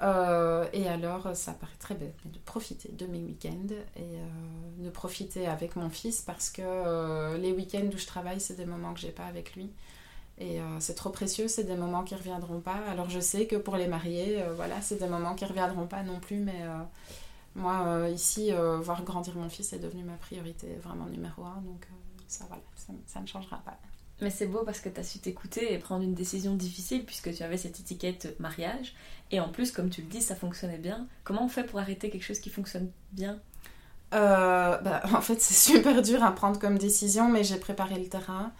Et 0.00 0.88
alors, 0.88 1.34
ça 1.34 1.52
paraît 1.52 1.72
très 1.78 1.94
bête, 1.94 2.14
de 2.24 2.38
profiter 2.38 2.90
de 2.90 3.06
mes 3.06 3.20
week-ends 3.20 3.74
et 3.96 4.82
de 4.82 4.90
profiter 4.90 5.46
avec 5.46 5.76
mon 5.76 5.88
fils 5.88 6.20
parce 6.20 6.50
que 6.50 7.36
les 7.36 7.52
week-ends 7.52 7.88
où 7.92 7.96
je 7.96 8.06
travaille, 8.06 8.40
c'est 8.40 8.56
des 8.56 8.66
moments 8.66 8.92
que 8.92 9.00
j'ai 9.00 9.10
pas 9.10 9.24
avec 9.24 9.56
lui. 9.56 9.70
Et 10.38 10.58
c'est 10.80 10.94
trop 10.94 11.08
précieux, 11.10 11.48
c'est 11.48 11.64
des 11.64 11.76
moments 11.76 12.04
qui 12.04 12.14
reviendront 12.14 12.60
pas. 12.60 12.78
Alors 12.90 13.08
je 13.08 13.20
sais 13.20 13.46
que 13.46 13.56
pour 13.56 13.76
les 13.76 13.86
mariés, 13.86 14.42
voilà, 14.54 14.82
c'est 14.82 14.98
des 14.98 15.08
moments 15.08 15.34
qui 15.34 15.46
reviendront 15.46 15.86
pas 15.86 16.02
non 16.02 16.20
plus, 16.20 16.40
mais 16.40 16.62
moi, 17.56 17.86
euh, 17.86 18.10
ici, 18.10 18.52
euh, 18.52 18.78
voir 18.78 19.02
grandir 19.02 19.34
mon 19.34 19.48
fils 19.48 19.72
est 19.72 19.78
devenu 19.78 20.04
ma 20.04 20.16
priorité 20.16 20.74
vraiment 20.76 21.06
numéro 21.06 21.42
un. 21.42 21.62
Donc, 21.62 21.86
euh, 21.90 22.22
ça, 22.28 22.44
voilà, 22.48 22.62
ça, 23.06 23.20
ne 23.20 23.26
changera 23.26 23.56
pas. 23.64 23.78
Mais 24.20 24.30
c'est 24.30 24.46
beau 24.46 24.62
parce 24.64 24.80
que 24.80 24.88
tu 24.88 24.98
as 24.98 25.02
su 25.02 25.18
t'écouter 25.18 25.72
et 25.72 25.78
prendre 25.78 26.02
une 26.02 26.14
décision 26.14 26.54
difficile 26.54 27.04
puisque 27.04 27.34
tu 27.34 27.42
avais 27.42 27.58
cette 27.58 27.80
étiquette 27.80 28.38
mariage. 28.40 28.94
Et 29.30 29.40
en 29.40 29.48
plus, 29.48 29.72
comme 29.72 29.90
tu 29.90 30.02
le 30.02 30.08
dis, 30.08 30.22
ça 30.22 30.34
fonctionnait 30.34 30.78
bien. 30.78 31.06
Comment 31.24 31.44
on 31.44 31.48
fait 31.48 31.64
pour 31.64 31.80
arrêter 31.80 32.08
quelque 32.08 32.24
chose 32.24 32.40
qui 32.40 32.50
fonctionne 32.50 32.90
bien? 33.12 33.38
Bah, 34.12 35.02
En 35.14 35.20
fait, 35.20 35.40
c'est 35.40 35.72
super 35.72 36.00
dur 36.00 36.22
à 36.22 36.34
prendre 36.34 36.58
comme 36.58 36.78
décision, 36.78 37.28
mais 37.28 37.44
j'ai 37.44 37.58
préparé 37.58 37.98
le 37.98 38.08
terrain. 38.08 38.52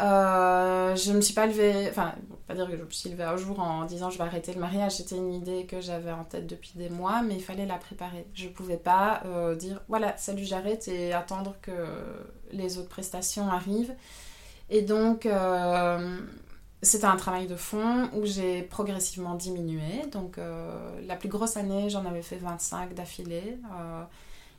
Euh, 0.00 0.96
je 0.96 1.12
me 1.12 1.20
suis 1.20 1.34
pas 1.34 1.46
levée, 1.46 1.88
enfin, 1.90 2.14
pas 2.46 2.54
dire 2.54 2.66
que 2.66 2.76
je 2.76 2.82
me 2.82 2.90
suis 2.90 3.10
levée 3.10 3.24
un 3.24 3.36
jour 3.36 3.60
en 3.60 3.84
disant 3.84 4.08
je 4.08 4.16
vais 4.16 4.24
arrêter 4.24 4.54
le 4.54 4.60
mariage. 4.60 4.92
C'était 4.92 5.16
une 5.16 5.32
idée 5.32 5.66
que 5.66 5.80
j'avais 5.80 6.12
en 6.12 6.24
tête 6.24 6.46
depuis 6.46 6.72
des 6.76 6.88
mois, 6.88 7.22
mais 7.22 7.34
il 7.34 7.42
fallait 7.42 7.66
la 7.66 7.76
préparer. 7.76 8.26
Je 8.32 8.48
pouvais 8.48 8.78
pas 8.78 9.22
euh, 9.26 9.54
dire 9.54 9.82
voilà, 9.88 10.16
salut, 10.16 10.44
j'arrête 10.44 10.88
et 10.88 11.12
attendre 11.12 11.54
que 11.60 11.72
les 12.52 12.78
autres 12.78 12.88
prestations 12.88 13.48
arrivent. 13.50 13.94
Et 14.70 14.82
donc, 14.82 15.26
euh, 15.26 16.18
c'était 16.82 17.04
un 17.04 17.16
travail 17.16 17.46
de 17.46 17.56
fond 17.56 18.08
où 18.14 18.24
j'ai 18.24 18.62
progressivement 18.62 19.34
diminué. 19.34 20.06
Donc, 20.12 20.38
la 21.06 21.16
plus 21.16 21.28
grosse 21.28 21.56
année, 21.56 21.90
j'en 21.90 22.06
avais 22.06 22.22
fait 22.22 22.36
25 22.36 22.94
d'affilée. 22.94 23.58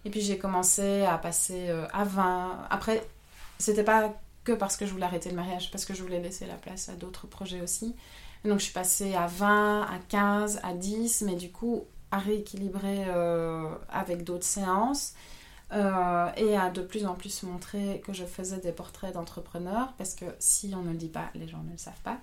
et 0.05 0.09
puis, 0.09 0.21
j'ai 0.21 0.37
commencé 0.37 1.03
à 1.03 1.17
passer 1.17 1.69
à 1.93 2.03
20. 2.03 2.67
Après, 2.69 3.01
c'était 3.57 3.83
pas 3.83 4.13
que 4.43 4.51
parce 4.51 4.77
que 4.77 4.85
je 4.85 4.91
voulais 4.91 5.05
arrêter 5.05 5.29
le 5.29 5.35
mariage, 5.35 5.71
parce 5.71 5.85
que 5.85 5.93
je 5.93 6.01
voulais 6.01 6.19
laisser 6.19 6.45
la 6.45 6.55
place 6.55 6.89
à 6.89 6.93
d'autres 6.93 7.27
projets 7.27 7.61
aussi. 7.61 7.95
donc 8.43 8.59
je 8.59 8.65
suis 8.65 8.73
passée 8.73 9.13
à 9.15 9.27
20, 9.27 9.83
à 9.83 9.99
15, 10.09 10.59
à 10.63 10.73
10, 10.73 11.23
mais 11.23 11.35
du 11.35 11.51
coup 11.51 11.85
à 12.11 12.17
rééquilibrer 12.17 13.05
euh, 13.07 13.69
avec 13.89 14.23
d'autres 14.23 14.45
séances 14.45 15.13
euh, 15.71 16.29
et 16.35 16.57
à 16.57 16.69
de 16.69 16.81
plus 16.81 17.05
en 17.05 17.15
plus 17.15 17.43
montrer 17.43 18.01
que 18.05 18.13
je 18.13 18.25
faisais 18.25 18.59
des 18.59 18.71
portraits 18.71 19.13
d'entrepreneurs, 19.13 19.93
parce 19.97 20.15
que 20.15 20.25
si 20.39 20.73
on 20.75 20.81
ne 20.81 20.91
le 20.91 20.97
dit 20.97 21.09
pas, 21.09 21.29
les 21.35 21.47
gens 21.47 21.63
ne 21.63 21.71
le 21.71 21.77
savent 21.77 22.01
pas. 22.03 22.19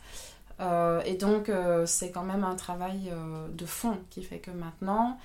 Euh, 0.61 1.01
et 1.05 1.15
donc 1.15 1.51
c'est 1.87 2.11
quand 2.11 2.25
même 2.25 2.45
un 2.45 2.57
travail 2.57 3.13
de 3.53 3.67
fond 3.67 3.99
qui 4.11 4.23
fait 4.23 4.41
que 4.41 4.51
maintenant, 4.51 5.19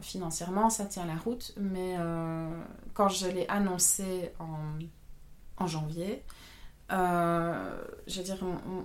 financièrement, 0.00 0.70
ça 0.70 0.84
tient 0.84 1.06
la 1.06 1.16
route, 1.16 1.54
mais 1.56 1.96
quand 2.94 3.08
je 3.08 3.26
l'ai 3.28 3.48
annoncé 3.48 4.32
en 5.58 5.66
janvier. 5.66 6.22
Euh, 6.92 7.82
je 8.06 8.18
veux 8.18 8.24
dire, 8.24 8.38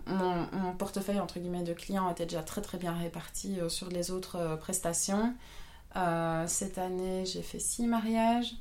mon, 0.08 0.74
portefeuille 0.78 1.20
entre 1.20 1.40
guillemets 1.40 1.64
de 1.64 1.74
clients 1.74 2.10
était 2.10 2.26
déjà 2.26 2.42
très 2.42 2.62
très 2.62 2.78
bien 2.78 2.94
réparti 2.94 3.60
euh, 3.60 3.70
sur 3.70 3.90
les 3.90 4.10
autres 4.10 4.38
euh, 4.38 4.56
prestations. 4.56 5.36
cette 6.48 6.78
année, 6.78 7.26
j'ai 7.26 7.44
fait 7.44 7.60
six 7.60 7.86
mariages. 7.86 8.56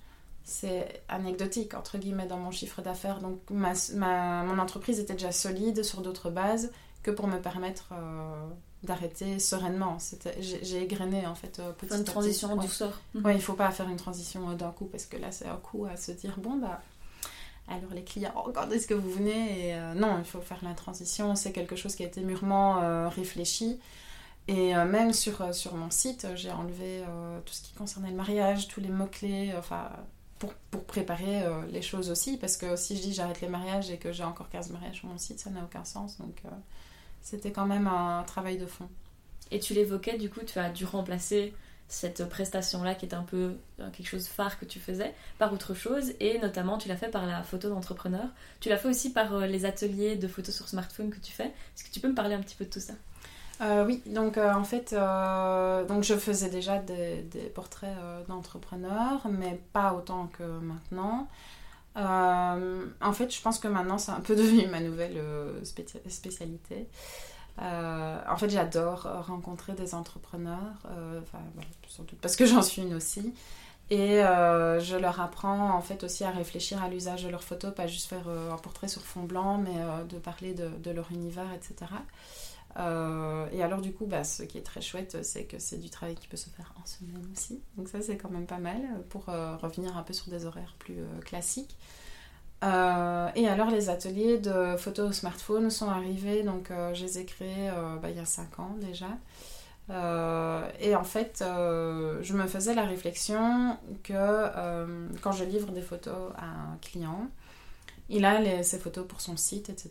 C'est 0.45 1.03
anecdotique 1.09 1.75
entre 1.75 1.99
guillemets 1.99 2.27
dans 2.27 2.39
mon 2.39 2.51
chiffre 2.51 2.83
d'affaires. 2.83 3.21
Donc 3.21 3.39
ma, 3.51 3.73
mon 4.43 4.59
entreprise 4.59 4.99
était 4.99 5.13
déjà 5.13 5.33
solide 5.33 5.85
sur 5.85 6.01
d'autres 6.01 6.31
bases 6.31 6.73
que 7.03 7.11
pour 7.11 7.27
me 7.27 7.39
permettre 7.39 7.93
d'arrêter 8.83 9.39
sereinement. 9.39 9.99
J'ai 10.41 10.83
égrené 10.83 11.27
en 11.27 11.35
fait 11.35 11.61
petit 11.79 11.95
Une 11.95 12.05
transition 12.05 12.57
du 12.57 12.69
sort. 12.69 13.01
Ouais, 13.15 13.35
il 13.35 13.41
faut 13.41 13.55
pas 13.55 13.71
faire 13.71 13.89
une 13.89 13.97
transition 13.97 14.53
d'un 14.55 14.71
coup 14.71 14.87
parce 14.87 15.07
que 15.07 15.17
là 15.17 15.31
c'est 15.31 15.47
un 15.47 15.57
coup 15.57 15.87
à 15.87 15.97
se 15.97 16.13
dire 16.13 16.35
bon 16.39 16.57
bah 16.57 16.81
alors 17.69 17.93
les 17.95 18.03
clients, 18.03 18.35
quand 18.53 18.69
est-ce 18.71 18.87
que 18.87 18.95
vous 18.95 19.11
venez 19.11 19.69
Et 19.69 19.77
non, 19.95 20.19
il 20.19 20.25
faut 20.25 20.41
faire 20.41 20.59
la 20.63 20.75
transition. 20.75 21.37
C'est 21.37 21.53
quelque 21.53 21.77
chose 21.77 21.95
qui 21.95 22.03
a 22.03 22.07
été 22.07 22.21
mûrement 22.23 23.09
réfléchi. 23.09 23.79
Et 24.49 24.75
même 24.75 25.13
sur, 25.13 25.55
sur 25.55 25.75
mon 25.77 25.91
site, 25.91 26.27
j'ai 26.35 26.51
enlevé 26.51 27.05
tout 27.45 27.53
ce 27.53 27.63
qui 27.63 27.73
concernait 27.75 28.11
le 28.11 28.17
mariage, 28.17 28.67
tous 28.67 28.81
les 28.81 28.89
mots-clés, 28.89 29.55
enfin, 29.57 29.89
pour, 30.41 30.53
pour 30.73 30.83
préparer 30.85 31.45
les 31.71 31.83
choses 31.83 32.11
aussi. 32.11 32.37
Parce 32.37 32.57
que 32.57 32.75
si 32.75 32.97
je 32.97 33.03
dis 33.03 33.13
j'arrête 33.13 33.41
les 33.41 33.49
mariages 33.49 33.91
et 33.91 33.99
que 33.99 34.11
j'ai 34.11 34.25
encore 34.25 34.49
15 34.49 34.71
mariages 34.71 34.97
sur 34.97 35.09
mon 35.09 35.19
site, 35.19 35.39
ça 35.39 35.51
n'a 35.51 35.63
aucun 35.63 35.85
sens. 35.85 36.19
Donc 36.19 36.43
c'était 37.23 37.53
quand 37.53 37.67
même 37.67 37.87
un 37.87 38.25
travail 38.25 38.59
de 38.59 38.67
fond. 38.67 38.89
Et 39.51 39.61
tu 39.61 39.75
l'évoquais, 39.75 40.17
du 40.17 40.31
coup, 40.31 40.41
tu 40.47 40.59
as 40.59 40.71
dû 40.71 40.85
remplacer 40.85 41.55
cette 41.89 42.29
prestation-là 42.29 42.95
qui 42.95 43.05
est 43.05 43.15
un 43.15 43.25
peu 43.25 43.57
euh, 43.81 43.91
quelque 43.91 44.07
chose 44.07 44.29
phare 44.29 44.61
que 44.61 44.65
tu 44.65 44.79
faisais 44.79 45.13
par 45.39 45.53
autre 45.53 45.75
chose 45.75 46.13
et 46.21 46.39
notamment 46.39 46.79
tu 46.79 46.89
l'as 46.89 46.97
fait 46.97 47.09
par 47.09 47.27
la 47.27 47.43
photo 47.43 47.69
d'entrepreneur. 47.69 48.29
Tu 48.61 48.69
l'as 48.69 48.77
fait 48.77 48.89
aussi 48.89 49.13
par 49.13 49.35
euh, 49.35 49.47
les 49.47 49.65
ateliers 49.65 50.15
de 50.15 50.29
photos 50.29 50.55
sur 50.55 50.69
smartphone 50.69 51.11
que 51.11 51.19
tu 51.19 51.33
fais. 51.33 51.47
Est-ce 51.47 51.83
que 51.83 51.91
tu 51.91 51.99
peux 51.99 52.09
me 52.09 52.15
parler 52.15 52.37
un 52.37 52.41
petit 52.41 52.55
peu 52.55 52.65
de 52.65 52.71
tout 52.71 52.79
ça? 52.79 52.93
Euh, 53.61 53.85
oui, 53.87 54.03
donc 54.07 54.39
en 54.39 54.65
fait, 54.65 54.95
donc 54.95 56.03
je 56.03 56.15
faisais 56.15 56.49
déjà 56.49 56.79
des, 56.79 57.53
portraits 57.55 57.97
d'entrepreneurs, 58.29 59.27
mais 59.31 59.61
pas 59.73 59.95
autant 59.95 60.29
que 60.29 60.43
maintenant. 60.43 61.29
en 61.97 63.13
fait, 63.13 63.35
je 63.35 63.43
pense 63.43 63.59
que 63.59 63.69
maintenant, 63.69 63.99
c'est 63.99 64.13
un 64.13 64.21
peu 64.21 64.37
devenu 64.43 64.67
ma 64.69 64.81
nouvelle 64.81 65.23
spécialité. 65.63 66.89
Euh, 67.61 68.19
en 68.29 68.37
fait, 68.37 68.49
j'adore 68.49 69.07
rencontrer 69.27 69.75
des 69.75 69.95
entrepreneurs, 69.95 70.79
euh, 70.87 71.21
enfin, 71.23 71.43
surtout 71.89 72.17
parce 72.17 72.37
que 72.37 72.47
j'en 72.47 72.63
suis 72.63 72.83
une 72.83 72.95
aussi. 72.95 73.35
Et 73.91 74.23
euh, 74.23 74.79
je 74.79 74.97
leur 74.97 75.21
apprends 75.21 75.75
en 75.75 75.81
fait 75.81 76.05
aussi 76.05 76.23
à 76.23 76.31
réfléchir 76.31 76.81
à 76.83 76.89
l'usage 76.89 77.25
de 77.25 77.29
leurs 77.29 77.43
photos, 77.43 77.75
pas 77.75 77.89
juste 77.89 78.09
faire 78.09 78.29
un 78.29 78.57
portrait 78.57 78.87
sur 78.87 79.03
fond 79.03 79.25
blanc, 79.25 79.59
mais 79.59 79.75
de 80.09 80.17
parler 80.19 80.55
de, 80.55 80.91
leur 80.91 81.11
univers, 81.11 81.53
etc. 81.53 81.91
et 82.77 83.63
alors 83.63 83.81
du 83.81 83.93
coup, 83.93 84.07
bah, 84.07 84.25
ce 84.25 84.43
qui 84.43 84.59
est 84.59 84.63
très 84.63 84.81
chouette, 84.81 85.23
c'est 85.23 85.45
que 85.45 85.59
c'est 85.59 85.79
du 85.79 85.91
travail 85.91 86.15
qui 86.15 86.29
peut 86.29 86.37
se 86.37 86.51
faire 86.51 86.73
en 86.81 86.87
semaine 86.87 87.23
aussi. 87.33 87.61
Donc 87.77 87.89
ça, 87.89 88.01
c'est 88.01 88.17
quand 88.17 88.31
même 88.31 88.47
pas 88.47 88.59
mal 88.59 88.81
pour 89.09 89.27
revenir 89.27 89.97
un 89.97 90.03
peu 90.03 90.13
sur 90.13 90.31
des 90.31 90.47
horaires 90.47 90.75
plus 90.79 90.99
classiques. 91.25 91.77
Euh, 92.63 93.29
et 93.37 93.49
alors 93.49 93.71
les 93.71 93.89
ateliers 93.89 94.39
de 94.39 94.77
photos 94.77 95.11
au 95.11 95.13
smartphone 95.13 95.71
sont 95.71 95.89
arrivés, 95.89 96.43
donc 96.43 96.71
euh, 96.71 96.93
je 96.93 97.05
les 97.05 97.19
ai 97.19 97.25
créés 97.25 97.71
euh, 97.71 97.97
bah, 97.97 98.11
il 98.11 98.17
y 98.17 98.21
a 98.21 98.27
5 98.27 98.61
ans 98.61 98.77
déjà. 98.81 99.09
et 100.81 100.95
en 100.95 101.05
fait, 101.05 101.43
je 101.43 102.33
me 102.33 102.47
faisais 102.47 102.75
la 102.75 102.85
réflexion 102.85 103.77
que 104.03 105.17
quand 105.21 105.33
je 105.33 105.45
livre 105.45 105.73
des 105.73 105.83
photos 105.83 106.33
à 106.37 106.45
un 106.45 106.77
client, 106.81 107.29
il 108.11 108.25
a 108.25 108.63
ses 108.63 108.79
photos 108.79 109.07
pour 109.07 109.21
son 109.21 109.37
site, 109.37 109.71
etc., 109.71 109.91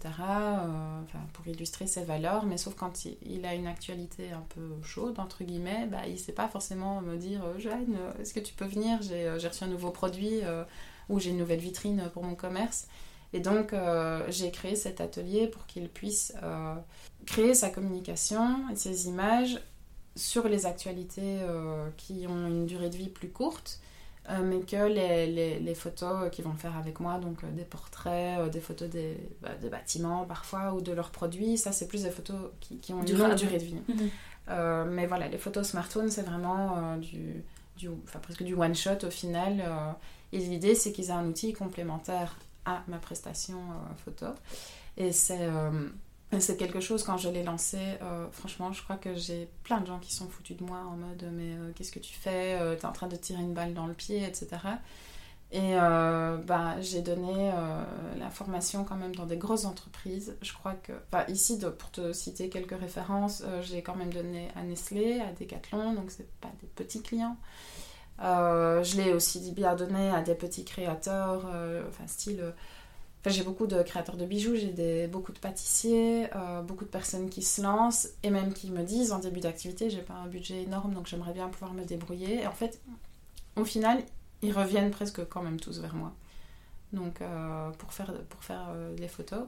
pour 1.34 1.48
illustrer 1.48 1.88
ses 1.88 2.04
valeurs, 2.04 2.46
mais 2.46 2.58
sauf 2.58 2.76
quand 2.76 3.06
il, 3.06 3.46
a 3.46 3.56
une 3.56 3.66
actualité 3.66 4.32
un 4.32 4.44
peu 4.50 4.62
chaude, 4.84 5.20
entre 5.20 5.44
guillemets, 5.44 5.88
bah, 5.88 6.02
il 6.06 6.14
ne 6.14 6.18
sait 6.18 6.34
pas 6.34 6.48
forcément 6.48 7.02
me 7.02 7.16
dire 7.18 7.42
Jeanne, 7.58 7.98
est-ce 8.20 8.34
que 8.34 8.40
tu 8.42 8.54
peux 8.54 8.66
venir? 8.66 9.02
J'ai 9.02 9.48
reçu 9.48 9.64
un 9.64 9.68
nouveau 9.68 9.92
produit 9.92 10.42
où 11.08 11.20
j'ai 11.20 11.32
une 11.32 11.38
nouvelle 11.38 11.60
vitrine 11.60 12.10
pour 12.14 12.24
mon 12.24 12.36
commerce. 12.36 12.88
Et 13.34 13.40
donc, 13.40 13.74
euh, 13.74 14.24
j'ai 14.30 14.52
créé 14.52 14.76
cet 14.76 15.02
atelier 15.02 15.48
pour 15.48 15.66
qu'il 15.68 15.88
puisse 15.90 16.34
euh, 16.42 16.76
créer 17.26 17.54
sa 17.54 17.70
communication 17.70 18.70
et 18.72 18.76
ses 18.76 19.08
images 19.08 19.60
sur 20.16 20.48
les 20.48 20.66
actualités 20.66 21.40
euh, 21.42 21.90
qui 21.98 22.26
ont 22.28 22.48
une 22.48 22.66
durée 22.66 22.90
de 22.90 22.98
vie 22.98 23.10
plus 23.10 23.30
courte, 23.30 23.80
mais 24.44 24.60
que 24.62 24.88
les, 24.88 25.60
les, 25.60 25.76
photos 25.76 26.30
qu'ils 26.32 26.46
vont 26.46 26.54
faire 26.54 26.78
avec 26.78 27.00
moi, 27.00 27.18
donc 27.18 27.44
des 27.56 27.64
portraits, 27.64 28.50
des 28.52 28.60
photos 28.60 28.90
des, 28.90 29.18
bah, 29.42 29.56
de 29.62 29.70
bâtiments 29.70 30.26
parfois 30.26 30.74
ou 30.74 30.82
de 30.82 30.92
leurs 30.92 31.10
produits, 31.10 31.58
ça 31.58 31.72
c'est 31.72 31.88
plus 31.88 32.04
des 32.04 32.12
photos 32.12 32.38
qui, 32.60 32.78
qui 32.78 32.94
ont 32.94 33.02
une 33.02 33.18
longue 33.18 33.36
durée 33.36 33.58
de 33.58 33.64
vie. 33.64 33.78
Mhm. 33.88 34.92
mais 34.92 35.08
voilà, 35.08 35.28
les 35.28 35.38
photos 35.38 35.68
smartphone, 35.68 36.10
c'est 36.10 36.22
vraiment 36.22 36.98
du, 36.98 37.44
du, 37.78 37.90
enfin, 38.04 38.20
presque 38.20 38.44
du 38.44 38.54
one-shot 38.54 39.04
au 39.04 39.10
final. 39.12 39.64
Et 40.32 40.38
l'idée, 40.40 40.76
c'est 40.76 40.92
qu'ils 40.92 41.10
aient 41.10 41.14
un 41.14 41.26
outil 41.26 41.54
complémentaire 41.54 42.36
à 42.66 42.84
ma 42.88 42.98
prestation 42.98 43.58
euh, 43.58 43.96
photo. 44.06 44.28
Et 44.98 45.12
c'est 45.12 45.48
euh, 46.34 46.40
c'est 46.40 46.58
quelque 46.58 46.80
chose, 46.80 47.04
quand 47.04 47.18
je 47.18 47.30
l'ai 47.30 47.44
lancé, 47.44 47.78
euh, 48.02 48.28
franchement, 48.32 48.72
je 48.72 48.84
crois 48.84 48.98
que 48.98 49.16
j'ai 49.16 49.50
plein 49.64 49.82
de 49.82 49.88
gens 49.88 50.00
qui 50.00 50.14
sont 50.14 50.28
foutus 50.28 50.58
de 50.58 50.64
moi 50.64 50.80
en 50.80 50.96
mode 50.96 51.30
Mais 51.34 51.56
qu'est-ce 51.76 51.92
que 51.92 52.00
tu 52.00 52.14
fais 52.14 52.58
Tu 52.78 52.82
es 52.82 52.86
en 52.86 52.92
train 52.92 53.08
de 53.08 53.16
tirer 53.16 53.42
une 53.42 53.54
balle 53.54 53.74
dans 53.74 53.88
le 53.88 53.94
pied, 53.94 54.24
etc. 54.24 54.48
Et 55.52 55.74
bah, 55.74 56.80
j'ai 56.82 57.02
donné 57.02 57.52
la 58.20 58.30
formation 58.30 58.84
quand 58.84 58.96
même 58.96 59.16
dans 59.16 59.26
des 59.26 59.38
grosses 59.38 59.66
entreprises. 59.66 60.38
Je 60.44 60.54
crois 60.54 60.76
que, 60.76 60.94
bah, 61.12 61.26
ici, 61.30 61.60
pour 61.80 61.90
te 61.90 62.14
citer 62.14 62.50
quelques 62.50 62.80
références, 62.80 63.44
j'ai 63.62 63.82
quand 63.82 63.96
même 63.96 64.14
donné 64.14 64.50
à 64.56 64.62
Nestlé, 64.62 65.22
à 65.22 65.32
Decathlon, 65.32 65.94
donc 65.94 66.12
c'est 66.12 66.30
pas 66.40 66.52
des 66.62 66.68
petits 66.68 67.02
clients. 67.02 67.38
Euh, 68.22 68.84
je 68.84 68.98
l'ai 68.98 69.14
aussi 69.14 69.52
bien 69.52 69.76
donné 69.76 70.10
à 70.10 70.22
des 70.22 70.36
petits 70.36 70.66
créateurs, 70.66 71.50
euh, 71.54 71.84
enfin 71.88 72.08
style... 72.08 72.54
Euh, 73.26 73.30
enfin, 73.30 73.36
j'ai 73.36 73.44
beaucoup 73.44 73.68
de 73.68 73.82
créateurs 73.84 74.18
de 74.18 74.26
bijoux, 74.26 74.56
j'ai 74.56 75.08
beaucoup 75.08 75.32
de 75.32 75.40
pâtissiers, 75.40 76.30
beaucoup 76.66 76.86
de 76.86 76.90
personnes 76.90 77.30
qui 77.30 77.42
se 77.42 77.62
lancent 77.62 78.10
et 78.24 78.30
même 78.30 78.54
qui 78.54 78.72
me 78.72 78.84
disent 78.84 79.12
en 79.12 79.20
début 79.20 79.40
d'activité, 79.40 79.90
j'ai 79.90 80.02
pas 80.02 80.14
un 80.14 80.28
budget 80.28 80.64
énorme 80.64 80.94
donc 80.94 81.08
j'aimerais 81.08 81.34
bien 81.34 81.48
pouvoir 81.50 81.74
me 81.74 81.84
débrouiller. 81.84 82.42
Et 82.42 82.48
en 82.48 82.54
fait, 82.54 82.80
au 83.56 83.66
final, 83.66 84.02
ils 84.42 84.54
reviennent 84.54 84.92
presque 84.92 85.28
quand 85.28 85.42
même 85.42 85.60
tous 85.60 85.80
vers 85.80 85.96
moi. 85.96 86.14
Donc 86.94 87.20
pour 87.78 87.94
faire, 87.94 88.14
pour 88.30 88.44
faire 88.44 88.74
les 88.98 89.08
photos. 89.08 89.44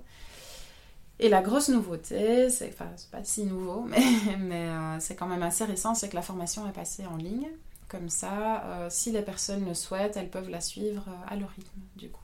Et 1.19 1.29
la 1.29 1.41
grosse 1.41 1.69
nouveauté, 1.69 2.49
c'est, 2.49 2.69
enfin 2.69 2.89
c'est 2.95 3.11
pas 3.11 3.23
si 3.23 3.45
nouveau, 3.45 3.81
mais, 3.89 4.03
mais 4.37 4.99
c'est 4.99 5.15
quand 5.15 5.27
même 5.27 5.43
assez 5.43 5.63
récent, 5.63 5.95
c'est 5.95 6.09
que 6.09 6.15
la 6.15 6.21
formation 6.21 6.67
est 6.67 6.73
passée 6.73 7.05
en 7.05 7.15
ligne. 7.15 7.47
Comme 7.91 8.07
ça, 8.07 8.63
euh, 8.63 8.87
si 8.89 9.11
les 9.11 9.21
personnes 9.21 9.65
le 9.67 9.73
souhaitent, 9.73 10.15
elles 10.15 10.29
peuvent 10.29 10.49
la 10.49 10.61
suivre 10.61 11.03
euh, 11.09 11.27
à 11.27 11.35
leur 11.35 11.49
rythme, 11.49 11.81
du 11.97 12.09
coup. 12.09 12.20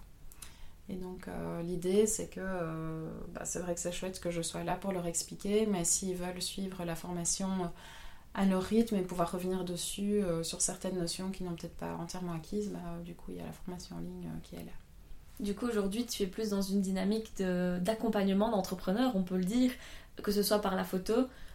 Et 0.89 0.95
donc, 0.95 1.27
euh, 1.27 1.61
l'idée, 1.63 2.07
c'est 2.07 2.27
que 2.27 2.39
bah, 3.33 3.43
c'est 3.43 3.59
vrai 3.59 3.73
que 3.73 3.79
c'est 3.79 3.91
chouette 3.91 4.19
que 4.19 4.31
je 4.31 4.41
sois 4.41 4.63
là 4.63 4.75
pour 4.75 4.91
leur 4.91 5.05
expliquer, 5.05 5.65
mais 5.65 5.83
s'ils 5.83 6.15
veulent 6.15 6.41
suivre 6.41 6.85
la 6.85 6.95
formation 6.95 7.71
à 8.33 8.45
leur 8.45 8.63
rythme 8.63 8.95
et 8.95 9.01
pouvoir 9.01 9.31
revenir 9.31 9.65
dessus 9.65 10.21
sur 10.43 10.61
certaines 10.61 10.97
notions 10.97 11.31
qui 11.31 11.43
n'ont 11.43 11.55
peut-être 11.55 11.75
pas 11.75 11.95
entièrement 11.95 12.33
acquises, 12.33 12.69
bah, 12.69 12.99
du 13.03 13.15
coup, 13.15 13.31
il 13.31 13.37
y 13.37 13.41
a 13.41 13.45
la 13.45 13.51
formation 13.51 13.97
en 13.97 13.99
ligne 13.99 14.29
qui 14.43 14.55
est 14.55 14.63
là. 14.63 14.71
Du 15.39 15.55
coup, 15.55 15.67
aujourd'hui, 15.67 16.05
tu 16.05 16.23
es 16.23 16.27
plus 16.27 16.49
dans 16.49 16.61
une 16.61 16.81
dynamique 16.81 17.33
d'accompagnement 17.37 18.49
d'entrepreneurs, 18.49 19.15
on 19.15 19.23
peut 19.23 19.37
le 19.37 19.43
dire, 19.43 19.71
que 20.23 20.31
ce 20.31 20.41
soit 20.41 20.59
par 20.59 20.75
la 20.75 20.83
photo 20.83 21.13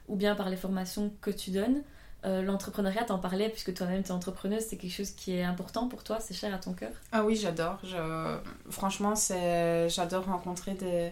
ou 0.08 0.16
bien 0.16 0.34
par 0.34 0.50
les 0.50 0.56
formations 0.56 1.12
que 1.20 1.30
tu 1.30 1.50
donnes. 1.50 1.82
Euh, 2.24 2.42
l'entrepreneuriat, 2.42 3.04
t'en 3.04 3.18
parlais, 3.18 3.48
puisque 3.48 3.74
toi-même 3.74 4.02
tu 4.02 4.10
es 4.10 4.12
entrepreneuse, 4.12 4.62
c'est 4.68 4.76
quelque 4.76 4.92
chose 4.92 5.10
qui 5.10 5.34
est 5.34 5.42
important 5.42 5.88
pour 5.88 6.04
toi, 6.04 6.18
c'est 6.20 6.34
cher 6.34 6.54
à 6.54 6.58
ton 6.58 6.72
cœur? 6.72 6.92
Ah 7.10 7.24
oui, 7.24 7.34
j'adore. 7.34 7.78
Je... 7.82 8.38
Franchement, 8.70 9.14
j'adore 9.88 10.26
rencontrer 10.26 10.74
des... 10.74 11.10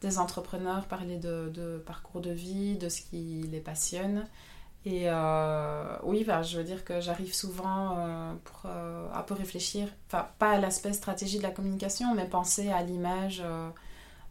des, 0.00 0.18
entrepreneurs, 0.18 0.86
parler 0.86 1.16
de... 1.16 1.50
de, 1.54 1.78
parcours 1.86 2.20
de 2.20 2.30
vie, 2.30 2.76
de 2.76 2.88
ce 2.88 3.02
qui 3.02 3.44
les 3.50 3.60
passionne. 3.60 4.26
Et 4.84 5.04
euh, 5.06 5.96
oui, 6.02 6.24
bah, 6.24 6.42
je 6.42 6.56
veux 6.56 6.64
dire 6.64 6.84
que 6.84 7.00
j'arrive 7.00 7.34
souvent 7.34 7.96
euh, 7.98 8.32
pour 8.44 8.70
un 8.70 9.22
peu 9.22 9.34
réfléchir, 9.34 9.88
enfin 10.06 10.28
pas 10.38 10.52
à 10.52 10.58
l'aspect 10.58 10.92
stratégie 10.92 11.38
de 11.38 11.42
la 11.42 11.50
communication, 11.50 12.14
mais 12.14 12.24
penser 12.24 12.70
à 12.70 12.82
l'image 12.82 13.42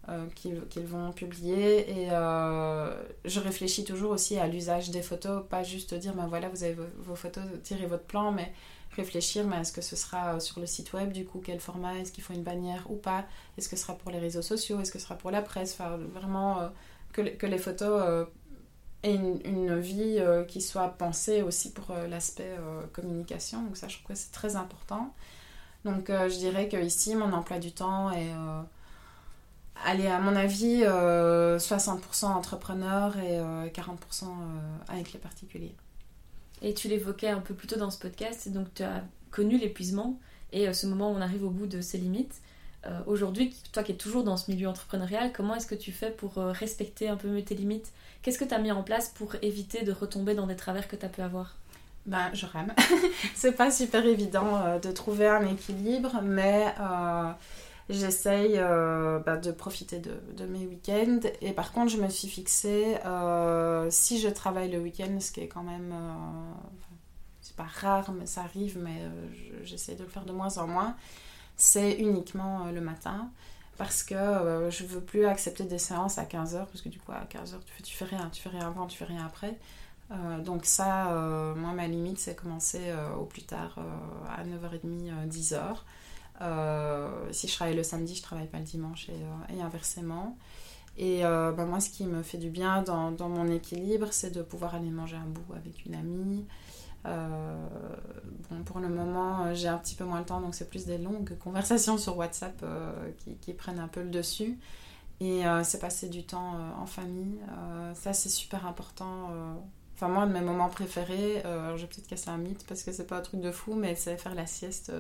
euh, 0.09 0.25
qu'ils 0.33 0.85
vont 0.85 1.11
publier. 1.11 1.79
Et 1.89 2.07
euh, 2.11 2.95
je 3.25 3.41
réfléchis 3.41 3.83
toujours 3.83 4.11
aussi 4.11 4.37
à 4.37 4.47
l'usage 4.47 4.89
des 4.89 5.01
photos, 5.01 5.43
pas 5.49 5.63
juste 5.63 5.93
dire, 5.95 6.13
ben 6.13 6.27
voilà, 6.27 6.47
vous 6.47 6.63
avez 6.63 6.77
vos, 6.99 7.15
photos, 7.15 7.43
tirez 7.61 7.87
votre 7.87 8.05
plan, 8.05 8.31
mais 8.31 8.53
réfléchir, 8.95 9.45
mais 9.45 9.57
est-ce 9.57 9.73
que 9.73 9.81
ce 9.81 9.97
sera 9.97 10.35
euh, 10.35 10.39
sur 10.39 10.61
le 10.61 10.65
site 10.65 10.93
web, 10.93 11.11
du 11.11 11.25
coup, 11.25 11.41
quel 11.43 11.59
format, 11.59 11.95
est-ce 11.95 12.13
qu'il 12.13 12.23
faut 12.23 12.31
une 12.31 12.43
bannière 12.43 12.89
ou 12.89 12.95
pas, 12.95 13.25
est-ce 13.57 13.67
que 13.67 13.75
ce 13.75 13.81
sera 13.81 13.97
pour 13.97 14.09
les 14.09 14.19
réseaux 14.19 14.41
sociaux, 14.41 14.79
est-ce 14.79 14.93
que 14.93 14.97
ce 14.97 15.03
sera 15.03 15.17
pour 15.17 15.29
la 15.29 15.41
presse, 15.41 15.77
vraiment 16.13 16.71
que, 17.11 17.45
les 17.45 17.57
photos 17.57 18.27
aient 19.03 19.13
une, 19.13 19.41
une 19.43 19.77
vie 19.77 20.23
qui 20.47 20.61
soit 20.61 20.87
pensée 20.87 21.41
aussi 21.41 21.73
pour 21.73 21.93
l'aspect 22.09 22.55
communication, 22.93 23.61
donc 23.61 23.75
ça, 23.75 23.89
je 23.89 23.97
trouve 23.97 24.07
que 24.07 24.15
c'est 24.15 24.31
très 24.31 24.55
important. 24.55 25.13
Donc, 25.83 26.07
je 26.07 26.37
dirais 26.37 26.69
que 26.69 26.77
ici, 26.77 27.13
mon 27.13 27.33
emploi 27.33 27.59
du 27.59 27.73
temps 27.73 28.11
est 28.11 28.31
Allez, 29.85 30.07
à 30.07 30.19
mon 30.19 30.35
avis, 30.35 30.81
60% 30.81 30.85
euh, 30.85 32.27
entrepreneurs 32.27 33.17
et 33.17 33.39
40% 33.39 33.39
euh, 33.39 34.25
euh, 34.25 34.59
avec 34.87 35.13
les 35.13 35.19
particuliers. 35.19 35.75
Et 36.61 36.73
tu 36.73 36.87
l'évoquais 36.87 37.29
un 37.29 37.39
peu 37.39 37.53
plus 37.53 37.67
tôt 37.67 37.77
dans 37.77 37.91
ce 37.91 37.99
podcast, 37.99 38.49
donc 38.49 38.73
tu 38.73 38.83
as 38.83 39.03
connu 39.31 39.57
l'épuisement 39.57 40.19
et 40.51 40.73
ce 40.73 40.87
moment 40.87 41.11
où 41.11 41.15
on 41.15 41.21
arrive 41.21 41.43
au 41.43 41.49
bout 41.49 41.67
de 41.67 41.81
ses 41.81 41.97
limites. 41.97 42.41
Aujourd'hui, 43.05 43.53
toi 43.73 43.83
qui 43.83 43.91
es 43.91 43.95
toujours 43.95 44.23
dans 44.23 44.37
ce 44.37 44.49
milieu 44.49 44.69
entrepreneurial, 44.69 45.33
comment 45.33 45.55
est-ce 45.55 45.67
que 45.67 45.75
tu 45.75 45.91
fais 45.91 46.09
pour 46.09 46.35
respecter 46.35 47.09
un 47.09 47.17
peu 47.17 47.27
mieux 47.27 47.43
tes 47.43 47.53
limites? 47.53 47.91
Qu'est-ce 48.21 48.39
que 48.39 48.45
tu 48.45 48.53
as 48.53 48.59
mis 48.59 48.71
en 48.71 48.81
place 48.81 49.09
pour 49.09 49.35
éviter 49.41 49.83
de 49.83 49.91
retomber 49.91 50.35
dans 50.35 50.47
des 50.47 50.55
travers 50.55 50.87
que 50.87 50.95
tu 50.95 51.05
as 51.05 51.09
pu 51.09 51.21
avoir? 51.21 51.57
Ben, 52.05 52.29
je 52.33 52.45
rame. 52.45 52.73
c'est 53.35 53.51
pas 53.51 53.71
super 53.71 54.05
évident 54.05 54.79
de 54.79 54.91
trouver 54.91 55.27
un 55.27 55.45
équilibre, 55.45 56.21
mais 56.23 56.73
j'essaye 57.89 58.57
bah, 58.57 59.37
de 59.37 59.51
profiter 59.51 59.99
de, 59.99 60.45
mes 60.45 60.65
week-ends. 60.65 61.21
Et 61.41 61.53
par 61.53 61.71
contre, 61.71 61.91
je 61.91 61.97
me 61.97 62.09
suis 62.09 62.27
fixée, 62.27 62.97
si 63.89 64.19
je 64.19 64.29
travaille 64.29 64.71
le 64.71 64.79
week-end, 64.79 65.19
ce 65.19 65.31
qui 65.31 65.41
est 65.41 65.47
quand 65.47 65.63
même 65.63 65.93
c'est 67.41 67.55
pas 67.55 67.63
rare, 67.63 68.11
mais 68.11 68.25
ça 68.25 68.41
arrive, 68.41 68.77
mais 68.77 69.01
j'essaie 69.63 69.95
de 69.95 70.03
le 70.03 70.09
faire 70.09 70.25
de 70.25 70.33
moins 70.33 70.57
en 70.57 70.67
moins. 70.67 70.95
C'est 71.55 71.93
uniquement 71.93 72.65
le 72.71 72.81
matin 72.81 73.29
parce 73.77 74.03
que 74.03 74.15
euh, 74.15 74.71
je 74.71 74.83
veux 74.85 75.01
plus 75.01 75.25
accepter 75.25 75.63
des 75.63 75.77
séances 75.77 76.17
à 76.17 76.23
15h 76.23 76.65
parce 76.65 76.81
que 76.81 76.89
du 76.89 76.99
coup 76.99 77.11
à 77.11 77.23
15h 77.25 77.59
tu 77.83 77.95
fais, 77.95 78.05
rien, 78.05 78.29
tu 78.31 78.41
fais 78.41 78.49
rien 78.49 78.67
avant, 78.67 78.87
tu 78.87 78.97
fais 78.97 79.05
rien 79.05 79.25
après. 79.25 79.57
Euh, 80.11 80.39
donc 80.39 80.65
ça, 80.65 81.11
euh, 81.11 81.53
moi 81.53 81.73
ma 81.73 81.87
limite 81.87 82.19
c'est 82.19 82.35
commencer 82.35 82.93
au 83.19 83.25
plus 83.25 83.43
tard 83.43 83.77
à 84.29 84.43
9h30, 84.43 85.27
10h. 85.27 85.61
Si 87.31 87.47
je 87.47 87.53
travaille 87.53 87.75
le 87.75 87.83
samedi, 87.83 88.15
je 88.15 88.23
travaille 88.23 88.47
pas 88.47 88.59
le 88.59 88.65
dimanche 88.65 89.09
et, 89.49 89.61
inversement. 89.61 90.37
Et 90.97 91.21
bah, 91.21 91.65
moi 91.65 91.79
ce 91.79 91.89
qui 91.89 92.05
me 92.05 92.23
fait 92.23 92.37
du 92.37 92.49
bien 92.49 92.81
dans, 92.83 93.29
mon 93.29 93.49
équilibre, 93.51 94.07
c'est 94.11 94.31
de 94.31 94.41
pouvoir 94.41 94.75
aller 94.75 94.89
manger 94.89 95.17
un 95.17 95.27
bout 95.27 95.53
avec 95.53 95.85
une 95.85 95.95
amie. 95.95 96.45
Euh, 97.07 97.55
bon, 98.49 98.63
pour 98.63 98.79
le 98.79 98.89
moment, 98.89 99.45
euh, 99.45 99.53
j'ai 99.53 99.67
un 99.67 99.77
petit 99.77 99.95
peu 99.95 100.03
moins 100.03 100.19
le 100.19 100.25
temps, 100.25 100.41
donc 100.41 100.55
c'est 100.55 100.69
plus 100.69 100.85
des 100.85 100.97
longues 100.97 101.37
conversations 101.37 101.97
sur 101.97 102.17
WhatsApp 102.17 102.59
euh, 102.63 103.11
qui, 103.41 103.53
prennent 103.53 103.79
un 103.79 103.87
peu 103.87 104.01
le 104.01 104.09
dessus. 104.09 104.57
Et 105.19 105.41
c'est 105.63 105.79
passer 105.79 106.09
du 106.09 106.25
temps 106.25 106.53
en 106.79 106.85
famille. 106.85 107.39
ça, 107.95 108.13
c'est 108.13 108.29
super 108.29 108.67
important. 108.67 109.31
Enfin, 109.95 110.09
moi, 110.09 110.27
de 110.27 110.31
mes 110.31 110.41
moments 110.41 110.69
préférés, 110.69 111.41
alors 111.41 111.75
je 111.75 111.81
vais 111.81 111.87
peut-être 111.87 112.05
casser 112.05 112.29
un 112.29 112.37
mythe 112.37 112.63
parce 112.67 112.83
que 112.83 112.91
c'est 112.91 113.07
pas 113.07 113.17
un 113.17 113.21
truc 113.21 113.41
de 113.41 113.51
fou, 113.51 113.73
mais 113.73 113.95
c'est 113.95 114.15
faire 114.17 114.35
la 114.35 114.45
sieste 114.45 114.91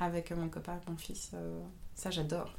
avec 0.00 0.30
mon 0.32 0.48
copain, 0.48 0.80
mon 0.88 0.96
fils. 0.96 1.32
ça, 1.94 2.10
j'adore. 2.10 2.56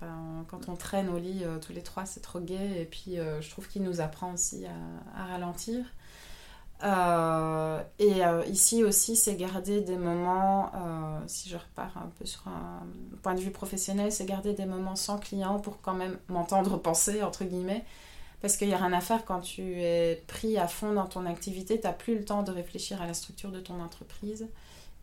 quand 0.48 0.70
on 0.70 0.76
traîne 0.76 1.10
au 1.10 1.18
lit 1.18 1.44
tous 1.66 1.74
les 1.74 1.82
trois, 1.82 2.06
c'est 2.06 2.22
trop 2.22 2.40
gai. 2.40 2.82
Et 2.82 2.86
puis, 2.86 3.16
je 3.16 3.50
trouve 3.50 3.68
qu'il 3.68 3.84
nous 3.84 4.02
apprend 4.02 4.34
aussi 4.34 4.66
à 5.16 5.26
ralentir. 5.26 5.86
Euh, 6.84 7.84
et 8.00 8.26
euh, 8.26 8.44
ici 8.48 8.84
aussi, 8.84 9.16
c'est 9.16 9.36
garder 9.36 9.82
des 9.82 9.98
moments, 9.98 10.72
euh, 10.76 11.20
si 11.28 11.50
je 11.50 11.58
repars 11.58 11.96
un 11.98 12.10
peu 12.18 12.26
sur 12.26 12.48
un 12.48 12.82
point 13.22 13.36
de 13.36 13.40
vue 13.40 13.52
professionnel, 13.52 14.12
c'est 14.12 14.26
garder 14.26 14.54
des 14.54 14.66
moments 14.66 14.96
sans 14.96 15.20
client 15.20 15.60
pour 15.60 15.82
quand 15.82 15.94
même 15.94 16.18
m'entendre 16.28 16.78
penser, 16.82 17.22
entre 17.24 17.44
guillemets. 17.44 17.86
Parce 18.42 18.58
qu'il 18.58 18.68
n'y 18.70 18.74
a 18.74 18.78
rien 18.78 18.94
à 18.94 19.02
faire 19.02 19.24
quand 19.26 19.42
tu 19.42 19.62
es 19.82 20.24
pris 20.26 20.58
à 20.58 20.68
fond 20.68 20.94
dans 20.94 21.06
ton 21.06 21.28
activité, 21.28 21.80
tu 21.80 21.86
n'as 21.86 21.94
plus 21.94 22.18
le 22.18 22.26
temps 22.26 22.42
de 22.42 22.52
réfléchir 22.52 23.00
à 23.00 23.06
la 23.06 23.14
structure 23.14 23.52
de 23.52 23.60
ton 23.60 23.80
entreprise. 23.80 24.48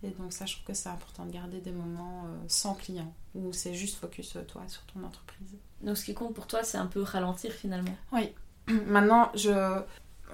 Et 0.03 0.11
donc 0.11 0.33
ça, 0.33 0.47
je 0.47 0.55
trouve 0.55 0.67
que 0.67 0.75
c'est 0.75 0.89
important 0.89 1.27
de 1.27 1.33
garder 1.33 1.61
des 1.61 1.73
moments 1.73 2.25
sans 2.47 2.75
client, 2.75 3.13
où 3.35 3.53
c'est 3.53 3.75
juste 3.75 3.97
focus 3.97 4.37
toi 4.47 4.63
sur 4.69 4.83
ton 4.83 5.03
entreprise. 5.03 5.57
Donc 5.83 5.97
ce 5.97 6.05
qui 6.05 6.15
compte 6.15 6.35
pour 6.35 6.47
toi, 6.47 6.63
c'est 6.63 6.79
un 6.79 6.87
peu 6.87 7.03
ralentir 7.03 7.53
finalement. 7.53 7.97
Oui. 8.13 8.33
Maintenant, 8.87 9.31
je, 9.35 9.83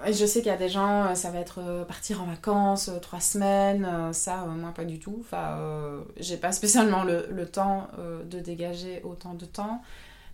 je 0.05 0.25
sais 0.25 0.39
qu'il 0.41 0.51
y 0.51 0.55
a 0.55 0.57
des 0.57 0.69
gens, 0.69 1.05
euh, 1.05 1.15
ça 1.15 1.31
va 1.31 1.39
être 1.39 1.59
euh, 1.59 1.85
partir 1.85 2.21
en 2.21 2.25
vacances, 2.25 2.89
euh, 2.89 2.99
trois 2.99 3.19
semaines, 3.19 3.87
ça, 4.13 4.45
moi 4.45 4.71
pas 4.71 4.85
du 4.85 4.99
tout. 4.99 5.17
Enfin, 5.21 6.03
j'ai 6.17 6.37
pas 6.37 6.51
spécialement 6.51 7.03
le, 7.03 7.45
temps 7.45 7.87
de 7.97 8.39
dégager 8.39 9.01
autant 9.03 9.33
de 9.33 9.45
temps. 9.45 9.81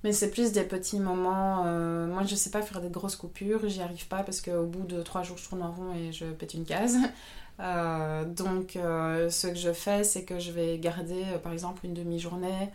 Mais 0.04 0.14
c'est 0.14 0.32
plus 0.32 0.52
des 0.52 0.64
petits 0.64 1.00
moments. 1.00 1.64
moi, 2.08 2.24
je 2.26 2.36
sais 2.36 2.50
pas 2.50 2.62
faire 2.62 2.82
des 2.82 2.90
grosses 2.90 3.16
coupures, 3.16 3.68
j'y 3.68 3.82
arrive 3.82 4.08
pas 4.08 4.24
parce 4.24 4.42
qu'au 4.42 4.66
bout 4.66 4.86
de 4.86 5.02
trois 5.04 5.24
jours, 5.24 5.38
je 5.38 5.48
tourne 5.48 5.62
en 5.62 5.72
rond 5.72 5.94
et 5.94 6.12
je 6.12 6.26
pète 6.26 6.56
une 6.56 6.66
case. 6.66 6.98
donc, 7.60 8.72
ce 8.74 9.48
que 9.48 9.56
je 9.56 9.72
fais, 9.74 10.04
c'est 10.04 10.24
que 10.24 10.40
je 10.40 10.52
vais 10.52 10.80
garder, 10.80 11.24
par 11.44 11.54
exemple, 11.54 11.86
une 11.86 11.94
demi-journée 11.94 12.72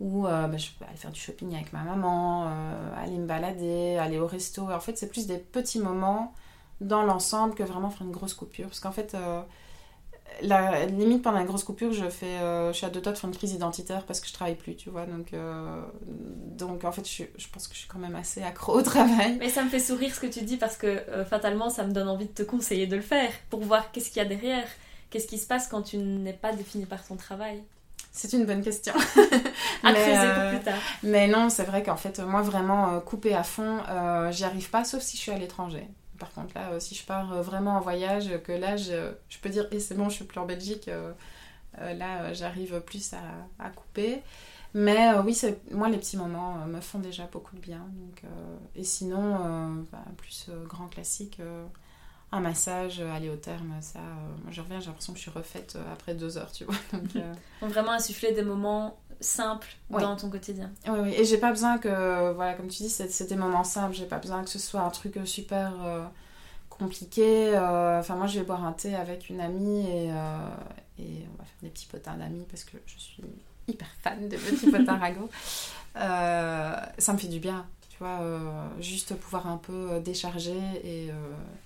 où 0.00 0.26
euh, 0.26 0.46
bah, 0.46 0.56
je 0.56 0.70
peux 0.78 0.84
aller 0.84 0.96
faire 0.96 1.12
du 1.12 1.20
shopping 1.20 1.54
avec 1.54 1.72
ma 1.72 1.82
maman, 1.82 2.46
euh, 2.48 3.02
aller 3.02 3.16
me 3.16 3.26
balader, 3.26 3.96
aller 3.96 4.18
au 4.18 4.26
resto. 4.26 4.70
En 4.70 4.80
fait, 4.80 4.98
c'est 4.98 5.08
plus 5.08 5.26
des 5.26 5.38
petits 5.38 5.78
moments 5.78 6.34
dans 6.80 7.02
l'ensemble 7.02 7.54
que 7.54 7.62
vraiment 7.62 7.90
faire 7.90 8.06
une 8.06 8.12
grosse 8.12 8.34
coupure. 8.34 8.66
Parce 8.66 8.80
qu'en 8.80 8.92
fait, 8.92 9.14
euh, 9.14 9.42
la 10.42 10.86
limite 10.86 11.22
pendant 11.22 11.38
une 11.38 11.46
grosse 11.46 11.64
coupure, 11.64 11.92
je, 11.92 12.08
fais, 12.08 12.38
je 12.40 12.72
suis 12.72 12.86
à 12.86 12.90
deux 12.90 13.00
doigts 13.00 13.12
de 13.12 13.18
faire 13.18 13.28
une 13.28 13.36
crise 13.36 13.52
identitaire 13.52 14.04
parce 14.04 14.20
que 14.20 14.26
je 14.26 14.32
travaille 14.32 14.56
plus, 14.56 14.74
tu 14.74 14.90
vois. 14.90 15.06
Donc, 15.06 15.32
donc 16.56 16.84
en 16.84 16.92
fait, 16.92 17.08
je, 17.08 17.24
je, 17.36 17.48
pense 17.48 17.68
que 17.68 17.74
je 17.74 17.80
suis 17.80 17.88
quand 17.88 17.98
même 17.98 18.16
assez 18.16 18.42
accro 18.42 18.78
au 18.78 18.82
travail. 18.82 19.36
Mais 19.38 19.48
ça 19.48 19.62
me 19.62 19.68
fait 19.68 19.78
sourire 19.78 20.14
ce 20.14 20.20
que 20.20 20.26
tu 20.26 20.42
dis 20.42 20.56
parce 20.56 20.76
que 20.76 21.02
fatalement, 21.28 21.70
ça 21.70 21.84
me 21.84 21.92
donne 21.92 22.08
envie 22.08 22.26
de 22.26 22.32
te 22.32 22.42
conseiller 22.42 22.86
de 22.86 22.96
le 22.96 23.02
faire 23.02 23.30
pour 23.48 23.60
voir 23.60 23.92
qu'est-ce 23.92 24.08
qu'il 24.08 24.22
y 24.22 24.24
a 24.24 24.28
derrière. 24.28 24.66
Qu'est-ce 25.14 25.28
qui 25.28 25.38
se 25.38 25.46
passe 25.46 25.68
quand 25.68 25.82
tu 25.82 25.96
n'es 25.96 26.32
pas 26.32 26.52
défini 26.52 26.86
par 26.86 27.06
ton 27.06 27.14
travail? 27.14 27.62
C'est 28.10 28.32
une 28.32 28.46
bonne 28.46 28.62
question. 28.62 28.94
à 29.82 29.92
mais, 29.92 30.00
creuser 30.00 30.32
pour 30.34 30.42
euh, 30.42 30.50
plus 30.50 30.64
tard. 30.64 30.78
Mais 31.02 31.26
non, 31.26 31.50
c'est 31.50 31.64
vrai 31.64 31.82
qu'en 31.82 31.96
fait, 31.96 32.20
moi, 32.20 32.42
vraiment, 32.42 32.94
euh, 32.94 33.00
couper 33.00 33.34
à 33.34 33.42
fond, 33.42 33.78
euh, 33.88 34.30
j'y 34.30 34.44
arrive 34.44 34.70
pas, 34.70 34.84
sauf 34.84 35.02
si 35.02 35.16
je 35.16 35.22
suis 35.22 35.32
à 35.32 35.38
l'étranger. 35.38 35.86
Par 36.18 36.32
contre, 36.32 36.54
là, 36.54 36.78
si 36.80 36.94
je 36.94 37.04
pars 37.04 37.42
vraiment 37.42 37.76
en 37.76 37.80
voyage, 37.80 38.30
que 38.42 38.52
là, 38.52 38.76
je, 38.76 39.12
je 39.28 39.38
peux 39.38 39.48
dire, 39.48 39.66
et 39.70 39.80
c'est 39.80 39.94
bon, 39.94 40.08
je 40.08 40.16
suis 40.16 40.24
plus 40.24 40.40
en 40.40 40.46
Belgique, 40.46 40.90
là, 41.78 42.32
j'arrive 42.32 42.80
plus 42.80 43.12
à, 43.14 43.64
à, 43.64 43.70
couper. 43.70 44.22
Mais 44.74 45.12
oui, 45.24 45.40
moi, 45.70 45.88
les 45.88 45.98
petits 45.98 46.16
moments 46.16 46.66
me 46.66 46.80
font 46.80 46.98
déjà 46.98 47.28
beaucoup 47.30 47.54
de 47.56 47.60
bien. 47.60 47.86
Donc, 47.94 48.22
et 48.76 48.84
sinon, 48.84 49.84
bah, 49.90 50.04
plus 50.16 50.48
grand 50.68 50.88
classique 50.88 51.40
un 52.34 52.40
massage, 52.40 53.00
euh, 53.00 53.14
aller 53.14 53.30
au 53.30 53.36
terme, 53.36 53.74
ça, 53.80 54.00
euh, 54.00 54.50
je 54.50 54.60
reviens, 54.60 54.80
j'ai 54.80 54.86
l'impression 54.86 55.12
que 55.12 55.18
je 55.18 55.22
suis 55.22 55.30
refaite 55.30 55.76
euh, 55.76 55.92
après 55.92 56.14
deux 56.14 56.36
heures, 56.36 56.50
tu 56.50 56.64
vois. 56.64 56.74
Donc, 56.92 57.22
vraiment 57.62 57.92
insuffler 57.92 58.32
des 58.32 58.42
moments 58.42 58.98
simples 59.20 59.68
dans 59.90 60.16
ton 60.16 60.30
quotidien. 60.30 60.70
Oui, 60.88 60.98
oui, 61.02 61.14
et 61.16 61.24
j'ai 61.24 61.38
pas 61.38 61.50
besoin 61.50 61.78
que, 61.78 62.32
voilà, 62.32 62.54
comme 62.54 62.68
tu 62.68 62.82
dis, 62.82 62.88
c'est 62.88 63.28
des 63.28 63.36
moments 63.36 63.64
simples, 63.64 63.94
j'ai 63.94 64.06
pas 64.06 64.18
besoin 64.18 64.42
que 64.42 64.50
ce 64.50 64.58
soit 64.58 64.80
un 64.80 64.90
truc 64.90 65.18
super 65.24 65.72
compliqué. 66.68 67.56
Enfin, 67.56 68.16
moi 68.16 68.26
je 68.26 68.38
vais 68.38 68.44
boire 68.44 68.64
un 68.64 68.72
thé 68.72 68.94
avec 68.94 69.28
une 69.30 69.40
amie 69.40 69.86
et, 69.88 70.08
et 70.98 71.26
on 71.32 71.38
va 71.38 71.44
faire 71.44 71.62
des 71.62 71.70
petits 71.70 71.86
potins 71.86 72.16
d'amis 72.16 72.46
parce 72.50 72.64
que 72.64 72.76
je 72.86 72.98
suis 72.98 73.22
hyper 73.68 73.88
fan 74.02 74.28
des 74.28 74.36
petits 74.36 74.70
potins 74.70 74.98
ragots. 74.98 75.30
ça 75.94 77.12
me 77.12 77.18
fait 77.18 77.28
du 77.28 77.40
bien. 77.40 77.66
Tu 77.94 78.00
vois, 78.00 78.20
euh, 78.22 78.80
juste 78.80 79.14
pouvoir 79.14 79.46
un 79.46 79.56
peu 79.56 79.92
euh, 79.92 80.00
décharger 80.00 80.58
et 80.82 81.10
euh, 81.12 81.14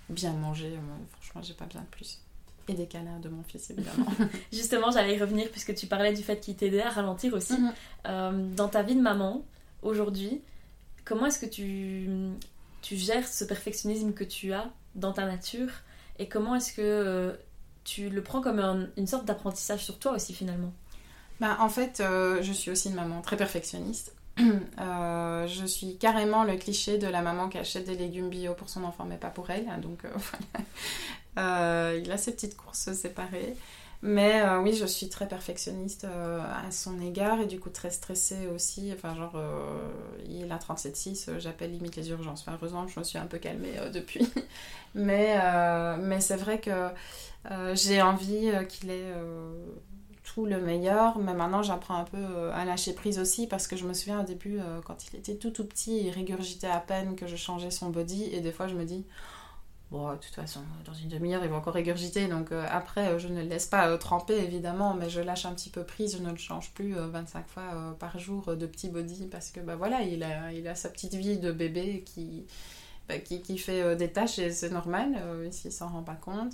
bien 0.09 0.31
manger. 0.33 0.77
franchement, 1.09 1.41
j'ai 1.41 1.55
pas 1.55 1.65
besoin 1.65 1.81
de 1.81 1.87
plus. 1.87 2.21
Et 2.69 2.73
des 2.73 2.85
câlins 2.85 3.19
de 3.19 3.29
mon 3.29 3.43
fils, 3.43 3.69
évidemment. 3.69 4.05
Justement, 4.53 4.91
j'allais 4.91 5.15
y 5.15 5.19
revenir 5.19 5.49
puisque 5.49 5.73
tu 5.75 5.87
parlais 5.87 6.13
du 6.13 6.23
fait 6.23 6.39
qu'il 6.39 6.55
t'aidait 6.55 6.81
à 6.81 6.89
ralentir 6.89 7.33
aussi. 7.33 7.55
Mhm. 8.05 8.55
dans 8.55 8.67
ta 8.67 8.83
vie 8.83 8.95
de 8.95 9.01
maman, 9.01 9.43
aujourd'hui, 9.81 10.41
comment 11.05 11.25
est-ce 11.25 11.39
que 11.39 11.45
tu, 11.45 12.09
tu 12.81 12.95
gères 12.95 13.27
ce 13.27 13.43
perfectionnisme 13.43 14.13
que 14.13 14.23
tu 14.23 14.53
as 14.53 14.71
dans 14.95 15.13
ta 15.13 15.25
nature? 15.25 15.69
Et 16.19 16.27
comment 16.27 16.55
est-ce 16.55 16.73
que 16.73 17.37
tu 17.83 18.09
le 18.09 18.21
prends 18.21 18.41
comme 18.41 18.89
une 18.97 19.07
sorte 19.07 19.25
d'apprentissage 19.25 19.83
sur 19.83 19.99
toi 19.99 20.13
aussi 20.13 20.33
finalement? 20.33 20.71
Bah, 21.39 21.57
En 21.59 21.69
fait, 21.69 22.03
je 22.41 22.51
suis 22.53 22.71
aussi 22.71 22.89
une 22.89 22.95
maman 22.95 23.21
très 23.21 23.37
perfectionniste. 23.37 24.13
Euh, 24.79 25.47
je 25.47 25.65
suis 25.65 25.97
carrément 25.97 26.43
le 26.43 26.55
cliché 26.55 26.97
de 26.97 27.07
la 27.07 27.21
maman 27.21 27.49
qui 27.49 27.57
achète 27.57 27.85
des 27.85 27.95
légumes 27.95 28.29
bio 28.29 28.53
pour 28.53 28.69
son 28.69 28.83
enfant 28.83 29.05
mais 29.05 29.17
pas 29.17 29.29
pour 29.29 29.49
elle. 29.49 29.67
Hein, 29.69 29.77
donc 29.79 30.05
euh, 30.05 30.09
voilà. 30.15 30.65
Euh, 31.37 32.01
il 32.03 32.11
a 32.11 32.17
ses 32.17 32.33
petites 32.33 32.55
courses 32.57 32.91
séparées. 32.93 33.55
Mais 34.01 34.41
oui, 34.63 34.73
je 34.73 34.85
suis 34.85 35.09
très 35.09 35.27
perfectionniste 35.27 36.05
à 36.05 36.71
son 36.71 37.01
égard 37.01 37.41
et 37.41 37.47
du 37.47 37.59
coup 37.59 37.69
très 37.69 37.91
stressée 37.91 38.47
aussi. 38.47 38.93
Enfin, 38.95 39.13
genre, 39.13 39.37
il 40.25 40.49
a 40.49 40.57
37,6, 40.57 41.37
j'appelle 41.39 41.73
limite 41.73 41.97
les 41.97 42.09
urgences. 42.09 42.45
Heureusement, 42.47 42.87
je 42.87 42.97
me 42.97 43.03
suis 43.03 43.17
un 43.17 43.25
peu 43.25 43.39
calmée 43.39 43.73
depuis. 43.93 44.25
mais 44.95 45.37
mais 45.97 46.21
c'est 46.21 46.37
vrai 46.37 46.61
que 46.61 46.87
j'ai 47.73 48.01
envie 48.01 48.49
qu'il 48.69 48.89
ait 48.89 49.13
tout 50.33 50.45
le 50.45 50.59
meilleur, 50.61 51.17
mais 51.17 51.33
maintenant 51.33 51.63
j'apprends 51.63 51.95
un 51.95 52.03
peu 52.03 52.17
euh, 52.17 52.53
à 52.53 52.63
lâcher 52.63 52.93
prise 52.93 53.17
aussi 53.17 53.47
parce 53.47 53.65
que 53.67 53.75
je 53.75 53.85
me 53.85 53.93
souviens 53.93 54.21
au 54.21 54.23
début, 54.23 54.59
euh, 54.59 54.79
quand 54.85 55.07
il 55.07 55.17
était 55.17 55.35
tout 55.35 55.49
tout 55.49 55.65
petit, 55.65 56.01
il 56.01 56.11
régurgitait 56.11 56.67
à 56.67 56.79
peine 56.79 57.15
que 57.15 57.25
je 57.25 57.35
changeais 57.35 57.71
son 57.71 57.89
body 57.89 58.25
et 58.25 58.39
des 58.39 58.51
fois 58.51 58.67
je 58.67 58.75
me 58.75 58.85
dis, 58.85 59.05
bon, 59.89 60.11
de 60.11 60.17
toute 60.17 60.35
façon, 60.35 60.59
dans 60.85 60.93
une 60.93 61.09
demi-heure 61.09 61.43
il 61.43 61.49
va 61.49 61.55
encore 61.55 61.73
régurgiter 61.73 62.27
donc 62.27 62.51
euh, 62.51 62.63
après 62.69 63.17
je 63.17 63.27
ne 63.27 63.41
le 63.41 63.47
laisse 63.47 63.65
pas 63.65 63.97
tremper 63.97 64.37
évidemment, 64.37 64.93
mais 64.93 65.09
je 65.09 65.19
lâche 65.19 65.45
un 65.45 65.53
petit 65.53 65.71
peu 65.71 65.83
prise, 65.83 66.17
je 66.17 66.21
ne 66.21 66.29
le 66.29 66.37
change 66.37 66.71
plus 66.73 66.93
25 66.93 67.47
fois 67.47 67.95
par 67.97 68.19
jour 68.19 68.55
de 68.55 68.65
petit 68.67 68.89
body 68.89 69.27
parce 69.31 69.49
que 69.49 69.59
bah 69.61 69.77
voilà, 69.77 70.03
il 70.03 70.23
a, 70.23 70.75
sa 70.75 70.89
petite 70.89 71.15
vie 71.15 71.39
de 71.39 71.51
bébé 71.51 72.03
qui, 72.05 72.45
bah, 73.07 73.17
qui, 73.17 73.41
qui, 73.41 73.57
fait 73.57 73.95
des 73.95 74.11
tâches 74.11 74.37
et 74.37 74.51
c'est 74.51 74.69
normal 74.69 75.19
s'il 75.49 75.71
s'en 75.71 75.87
rend 75.87 76.03
pas 76.03 76.15
compte. 76.15 76.53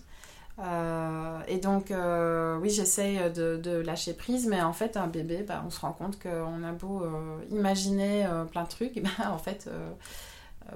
Euh, 0.59 1.39
et 1.47 1.57
donc, 1.57 1.91
euh, 1.91 2.57
oui, 2.57 2.69
j'essaye 2.69 3.19
de, 3.31 3.81
lâcher 3.85 4.13
prise, 4.13 4.47
mais 4.47 4.61
en 4.61 4.73
fait, 4.73 4.97
un 4.97 5.07
bébé, 5.07 5.43
bah, 5.43 5.63
on 5.65 5.69
se 5.69 5.79
rend 5.79 5.91
compte 5.91 6.21
qu'on 6.21 6.63
a 6.63 6.71
beau 6.71 7.03
euh, 7.03 7.39
imaginer 7.51 8.27
plein 8.51 8.63
de 8.63 8.69
trucs, 8.69 8.95
et 8.97 9.01
bah, 9.17 9.31
en 9.31 9.37
fait, 9.37 9.69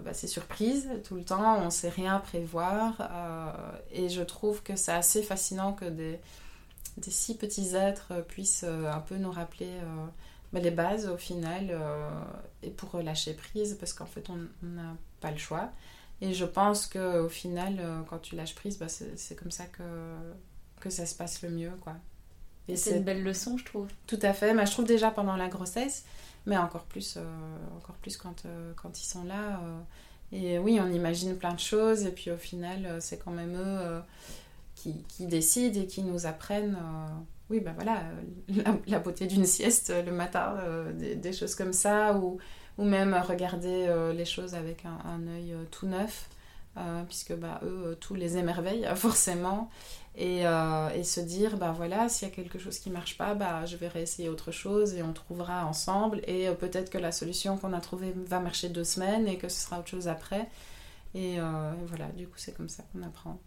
bah, 0.03 0.13
c'est 0.13 0.27
surprise 0.27 0.89
tout 1.03 1.15
le 1.15 1.23
temps, 1.23 1.57
on 1.59 1.65
ne 1.65 1.69
sait 1.69 1.89
rien 1.89 2.19
prévoir. 2.19 3.09
et 3.91 4.09
je 4.09 4.21
trouve 4.21 4.61
que 4.63 4.75
c'est 4.75 4.91
assez 4.91 5.23
fascinant 5.23 5.73
que 5.73 5.85
des, 5.85 6.19
des, 6.97 7.11
si 7.11 7.37
petits 7.37 7.75
êtres 7.75 8.13
puissent 8.27 8.65
un 8.65 8.99
peu 8.99 9.15
nous 9.15 9.31
rappeler 9.31 9.71
bah, 10.53 10.59
les 10.59 10.71
bases 10.71 11.07
au 11.07 11.17
final 11.17 11.75
et 12.61 12.69
pour 12.69 12.99
lâcher 13.01 13.33
prise 13.33 13.77
parce 13.79 13.93
qu'en 13.93 14.05
fait 14.05 14.29
on 14.29 14.37
n'a 14.61 14.95
pas 15.21 15.31
le 15.31 15.37
choix. 15.37 15.71
Et 16.21 16.33
je 16.33 16.45
pense 16.45 16.87
qu'au 16.87 17.29
final, 17.29 17.79
quand 18.09 18.19
tu 18.19 18.35
lâches 18.35 18.55
prise, 18.55 18.77
bah, 18.77 18.87
c'est 18.89 19.35
comme 19.35 19.51
ça 19.51 19.65
que, 19.65 19.83
que 20.81 20.89
ça 20.89 21.05
se 21.05 21.15
passe 21.15 21.41
le 21.41 21.49
mieux. 21.49 21.71
quoi. 21.81 21.95
Et 22.67 22.75
c'est 22.75 22.97
une 22.97 23.03
belle 23.03 23.23
leçon, 23.23 23.57
je 23.57 23.65
trouve. 23.65 23.87
Tout 24.05 24.19
à 24.21 24.33
fait. 24.33 24.53
Mais 24.53 24.65
je 24.65 24.71
trouve 24.71 24.85
déjà 24.85 25.11
pendant 25.11 25.37
la 25.37 25.47
grossesse, 25.47 26.03
mais 26.45 26.57
encore 26.57 26.83
plus, 26.83 27.17
encore 27.77 27.95
plus 27.95 28.17
quand, 28.17 28.43
quand 28.75 28.99
ils 28.99 29.05
sont 29.05 29.23
là. 29.23 29.61
Et 30.31 30.59
oui, 30.59 30.79
on 30.79 30.91
imagine 30.91 31.35
plein 31.37 31.53
de 31.53 31.59
choses, 31.59 32.05
et 32.05 32.11
puis 32.11 32.29
au 32.31 32.37
final, 32.37 32.85
euh, 32.85 32.97
c'est 32.99 33.17
quand 33.17 33.31
même 33.31 33.55
eux 33.55 33.79
euh, 33.79 33.99
qui, 34.75 35.03
qui, 35.07 35.25
décident 35.25 35.81
et 35.81 35.87
qui 35.87 36.03
nous 36.03 36.27
apprennent, 36.27 36.75
euh, 36.75 37.07
oui, 37.49 37.59
ben 37.59 37.73
voilà, 37.73 38.03
la, 38.87 38.99
beauté 38.99 39.25
d'une 39.25 39.45
sieste 39.45 39.91
le 40.05 40.11
matin, 40.11 40.55
des, 40.93 41.33
choses 41.33 41.55
comme 41.55 41.73
ça, 41.73 42.15
ou, 42.15 42.37
ou 42.79 42.83
même 42.85 43.13
regarder 43.13 43.93
les 44.15 44.25
choses 44.25 44.55
avec 44.55 44.85
un, 44.85 44.97
un 45.07 45.27
œil 45.27 45.53
tout 45.69 45.85
neuf, 45.85 46.29
puisque 47.07 47.35
bah, 47.35 47.59
eux, 47.63 47.95
tous 47.99 48.15
les 48.15 48.37
émerveillent 48.37 48.87
forcément. 48.95 49.69
Euh, 50.17 50.89
et, 50.89 51.03
se 51.03 51.21
dire, 51.21 51.57
bah 51.57 51.73
voilà, 51.75 52.09
s'il 52.09 52.27
y 52.27 52.31
a 52.31 52.33
quelque 52.33 52.59
chose 52.59 52.77
qui 52.79 52.89
marche 52.89 53.17
pas, 53.17 53.35
bah 53.35 53.65
je 53.65 53.77
vais 53.77 53.87
réessayer 53.87 54.27
autre 54.27 54.51
chose 54.51 54.93
et 54.95 55.01
on 55.01 55.13
trouvera 55.13 55.65
ensemble. 55.65 56.21
Et 56.27 56.49
euh, 56.49 56.53
peut-être 56.53 56.89
que 56.89 56.97
la 56.97 57.11
solution 57.11 57.57
qu'on 57.57 57.71
a 57.71 57.79
trouvée 57.79 58.13
va 58.25 58.39
marcher 58.39 58.69
deux 58.69 58.83
semaines 58.83 59.27
et 59.27 59.37
que 59.37 59.47
ce 59.47 59.61
sera 59.61 59.79
autre 59.79 59.87
chose 59.87 60.07
après. 60.07 60.49
Et, 61.15 61.39
euh, 61.39 61.71
voilà, 61.87 62.07
du 62.07 62.27
coup, 62.27 62.37
c'est 62.37 62.55
comme 62.55 62.69
ça 62.69 62.83
qu'on 62.91 63.01
apprend. 63.03 63.39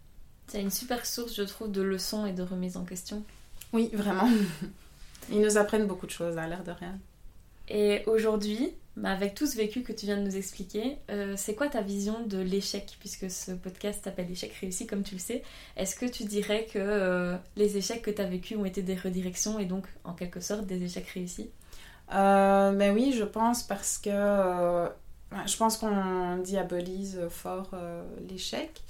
C'est 0.47 0.63
une 0.63 0.71
super 0.71 1.05
source, 1.05 1.35
je 1.35 1.43
trouve, 1.43 1.71
de 1.71 1.83
leçons 1.83 2.25
et 2.27 2.33
de 2.33 2.43
remise 2.43 2.77
en 2.77 2.85
question. 2.85 3.23
Oui, 3.73 3.91
vraiment. 3.93 4.29
Ils 5.31 5.41
nous 5.41 5.59
apprennent 5.59 5.87
beaucoup 5.87 6.07
de 6.07 6.11
choses, 6.11 6.39
à 6.39 6.47
l'air 6.47 6.65
de 6.65 6.73
rien. 6.73 6.99
Et 7.69 8.03
aujourd'hui, 8.07 8.73
avec 9.03 9.35
tout 9.35 9.47
ce 9.47 9.57
vécu 9.57 9.83
que 9.83 9.93
tu 9.93 10.07
viens 10.07 10.17
de 10.17 10.23
nous 10.23 10.37
expliquer, 10.37 10.99
euh, 11.11 11.35
c'est 11.37 11.55
quoi 11.55 11.69
ta 11.69 11.81
vision 11.81 12.27
de 12.27 12.39
l'échec 12.39 12.97
Puisque 13.01 13.31
ce 13.31 13.53
podcast 13.53 14.05
s'appelle 14.05 14.31
Échec 14.31 14.53
réussi, 14.61 14.87
comme 14.87 15.03
tu 15.03 15.15
le 15.15 15.21
sais? 15.21 15.43
Est-ce 15.77 15.97
que 15.97 16.07
tu 16.07 16.25
dirais 16.25 16.67
que 16.71 16.79
euh, 16.79 17.37
les 17.57 17.77
échecs 17.77 18.03
que 18.03 18.11
tu 18.11 18.21
as 18.21 18.27
vécus 18.27 18.57
ont 18.59 18.65
été 18.65 18.83
des 18.83 18.97
redirections 18.97 19.59
et 19.59 19.65
donc 19.65 19.87
en 20.05 20.13
quelque 20.13 20.41
sorte 20.41 20.67
des 20.67 20.83
échecs 20.83 21.09
réussis? 21.09 21.51
Euh, 22.15 22.73
Ben 22.73 22.95
oui, 22.95 23.15
je 23.17 23.25
pense 23.25 23.63
parce 23.63 23.97
que 23.99 24.11
je 24.11 25.57
pense 25.57 25.79
qu'on 25.79 26.37
diabolise 26.39 27.21
fort 27.31 27.75
l'échec. 28.29 28.83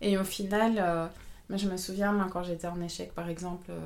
Et 0.00 0.18
au 0.18 0.24
final, 0.24 1.08
mais 1.50 1.58
je 1.58 1.68
me 1.68 1.76
souviens, 1.76 2.10
moi, 2.12 2.26
quand 2.32 2.42
j'étais 2.42 2.66
en 2.66 2.80
échec, 2.80 3.12
par 3.12 3.28
exemple, 3.28 3.66
euh, 3.68 3.78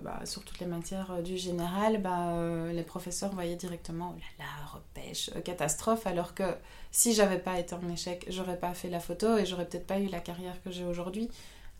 bah, 0.00 0.20
sur 0.24 0.42
toutes 0.44 0.58
les 0.60 0.66
matières 0.66 1.10
euh, 1.10 1.20
du 1.20 1.36
général, 1.36 2.00
bah, 2.00 2.30
euh, 2.30 2.72
les 2.72 2.82
professeurs 2.82 3.34
voyaient 3.34 3.56
directement, 3.56 4.14
oh 4.16 4.18
là 4.18 4.44
là, 4.44 4.66
repêche, 4.72 5.30
catastrophe, 5.44 6.06
alors 6.06 6.34
que 6.34 6.44
si 6.92 7.12
j'avais 7.12 7.38
pas 7.38 7.58
été 7.58 7.74
en 7.74 7.86
échec, 7.90 8.24
j'aurais 8.30 8.58
pas 8.58 8.72
fait 8.72 8.88
la 8.88 9.00
photo 9.00 9.36
et 9.36 9.44
j'aurais 9.44 9.66
peut-être 9.66 9.86
pas 9.86 10.00
eu 10.00 10.06
la 10.06 10.20
carrière 10.20 10.62
que 10.62 10.70
j'ai 10.70 10.84
aujourd'hui. 10.84 11.28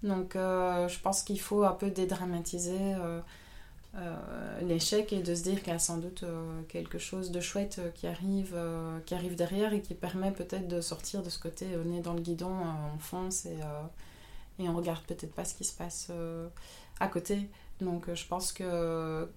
Donc, 0.03 0.35
je 0.35 1.01
pense 1.01 1.23
qu'il 1.23 1.41
faut 1.41 1.65
un 1.65 1.73
peu 1.73 1.91
dédramatiser 1.91 2.77
l'échec 4.61 5.11
et 5.15 5.23
de 5.23 5.35
se 5.35 5.43
dire 5.43 5.63
qu'il 5.63 5.73
y 5.73 5.77
a 5.77 5.79
sans 5.79 5.97
doute 5.97 6.23
quelque 6.69 6.99
chose 6.99 7.31
de 7.31 7.41
chouette 7.41 7.81
qui 7.95 8.07
arrive, 8.07 8.55
qui 9.07 9.15
arrive 9.15 9.37
derrière 9.37 9.73
et 9.73 9.81
qui 9.81 9.95
permet 9.95 10.33
peut-être 10.33 10.69
de 10.69 10.83
sortir 10.83 11.23
de 11.23 11.31
ce 11.31 11.39
côté 11.39 11.67
nez 11.87 12.03
dans 12.03 12.13
le 12.13 12.21
guidon, 12.21 12.53
on 12.95 12.99
fonce 12.99 13.47
et 13.47 13.57
et 14.59 14.69
on 14.69 14.77
regarde 14.77 15.05
peut-être 15.05 15.35
pas 15.35 15.45
ce 15.45 15.55
qui 15.55 15.65
se 15.65 15.77
passe 15.77 16.09
euh, 16.11 16.49
à 17.01 17.09
côté. 17.09 17.49
Donc 17.81 18.09
euh, 18.09 18.15
je 18.15 18.27
pense 18.27 18.53
que 18.53 19.29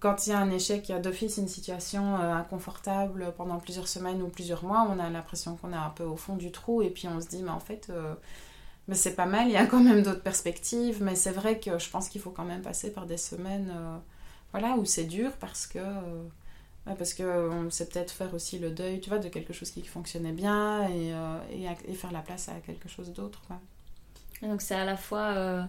quand 0.00 0.26
il 0.26 0.30
y 0.30 0.32
a 0.32 0.38
un 0.38 0.50
échec, 0.50 0.88
il 0.88 0.92
y 0.92 0.94
a 0.94 0.98
d'office 0.98 1.38
une 1.38 1.48
situation 1.48 2.16
euh, 2.16 2.34
inconfortable 2.34 3.32
pendant 3.36 3.58
plusieurs 3.58 3.88
semaines 3.88 4.22
ou 4.22 4.28
plusieurs 4.28 4.64
mois, 4.64 4.86
on 4.88 4.98
a 4.98 5.10
l'impression 5.10 5.56
qu'on 5.56 5.72
est 5.72 5.76
un 5.76 5.90
peu 5.90 6.04
au 6.04 6.16
fond 6.16 6.36
du 6.36 6.52
trou 6.52 6.82
et 6.82 6.90
puis 6.90 7.08
on 7.08 7.20
se 7.20 7.28
dit 7.28 7.42
mais 7.42 7.50
en 7.50 7.60
fait 7.60 7.90
mais 8.86 8.94
c'est 8.94 9.14
pas 9.14 9.26
mal, 9.26 9.48
il 9.48 9.52
y 9.52 9.56
a 9.56 9.66
quand 9.66 9.82
même 9.82 10.02
d'autres 10.02 10.22
perspectives, 10.22 11.02
mais 11.02 11.14
c'est 11.14 11.30
vrai 11.30 11.60
que 11.60 11.78
je 11.78 11.90
pense 11.90 12.08
qu'il 12.08 12.20
faut 12.20 12.30
quand 12.30 12.44
même 12.44 12.62
passer 12.62 12.92
par 12.92 13.06
des 13.06 13.18
semaines 13.18 13.74
voilà, 14.52 14.76
où 14.76 14.84
c'est 14.84 15.04
dur 15.04 15.32
parce 15.40 15.66
que 15.66 15.80
qu'on 16.86 17.70
sait 17.70 17.86
peut-être 17.86 18.12
faire 18.12 18.32
aussi 18.32 18.58
le 18.58 18.70
deuil, 18.70 19.00
tu 19.00 19.10
vois, 19.10 19.18
de 19.18 19.28
quelque 19.28 19.52
chose 19.52 19.70
qui 19.70 19.82
fonctionnait 19.84 20.32
bien 20.32 20.88
et, 20.88 21.12
et 21.86 21.94
faire 21.94 22.12
la 22.12 22.20
place 22.20 22.48
à 22.48 22.54
quelque 22.64 22.88
chose 22.88 23.12
d'autre. 23.12 23.42
Donc 24.42 24.62
c'est 24.62 24.74
à 24.74 24.84
la 24.84 24.96
fois, 24.96 25.34
euh, 25.36 25.62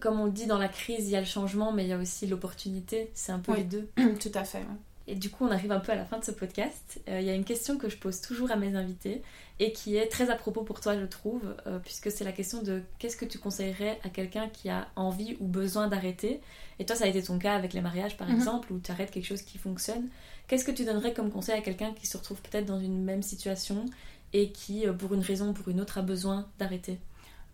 comme 0.00 0.20
on 0.20 0.26
dit 0.26 0.46
dans 0.46 0.58
la 0.58 0.68
crise, 0.68 1.06
il 1.08 1.10
y 1.10 1.16
a 1.16 1.20
le 1.20 1.26
changement, 1.26 1.72
mais 1.72 1.84
il 1.84 1.88
y 1.88 1.92
a 1.92 1.98
aussi 1.98 2.26
l'opportunité. 2.26 3.10
C'est 3.14 3.32
un 3.32 3.38
peu 3.38 3.54
les 3.54 3.64
deux. 3.64 3.88
Tout 4.20 4.32
à 4.34 4.44
fait. 4.44 4.62
Et 5.08 5.14
du 5.14 5.30
coup, 5.30 5.44
on 5.46 5.50
arrive 5.50 5.70
un 5.70 5.78
peu 5.78 5.92
à 5.92 5.94
la 5.94 6.04
fin 6.04 6.18
de 6.18 6.24
ce 6.24 6.32
podcast. 6.32 7.00
Euh, 7.08 7.20
il 7.20 7.26
y 7.26 7.30
a 7.30 7.34
une 7.34 7.44
question 7.44 7.78
que 7.78 7.88
je 7.88 7.96
pose 7.96 8.20
toujours 8.20 8.50
à 8.50 8.56
mes 8.56 8.74
invités 8.74 9.22
et 9.60 9.72
qui 9.72 9.96
est 9.96 10.08
très 10.08 10.30
à 10.30 10.34
propos 10.34 10.62
pour 10.62 10.80
toi, 10.80 10.98
je 10.98 11.04
trouve, 11.04 11.54
euh, 11.66 11.78
puisque 11.78 12.10
c'est 12.10 12.24
la 12.24 12.32
question 12.32 12.62
de 12.62 12.82
qu'est-ce 12.98 13.16
que 13.16 13.24
tu 13.24 13.38
conseillerais 13.38 14.00
à 14.02 14.08
quelqu'un 14.08 14.48
qui 14.48 14.68
a 14.68 14.88
envie 14.96 15.36
ou 15.38 15.46
besoin 15.46 15.86
d'arrêter? 15.86 16.40
Et 16.80 16.86
toi, 16.86 16.96
ça 16.96 17.04
a 17.04 17.06
été 17.06 17.22
ton 17.22 17.38
cas 17.38 17.54
avec 17.54 17.72
les 17.72 17.80
mariages, 17.80 18.16
par 18.16 18.28
mhm. 18.28 18.34
exemple, 18.34 18.72
où 18.72 18.80
tu 18.80 18.90
arrêtes 18.90 19.12
quelque 19.12 19.26
chose 19.26 19.42
qui 19.42 19.58
fonctionne. 19.58 20.08
Qu'est-ce 20.48 20.64
que 20.64 20.72
tu 20.72 20.84
donnerais 20.84 21.12
comme 21.12 21.30
conseil 21.30 21.56
à 21.56 21.62
quelqu'un 21.62 21.92
qui 21.92 22.06
se 22.06 22.16
retrouve 22.16 22.42
peut-être 22.42 22.66
dans 22.66 22.80
une 22.80 23.04
même 23.04 23.22
situation 23.22 23.86
et 24.32 24.50
qui, 24.50 24.86
pour 24.98 25.14
une 25.14 25.22
raison 25.22 25.50
ou 25.50 25.52
pour 25.52 25.68
une 25.68 25.80
autre, 25.80 25.98
a 25.98 26.02
besoin 26.02 26.48
d'arrêter? 26.58 26.98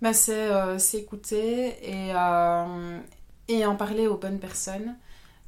Bah, 0.02 0.12
c'est 0.12 0.50
euh, 0.50 0.78
s'écouter 0.78 1.76
et, 1.80 2.12
euh, 2.12 2.98
et 3.46 3.64
en 3.64 3.76
parler 3.76 4.08
aux 4.08 4.16
bonnes 4.16 4.40
personnes. 4.40 4.96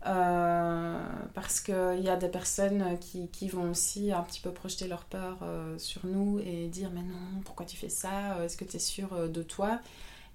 Euh, 0.07 1.02
parce 1.32 1.61
qu'il 1.61 2.00
y 2.02 2.11
a 2.11 2.16
des 2.16 2.28
personnes 2.28 2.98
qui, 3.00 3.28
qui, 3.28 3.48
vont 3.48 3.70
aussi 3.70 4.12
un 4.12 4.22
petit 4.22 4.40
peu 4.40 4.50
projeter 4.50 4.86
leur 4.86 5.05
peur 5.05 5.38
sur 5.78 6.05
nous 6.05 6.40
et 6.40 6.68
dire 6.68 6.90
mais 6.92 7.00
non, 7.00 7.40
pourquoi 7.44 7.64
tu 7.66 7.76
fais 7.76 7.88
ça? 7.88 8.44
Est-ce 8.44 8.59
que 8.59 8.64
tu 8.64 8.76
es 8.76 8.80
sûr 8.80 9.28
de 9.28 9.42
toi? 9.42 9.80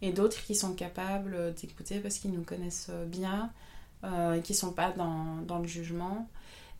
Et 0.01 0.11
d'autres 0.11 0.43
qui 0.43 0.55
sont 0.55 0.73
capables 0.73 1.53
d'écouter 1.53 1.99
parce 1.99 2.17
qu'ils 2.17 2.31
nous 2.31 2.41
connaissent 2.41 2.89
bien 3.05 3.51
et 4.03 4.41
qui 4.41 4.53
ne 4.53 4.57
sont 4.57 4.71
pas 4.73 4.91
dans, 4.91 5.37
dans, 5.45 5.59
le 5.59 5.67
jugement. 5.67 6.27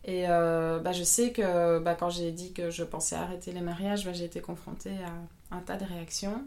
Et 0.04 0.26
bah, 0.26 0.92
je 0.92 1.04
sais 1.04 1.32
que 1.32 1.78
bah, 1.78 1.94
quand 1.94 2.10
j'ai 2.10 2.32
dit 2.32 2.52
que 2.52 2.70
je 2.70 2.82
pensais 2.82 3.14
arrêter 3.14 3.52
les 3.52 3.60
mariages, 3.60 4.04
bah, 4.04 4.12
j'ai 4.12 4.24
été 4.24 4.40
confrontée 4.40 4.98
à 5.04 5.12
un 5.50 5.60
tas 5.60 5.76
de 5.76 5.84
réactions, 5.84 6.42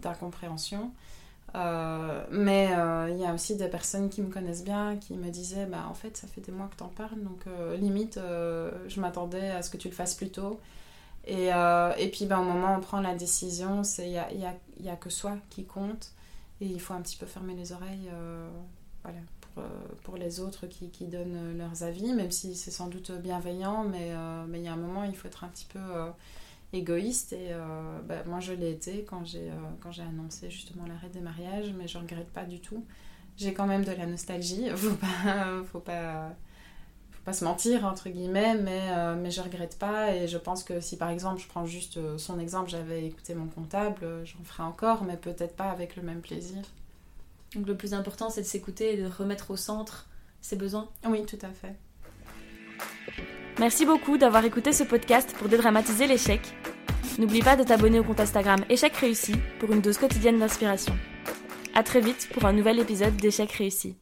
d'incompréhension. 0.00 0.92
Euh, 1.56 2.24
mais 2.30 2.68
euh, 2.72 3.10
il 3.10 3.18
y 3.18 3.24
a 3.24 3.34
aussi 3.34 3.56
des 3.56 3.66
personnes 3.66 4.08
qui 4.08 4.22
me 4.22 4.30
connaissent 4.30 4.62
bien 4.62 4.96
qui 4.98 5.14
me 5.14 5.30
disaient 5.30 5.66
bah, 5.66 5.86
en 5.90 5.94
fait 5.94 6.16
ça 6.16 6.28
fait 6.28 6.40
des 6.40 6.52
mois 6.52 6.68
que 6.68 6.76
tu 6.76 6.84
en 6.84 6.88
parles 6.88 7.20
donc 7.22 7.40
euh, 7.48 7.76
limite 7.76 8.20
je 8.86 9.00
m'attendais 9.00 9.50
à 9.50 9.62
ce 9.62 9.70
que 9.70 9.76
tu 9.76 9.88
le 9.88 9.94
fasses 9.94 10.14
plus 10.14 10.30
tôt 10.30 10.60
et, 11.26 11.48
et 11.48 12.08
puis 12.12 12.26
bah, 12.26 12.38
au 12.38 12.44
moment 12.44 12.74
où 12.74 12.78
on 12.78 12.80
prend 12.80 13.00
la 13.00 13.16
décision 13.16 13.82
il 13.98 14.10
n'y 14.10 14.18
a, 14.18 14.32
y 14.32 14.46
y 14.84 14.88
a, 14.88 14.96
que 14.96 15.10
soi 15.10 15.38
qui 15.50 15.64
compte 15.64 16.12
et 16.60 16.66
il 16.66 16.80
faut 16.80 16.94
un 16.94 17.00
petit 17.00 17.16
peu 17.16 17.26
fermer 17.26 17.54
les 17.54 17.72
oreilles 17.72 18.08
voilà, 19.02 19.18
pour, 19.40 19.64
pour, 20.04 20.16
les 20.18 20.38
autres 20.38 20.68
qui, 20.68 20.88
qui, 20.90 21.06
donnent 21.06 21.58
leurs 21.58 21.82
avis 21.82 22.12
même 22.12 22.30
si 22.30 22.54
c'est 22.54 22.70
sans 22.70 22.86
doute 22.86 23.10
bienveillant 23.10 23.82
mais 23.82 24.12
il 24.54 24.62
y 24.62 24.68
a 24.68 24.72
un 24.72 24.76
moment 24.76 25.02
il 25.02 25.16
faut 25.16 25.26
être 25.26 25.42
un 25.42 25.48
petit 25.48 25.66
peu 25.66 25.80
égoïste 26.72 27.32
et 27.32 27.48
euh, 27.50 28.00
bah, 28.06 28.22
moi 28.26 28.40
je 28.40 28.52
l'ai 28.52 28.70
été 28.70 29.04
quand 29.04 29.24
j'ai 29.24 29.50
euh, 29.50 29.54
quand 29.80 29.90
j'ai 29.90 30.02
annoncé 30.02 30.50
justement 30.50 30.84
l'arrêt 30.86 31.08
des 31.08 31.20
mariages 31.20 31.72
mais 31.76 31.88
je 31.88 31.98
regrette 31.98 32.30
pas 32.30 32.44
du 32.44 32.60
tout. 32.60 32.84
J'ai 33.36 33.54
quand 33.54 33.66
même 33.66 33.84
de 33.84 33.92
la 33.92 34.06
nostalgie 34.06 34.68
faut 34.76 34.94
pas 34.94 35.62
faut 35.72 35.80
pas 35.80 36.30
faut 37.10 37.22
pas 37.24 37.32
se 37.32 37.44
mentir 37.44 37.84
entre 37.84 38.08
guillemets 38.08 38.54
mais 38.54 38.88
euh, 38.90 39.16
mais 39.20 39.30
je 39.30 39.40
regrette 39.40 39.78
pas 39.78 40.14
et 40.14 40.28
je 40.28 40.38
pense 40.38 40.62
que 40.62 40.80
si 40.80 40.96
par 40.96 41.10
exemple 41.10 41.40
je 41.40 41.48
prends 41.48 41.66
juste 41.66 41.98
son 42.18 42.38
exemple 42.38 42.70
j'avais 42.70 43.04
écouté 43.04 43.34
mon 43.34 43.46
comptable 43.46 44.24
j'en 44.24 44.44
ferai 44.44 44.62
encore 44.62 45.04
mais 45.04 45.16
peut-être 45.16 45.56
pas 45.56 45.70
avec 45.70 45.96
le 45.96 46.02
même 46.02 46.20
plaisir. 46.20 46.62
Donc 47.54 47.66
le 47.66 47.76
plus 47.76 47.94
important 47.94 48.30
c'est 48.30 48.42
de 48.42 48.46
s'écouter 48.46 48.94
et 48.94 48.96
de 48.96 49.08
remettre 49.08 49.50
au 49.50 49.56
centre 49.56 50.08
ses 50.40 50.56
besoins. 50.56 50.88
Oui 51.04 51.26
tout 51.26 51.38
à 51.42 51.50
fait 51.50 51.76
Merci 53.58 53.84
beaucoup 53.84 54.16
d'avoir 54.16 54.44
écouté 54.44 54.72
ce 54.72 54.84
podcast 54.84 55.34
pour 55.38 55.48
dédramatiser 55.48 56.06
l'échec. 56.06 56.40
N'oublie 57.18 57.42
pas 57.42 57.56
de 57.56 57.64
t'abonner 57.64 57.98
au 57.98 58.04
compte 58.04 58.20
Instagram 58.20 58.60
Échec 58.70 58.96
réussi 58.96 59.34
pour 59.58 59.72
une 59.72 59.80
dose 59.80 59.98
quotidienne 59.98 60.38
d'inspiration. 60.38 60.96
A 61.74 61.82
très 61.82 62.00
vite 62.00 62.28
pour 62.32 62.44
un 62.46 62.52
nouvel 62.52 62.78
épisode 62.78 63.16
d'Échec 63.16 63.52
réussi. 63.52 63.96